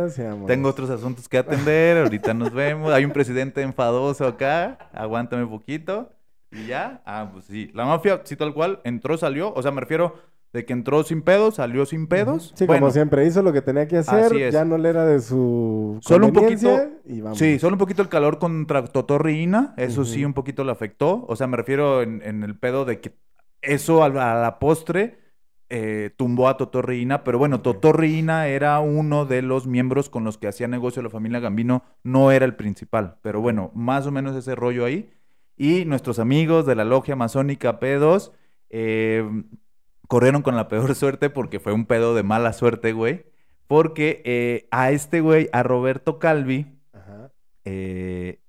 [0.46, 2.94] Tengo otros asuntos que atender, ahorita nos vemos.
[2.94, 6.12] Hay un presidente enfadoso acá, aguántame un poquito.
[6.52, 7.72] Y ya, ah, pues sí.
[7.74, 9.52] La mafia, sí, tal cual, entró, salió.
[9.56, 10.14] O sea, me refiero
[10.56, 12.54] de que entró sin pedos, salió sin pedos.
[12.56, 15.22] Sí, Bueno, como siempre, hizo lo que tenía que hacer, ya no le era de
[15.22, 17.38] su Solo un poquito- y vamos.
[17.38, 21.26] Sí, solo un poquito el calor contra Totorriina, eso sí un poquito le afectó.
[21.28, 23.14] O sea, me refiero en, en el pedo de que
[23.62, 25.20] eso a la, a la postre
[25.70, 30.48] eh, tumbó a Totorriina, pero bueno, Totorriina era uno de los miembros con los que
[30.48, 34.56] hacía negocio la familia Gambino, no era el principal, pero bueno, más o menos ese
[34.56, 35.10] rollo ahí.
[35.58, 38.32] Y nuestros amigos de la logia masónica P2
[38.70, 39.24] eh,
[40.08, 43.26] corrieron con la peor suerte porque fue un pedo de mala suerte, güey.
[43.68, 47.32] Porque eh, a este güey, a Roberto Calvi, Ajá.
[47.64, 48.40] eh,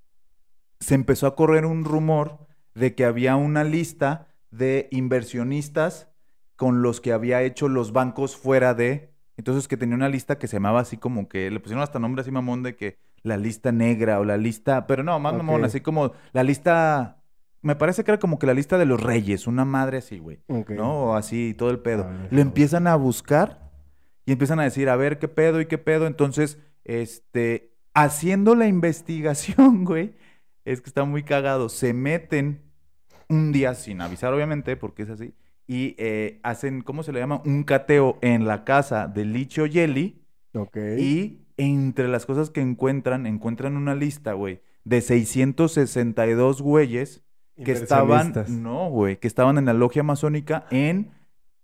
[0.81, 6.09] se empezó a correr un rumor de que había una lista de inversionistas
[6.57, 9.13] con los que había hecho los bancos fuera de...
[9.39, 12.23] Entonces que tenía una lista que se llamaba así como que le pusieron hasta nombre
[12.23, 15.81] así mamón de que la lista negra o la lista, pero no, más mamón, así
[15.81, 17.19] como la lista,
[17.67, 20.39] me parece que era como que la lista de los reyes, una madre así, güey.
[20.69, 21.07] ¿no?
[21.07, 22.05] O así, todo el pedo.
[22.05, 23.73] A ver, Lo empiezan a buscar
[24.25, 26.07] y empiezan a decir, a ver qué pedo y qué pedo.
[26.07, 30.15] Entonces, este, haciendo la investigación, güey,
[30.65, 31.69] es que está muy cagado.
[31.69, 32.63] Se meten
[33.29, 35.35] un día sin avisar, obviamente, porque es así,
[35.67, 37.43] y eh, hacen, ¿cómo se le llama?
[37.45, 40.23] Un cateo en la casa de Licho Yeli.
[40.55, 40.77] Ok.
[40.99, 47.26] Y entre las cosas que encuentran, encuentran una lista, güey, de 662 güeyes
[47.65, 51.11] que estaban, no, güey, que estaban en la logia masónica en,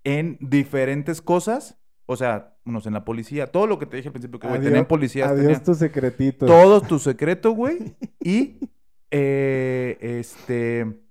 [0.04, 1.78] en diferentes cosas.
[2.06, 4.60] O sea, unos en la policía, todo lo que te dije al principio, que güey,
[4.60, 6.46] tenían policías, Adiós tenían tu secretito.
[6.46, 8.58] todos tus secretos, güey, y
[9.10, 11.02] eh, este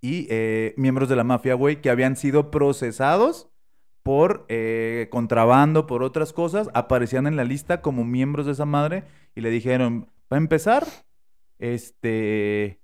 [0.00, 3.50] y eh, miembros de la mafia, güey, que habían sido procesados
[4.02, 9.04] por eh, contrabando, por otras cosas, aparecían en la lista como miembros de esa madre
[9.34, 10.86] y le dijeron, para empezar,
[11.58, 12.80] este,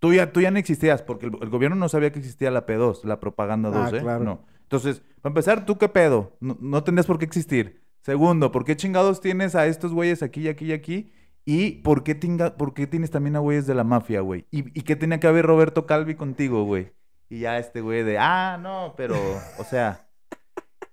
[0.00, 2.66] tú ya, tú ya no existías, porque el, el gobierno no sabía que existía la
[2.66, 4.00] P2, la propaganda 2, Ah, ¿eh?
[4.00, 4.24] claro.
[4.24, 4.44] No.
[4.62, 6.36] Entonces, para empezar, ¿tú qué pedo?
[6.40, 7.80] No, no tendrías por qué existir.
[8.02, 11.12] Segundo, ¿por qué chingados tienes a estos güeyes aquí y aquí y aquí?
[11.44, 14.46] ¿Y por qué, tinga- por qué tienes también a güeyes de la mafia, güey?
[14.50, 16.92] ¿Y, y qué tenía que haber Roberto Calvi contigo, güey?
[17.28, 19.16] Y ya este güey de, ah, no, pero,
[19.58, 20.06] o sea...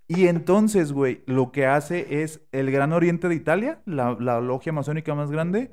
[0.10, 4.72] Y entonces, güey, lo que hace es el Gran Oriente de Italia, la, la logia
[4.72, 5.72] masónica más grande,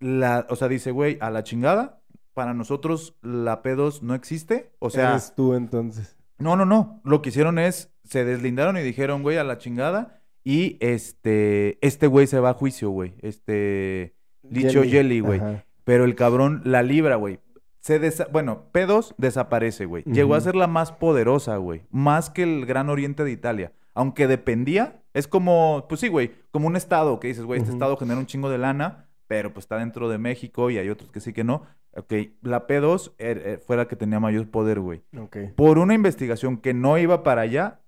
[0.00, 2.00] la, o sea, dice, güey, a la chingada,
[2.34, 5.10] para nosotros la P2 no existe, o sea...
[5.12, 6.16] Eres tú entonces.
[6.38, 7.00] No, no, no.
[7.04, 10.20] Lo que hicieron es, se deslindaron y dijeron, güey, a la chingada.
[10.42, 13.14] Y este, este güey se va a juicio, güey.
[13.22, 15.40] Este, Licho Jelly, güey.
[15.84, 17.38] Pero el cabrón la libra, güey.
[17.80, 20.02] Se desa- bueno, P2 desaparece, güey.
[20.04, 21.82] Llegó a ser la más poderosa, güey.
[21.90, 23.72] Más que el Gran Oriente de Italia.
[23.94, 27.96] Aunque dependía, es como, pues sí, güey, como un estado que dices, güey, este estado
[27.96, 31.20] genera un chingo de lana, pero pues está dentro de México y hay otros que
[31.20, 31.62] sí que no.
[31.96, 32.12] Ok,
[32.42, 35.36] la P2 er- er, fue la que tenía mayor poder, güey Ok.
[35.56, 37.80] por una investigación que no iba para allá,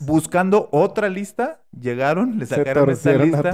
[0.00, 3.52] buscando otra lista, llegaron, le sacaron torcieron lista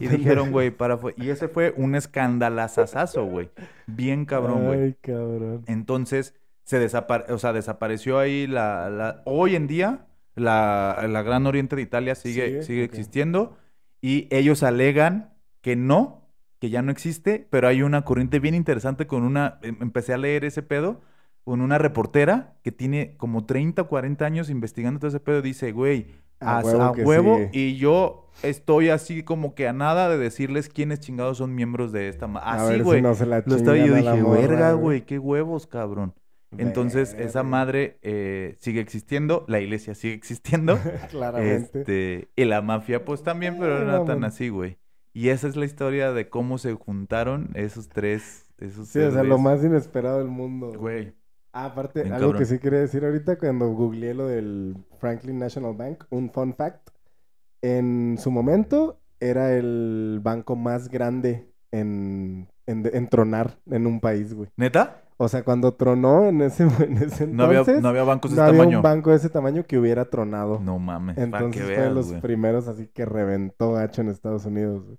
[0.00, 1.10] y dijeron, güey, para fu-".
[1.16, 3.50] Y ese fue un escandalazazazo, güey.
[3.86, 4.80] Bien cabrón, güey.
[4.80, 5.64] Ay, cabrón.
[5.66, 6.34] Entonces,
[6.64, 11.76] se desapare o sea, desapareció ahí la, la- Hoy en día, la, la Gran Oriente
[11.76, 12.84] de Italia sigue, ¿Sigue?
[12.84, 13.56] existiendo
[14.00, 16.21] y ellos alegan que no,
[16.62, 19.58] que ya no existe, pero hay una corriente bien interesante con una...
[19.62, 21.00] em- Empecé a leer ese pedo
[21.42, 25.42] con una reportera que tiene como 30 o 40 años investigando todo ese pedo.
[25.42, 26.06] Dice, güey,
[26.38, 31.00] A a, huevo a y yo estoy así como que a nada de decirles quiénes
[31.00, 32.26] chingados son miembros de esta...
[32.26, 33.02] Así, ver si güey.
[33.02, 36.14] no se la Lo estaba y yo dije, verga, güey, qué huevos, cabrón.
[36.58, 40.78] Entonces, esa madre eh, sigue existiendo, la iglesia sigue existiendo.
[41.10, 41.80] Claramente.
[41.80, 44.24] este, y la mafia, pues también, pero Eh, no tan mamón.
[44.26, 44.78] así, güey.
[45.12, 48.52] Y esa es la historia de cómo se juntaron esos tres.
[48.58, 50.72] Esos Sí, o sea, lo más inesperado del mundo.
[50.78, 51.14] Güey.
[51.52, 52.38] Ah, aparte, Bien algo cabrón.
[52.38, 56.88] que sí quería decir ahorita, cuando googleé lo del Franklin National Bank, un fun fact.
[57.62, 64.34] En su momento, era el banco más grande en, en, en tronar en un país,
[64.34, 64.48] güey.
[64.56, 65.02] ¿Neta?
[65.16, 68.42] O sea, cuando tronó en ese, en ese No había, no había bancos de no
[68.42, 68.78] ese había tamaño.
[68.78, 70.58] un banco de ese tamaño que hubiera tronado.
[70.60, 72.20] No mames, Entonces fue de los güey.
[72.20, 74.84] primeros así que reventó gacho en Estados Unidos.
[74.84, 74.98] güey.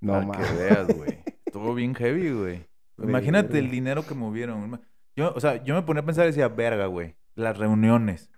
[0.00, 0.46] No Para mames.
[0.50, 1.18] que veas, güey.
[1.46, 2.66] Estuvo bien heavy, güey.
[3.02, 4.80] Imagínate el dinero que movieron.
[5.16, 7.16] Yo, o sea, yo me ponía a pensar y decía, verga, güey.
[7.34, 8.30] Las reuniones.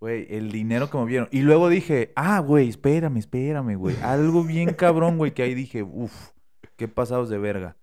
[0.00, 1.28] Güey, el dinero que movieron.
[1.30, 3.96] Y luego dije, ah, güey, espérame, espérame, güey.
[4.02, 6.30] Algo bien cabrón, güey, que ahí dije, uff,
[6.76, 7.76] qué pasados de verga.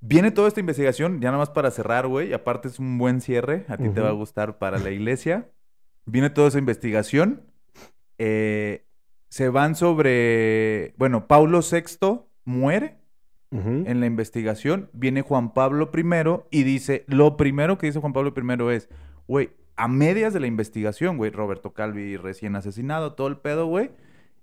[0.00, 2.32] Viene toda esta investigación, ya nada más para cerrar, güey.
[2.34, 5.48] Aparte es un buen cierre, a ti te va a gustar para la iglesia.
[6.04, 7.42] Viene toda esa investigación.
[8.18, 8.84] eh,
[9.28, 12.98] se van sobre, bueno, Paulo VI muere
[13.50, 14.90] en la investigación.
[14.92, 16.02] Viene Juan Pablo I
[16.56, 18.88] y dice, lo primero que dice Juan Pablo I es,
[19.26, 23.90] güey, a medias de la investigación, güey, Roberto Calvi recién asesinado, todo el pedo, güey,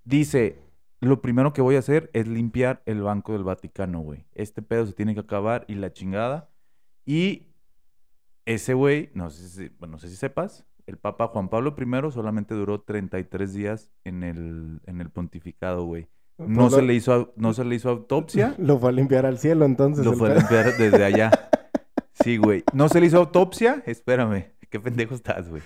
[0.03, 0.59] dice,
[1.07, 4.25] lo primero que voy a hacer es limpiar el Banco del Vaticano, güey.
[4.33, 6.49] Este pedo se tiene que acabar y la chingada.
[7.05, 7.47] Y
[8.45, 12.11] ese güey, no sé si, bueno, no sé si sepas, el Papa Juan Pablo I
[12.11, 16.07] solamente duró 33 días en el, en el pontificado, güey.
[16.37, 18.55] No, Pues se lo- le hizo, no se le hizo autopsia.
[18.59, 20.03] Lo fue a limpiar al cielo, entonces.
[20.05, 21.31] Lo fue a limpiar desde allá.
[22.23, 22.63] Sí, güey.
[22.73, 23.81] ¿No se le hizo autopsia?
[23.87, 24.51] Espérame.
[24.69, 25.63] ¿Qué pendejo estás, güey?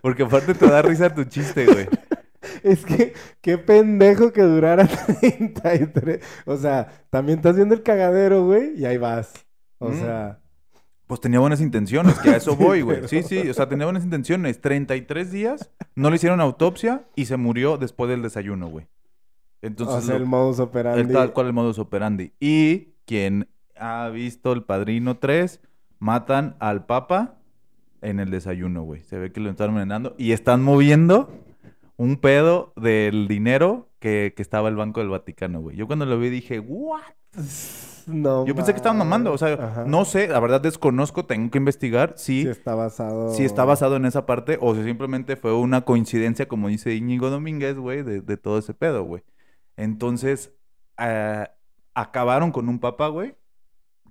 [0.00, 1.88] Porque aparte te da risa tu chiste, güey.
[2.62, 4.86] Es que, qué pendejo que durara
[5.20, 6.20] 33.
[6.46, 9.32] O sea, también estás viendo el cagadero, güey, y ahí vas.
[9.78, 9.98] O Mm.
[10.00, 10.38] sea,
[11.06, 13.06] Pues tenía buenas intenciones, que a eso voy, güey.
[13.08, 14.60] Sí, sí, o sea, tenía buenas intenciones.
[14.60, 18.86] 33 días, no le hicieron autopsia y se murió después del desayuno, güey.
[19.60, 21.12] Entonces, o sea, lo- el modus el operandi.
[21.12, 22.32] tal cual el modus operandi.
[22.40, 25.60] Y quien ha visto El Padrino 3,
[25.98, 27.34] matan al Papa
[28.00, 29.02] en el desayuno, güey.
[29.02, 31.30] Se ve que lo están envenenando y están moviendo
[32.02, 35.76] un pedo del dinero que, que estaba el Banco del Vaticano, güey.
[35.76, 37.00] Yo cuando lo vi dije, ¿what?
[38.08, 39.84] No Yo pensé que estaban mamando, o sea, Ajá.
[39.86, 43.30] no sé, la verdad desconozco, tengo que investigar si, Si está basado.
[43.32, 47.30] si está basado en esa parte o si simplemente fue una coincidencia, como dice Íñigo
[47.30, 49.22] Domínguez, güey, de, de todo ese pedo, güey.
[49.76, 50.52] Entonces,
[50.96, 51.52] ah,
[51.94, 53.36] acabaron con un papa, güey,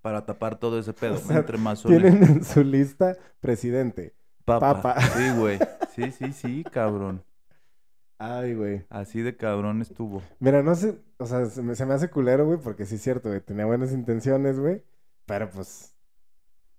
[0.02, 1.16] para tapar todo ese pedo.
[1.16, 2.02] O sea, entre masones.
[2.02, 4.16] Tienen en su lista presidente.
[4.46, 4.82] Papa.
[4.82, 5.02] papa.
[5.02, 5.60] Sí, güey.
[5.94, 7.22] Sí, sí, sí, cabrón.
[8.24, 8.86] Ay, güey.
[8.90, 10.22] Así de cabrón estuvo.
[10.40, 13.02] Mira, no sé, o sea, se me, se me hace culero, güey, porque sí es
[13.02, 14.84] cierto, güey, tenía buenas intenciones, güey,
[15.26, 15.88] pero pues...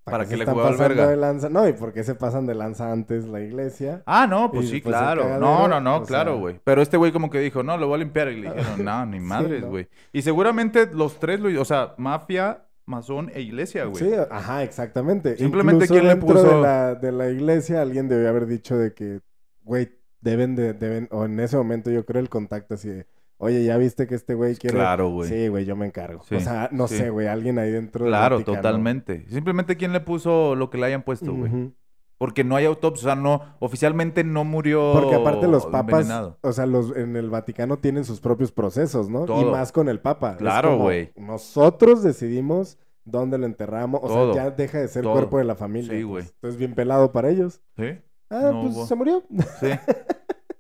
[0.05, 1.07] Para qué que le jugaba al verga.
[1.09, 1.49] de lanza?
[1.49, 4.03] No, y por qué se pasan de lanza antes la iglesia.
[4.07, 5.23] Ah, no, pues sí, claro.
[5.23, 6.61] cagadero, No, no, no, claro, sea- güey.
[6.65, 8.29] Pero este güey como que dijo, no, lo voy a limpiar.
[8.33, 9.69] Y le dijeron, no, ni Sí, madres, ¿no?
[9.69, 9.89] güey.
[10.13, 14.05] Y seguramente los tres, lo, o sea, mafia, masón e iglesia, güey.
[14.05, 15.37] Sí, ajá, exactamente.
[15.37, 16.49] Simplemente, Incluso ¿quién le puso?
[16.57, 19.21] de la, de la iglesia alguien debió haber dicho de que,
[19.63, 19.89] güey,
[20.23, 23.77] deben de, deben, o en ese momento yo creo el contacto así de, oye, ¿ya
[23.77, 24.77] viste que este güey quiere...?
[24.79, 25.29] Claro, güey.
[25.29, 26.23] Sí, güey, yo me encargo.
[26.25, 26.97] Sí, o sea, no sí.
[26.97, 29.27] sé, güey, alguien ahí dentro Claro, totalmente.
[29.29, 31.73] Simplemente quién le puso lo que le hayan puesto, güey.
[32.19, 36.39] Porque no hay autopsia, o sea, no, oficialmente no murió Porque aparte los papas, envenenado.
[36.41, 39.27] o sea, los en el Vaticano tienen sus propios procesos, ¿no?
[39.41, 40.37] Y más con el papa.
[40.37, 41.11] Claro, güey.
[41.17, 44.03] Nosotros decidimos dónde lo enterramos.
[44.05, 44.35] O Todo.
[44.35, 45.15] sea, ya deja de ser Todo.
[45.15, 45.93] cuerpo de la familia.
[45.93, 46.25] Sí, güey.
[46.25, 47.61] Entonces, bien pelado para ellos.
[47.77, 47.99] ¿Sí?
[48.33, 48.87] Ah, No pues hubo.
[48.87, 49.23] se murió.
[49.61, 49.71] Sí.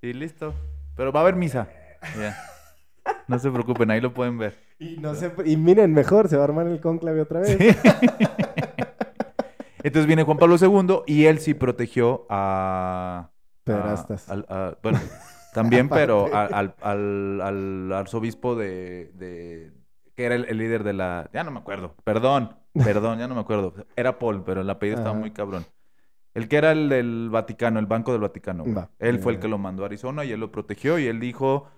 [0.02, 0.54] Y listo.
[0.96, 1.68] Pero va a haber misa.
[2.18, 2.36] Ya.
[3.28, 4.56] No se preocupen, ahí lo pueden ver.
[4.78, 7.56] Y no sé, y miren, mejor, se va a armar el cónclave otra vez.
[9.84, 13.30] Entonces viene Juan Pablo II y él sí protegió a...
[13.68, 14.98] A- bueno,
[15.54, 19.72] también, pero al, al- al arzobispo de, de-
[20.14, 21.28] que era el, el líder de la...
[21.32, 21.94] Ya no me acuerdo.
[22.04, 23.74] Perdón, perdón, ya no me acuerdo.
[23.96, 25.64] Era Paul, pero el apellido estaba muy cabrón.
[26.34, 28.64] El que era el del Vaticano, el Banco del Vaticano.
[28.64, 28.74] güey.
[28.74, 28.90] Va.
[28.98, 31.68] Él fue el que lo mandó a Arizona y él lo protegió y él dijo...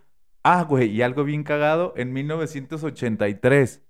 [0.47, 3.81] Ah, güey, y algo bien cagado, en 1983,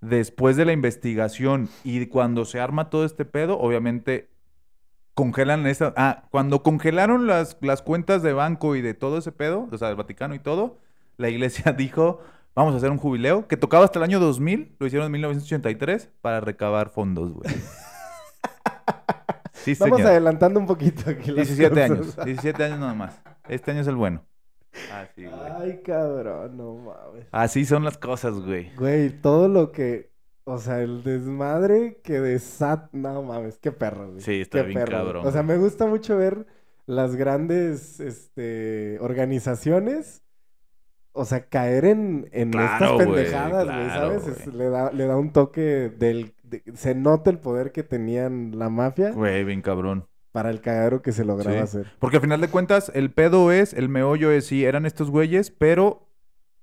[0.00, 4.28] después de la investigación y cuando se arma todo este pedo, obviamente
[5.14, 5.94] congelan esa...
[5.96, 9.86] Ah, cuando congelaron las, las cuentas de banco y de todo ese pedo, o sea,
[9.86, 10.78] del Vaticano y todo,
[11.16, 12.20] la iglesia dijo,
[12.56, 16.10] vamos a hacer un jubileo, que tocaba hasta el año 2000, lo hicieron en 1983,
[16.20, 17.54] para recabar fondos, güey.
[19.64, 20.10] Sí, Vamos señor.
[20.12, 21.30] adelantando un poquito aquí.
[21.32, 21.90] las 17 cosas.
[21.90, 23.20] años, 17 años nada más.
[23.48, 24.24] Este año es el bueno.
[24.92, 25.34] Así, güey.
[25.60, 27.26] Ay, cabrón, no mames.
[27.32, 28.72] Así son las cosas, güey.
[28.76, 30.10] Güey, todo lo que.
[30.44, 32.88] O sea, el desmadre que desat.
[32.92, 34.20] No mames, qué perro, güey.
[34.20, 35.04] Sí, está Qué bien perro, güey.
[35.06, 36.46] cabrón, O sea, me gusta mucho ver
[36.86, 40.22] las grandes este, organizaciones.
[41.12, 44.26] O sea, caer en, en Claro, estas pendejadas, güey, claro, ¿sabes?
[44.38, 46.34] Es- le, da, le da un toque del.
[46.50, 50.06] De- se nota el poder que tenían la mafia Güey, bien cabrón.
[50.32, 51.62] para el cagadero que se lograba Sí.
[51.62, 51.86] hacer.
[51.98, 55.50] Porque al final de cuentas, el pedo es, el meollo es, sí, eran estos güeyes,
[55.50, 56.06] pero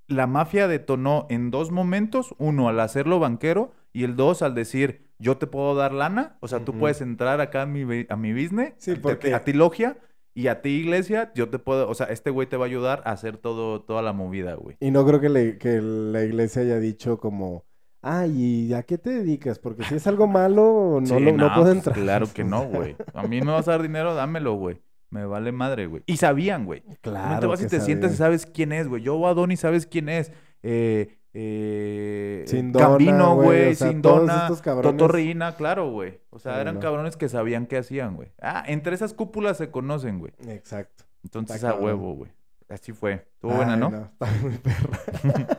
[0.07, 2.33] la mafia detonó en dos momentos.
[2.37, 6.37] Uno, al hacerlo banquero, y el dos, al decir, yo te puedo dar lana.
[6.39, 9.33] O sea, tú puedes entrar acá a mi, a mi business, Sí, a ti- porque-
[9.33, 9.97] a ti logia,
[10.33, 13.01] y a ti iglesia, yo te puedo, o sea, este güey te va a ayudar
[13.05, 14.77] a hacer todo, toda la movida, güey.
[14.79, 17.65] Y no creo que, le- que la iglesia haya dicho como,
[18.01, 18.31] ay,
[18.69, 19.59] ¿y a qué te dedicas?
[19.59, 21.95] Porque si es algo malo, no, Sí, lo, no no, puedo pues, entrar.
[21.95, 22.95] Claro que no, güey.
[23.13, 24.81] A mí me vas a dar dinero, dámelo, güey.
[25.09, 26.03] Me vale madre, güey.
[26.05, 26.83] Y sabían, güey.
[27.01, 27.35] Claro.
[27.35, 29.01] no te vas y te sientas y sabes quién es, güey.
[29.03, 30.31] Yo, Adoni, sabes quién es.
[30.63, 34.97] Eh, eh, Sindona, Gambino, güey, o sea, Sindona, cabrones.
[34.97, 36.19] Toto Reina, claro, güey.
[36.29, 36.81] O sea, Sí, eran no.
[36.81, 38.31] cabrones que sabían qué hacían, güey.
[38.41, 40.33] Ah, entre esas cúpulas se conocen, güey.
[40.47, 41.05] Exacto.
[41.23, 41.85] Entonces Está a cabrón.
[41.85, 42.31] huevo, güey.
[42.69, 43.27] Así fue.
[43.35, 43.87] Estuvo buena, Ay, ¿no?
[43.87, 45.47] Está muy perra.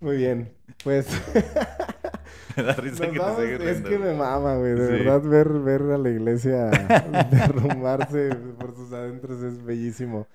[0.00, 0.52] muy bien.
[0.84, 1.06] Pues
[2.56, 4.74] Me da risa que vamos- te sigues es que me mama, güey.
[4.74, 4.92] De Sí.
[5.04, 6.66] verdad, ver, ver a la iglesia
[7.30, 10.26] derrumbarse por sus adentros es bellísimo.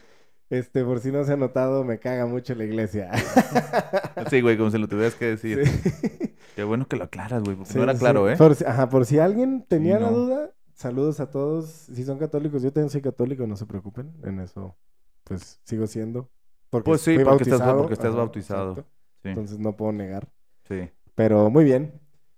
[0.49, 3.11] Este, por si no se ha notado, me caga mucho la iglesia.
[4.30, 5.65] Sí, güey, como se lo tuvieras que decir.
[5.65, 6.35] Sí.
[6.55, 8.35] Qué bueno que lo aclaras, güey, porque Sí, no era claro, ¿eh?
[8.35, 10.17] Por si- ajá, por si alguien tenía Sí, la no.
[10.17, 11.69] duda, saludos a todos.
[11.69, 14.11] Si son católicos, yo también soy católico, no se preocupen.
[14.23, 14.76] En eso,
[15.23, 16.30] pues sigo siendo.
[16.69, 17.77] Porque Pues sí, porque estás- bautizado.
[17.80, 18.69] porque estás bautizado.
[18.71, 18.91] exacto.
[19.23, 20.27] Sí, Entonces no puedo negar.
[20.69, 20.89] Sí.
[21.15, 21.93] Pero muy bien.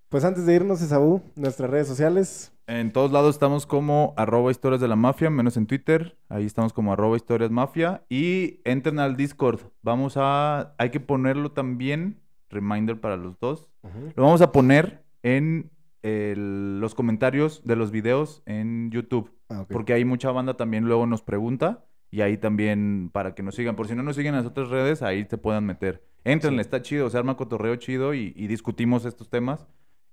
[0.09, 2.53] Pues antes de irnos, Esaú, nuestras redes sociales.
[2.67, 6.17] En todos lados estamos como arroba historias de la mafia, menos en Twitter.
[6.29, 8.03] Ahí estamos como arroba historias mafia.
[8.09, 9.59] Y entren al Discord.
[9.81, 10.73] Vamos a...
[10.77, 12.21] Hay que ponerlo también.
[12.49, 13.69] Reminder para los dos.
[14.15, 15.71] Lo vamos a poner en
[16.01, 19.31] el- los comentarios de los videos en YouTube.
[19.49, 19.65] Ah.
[19.69, 21.85] Porque hay mucha banda también luego nos pregunta.
[22.09, 23.77] Y ahí también para que nos sigan.
[23.77, 26.03] Por si no nos siguen en las otras redes, ahí te puedan meter.
[26.23, 26.67] Entrenle, Sí.
[26.67, 27.09] está chido.
[27.09, 29.67] Se arma cotorreo chido y, y discutimos estos temas.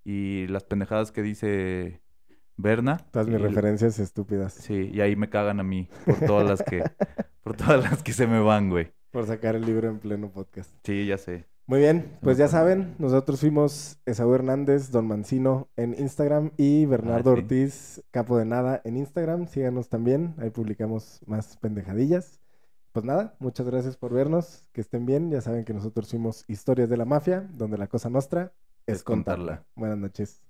[0.04, 2.00] Y las pendejadas que dice
[2.56, 2.96] Berna.
[3.10, 4.54] Todas mis referencias estúpidas.
[4.54, 6.82] Sí, y ahí me cagan a mí por todas las que,
[7.42, 8.92] por todas las que se me van, güey.
[9.10, 10.70] Por sacar el libro en pleno podcast.
[10.84, 11.46] Sí, ya sé.
[11.66, 17.32] Muy bien, pues ya saben, nosotros fuimos Esaú Hernández, Don Mancino en Instagram y Bernardo
[17.32, 17.40] Ah, sí.
[17.42, 19.46] Ortiz, Capo de Nada en Instagram.
[19.48, 22.40] Síganos también, ahí publicamos más pendejadillas.
[22.98, 25.30] Pues nada, muchas gracias por vernos, que estén bien.
[25.30, 28.52] Ya saben que nosotros fuimos Historias de la Mafia, donde la cosa nuestra
[28.86, 29.44] es, Es contarla.
[29.44, 29.66] contarla.
[29.76, 30.42] Buenas noches.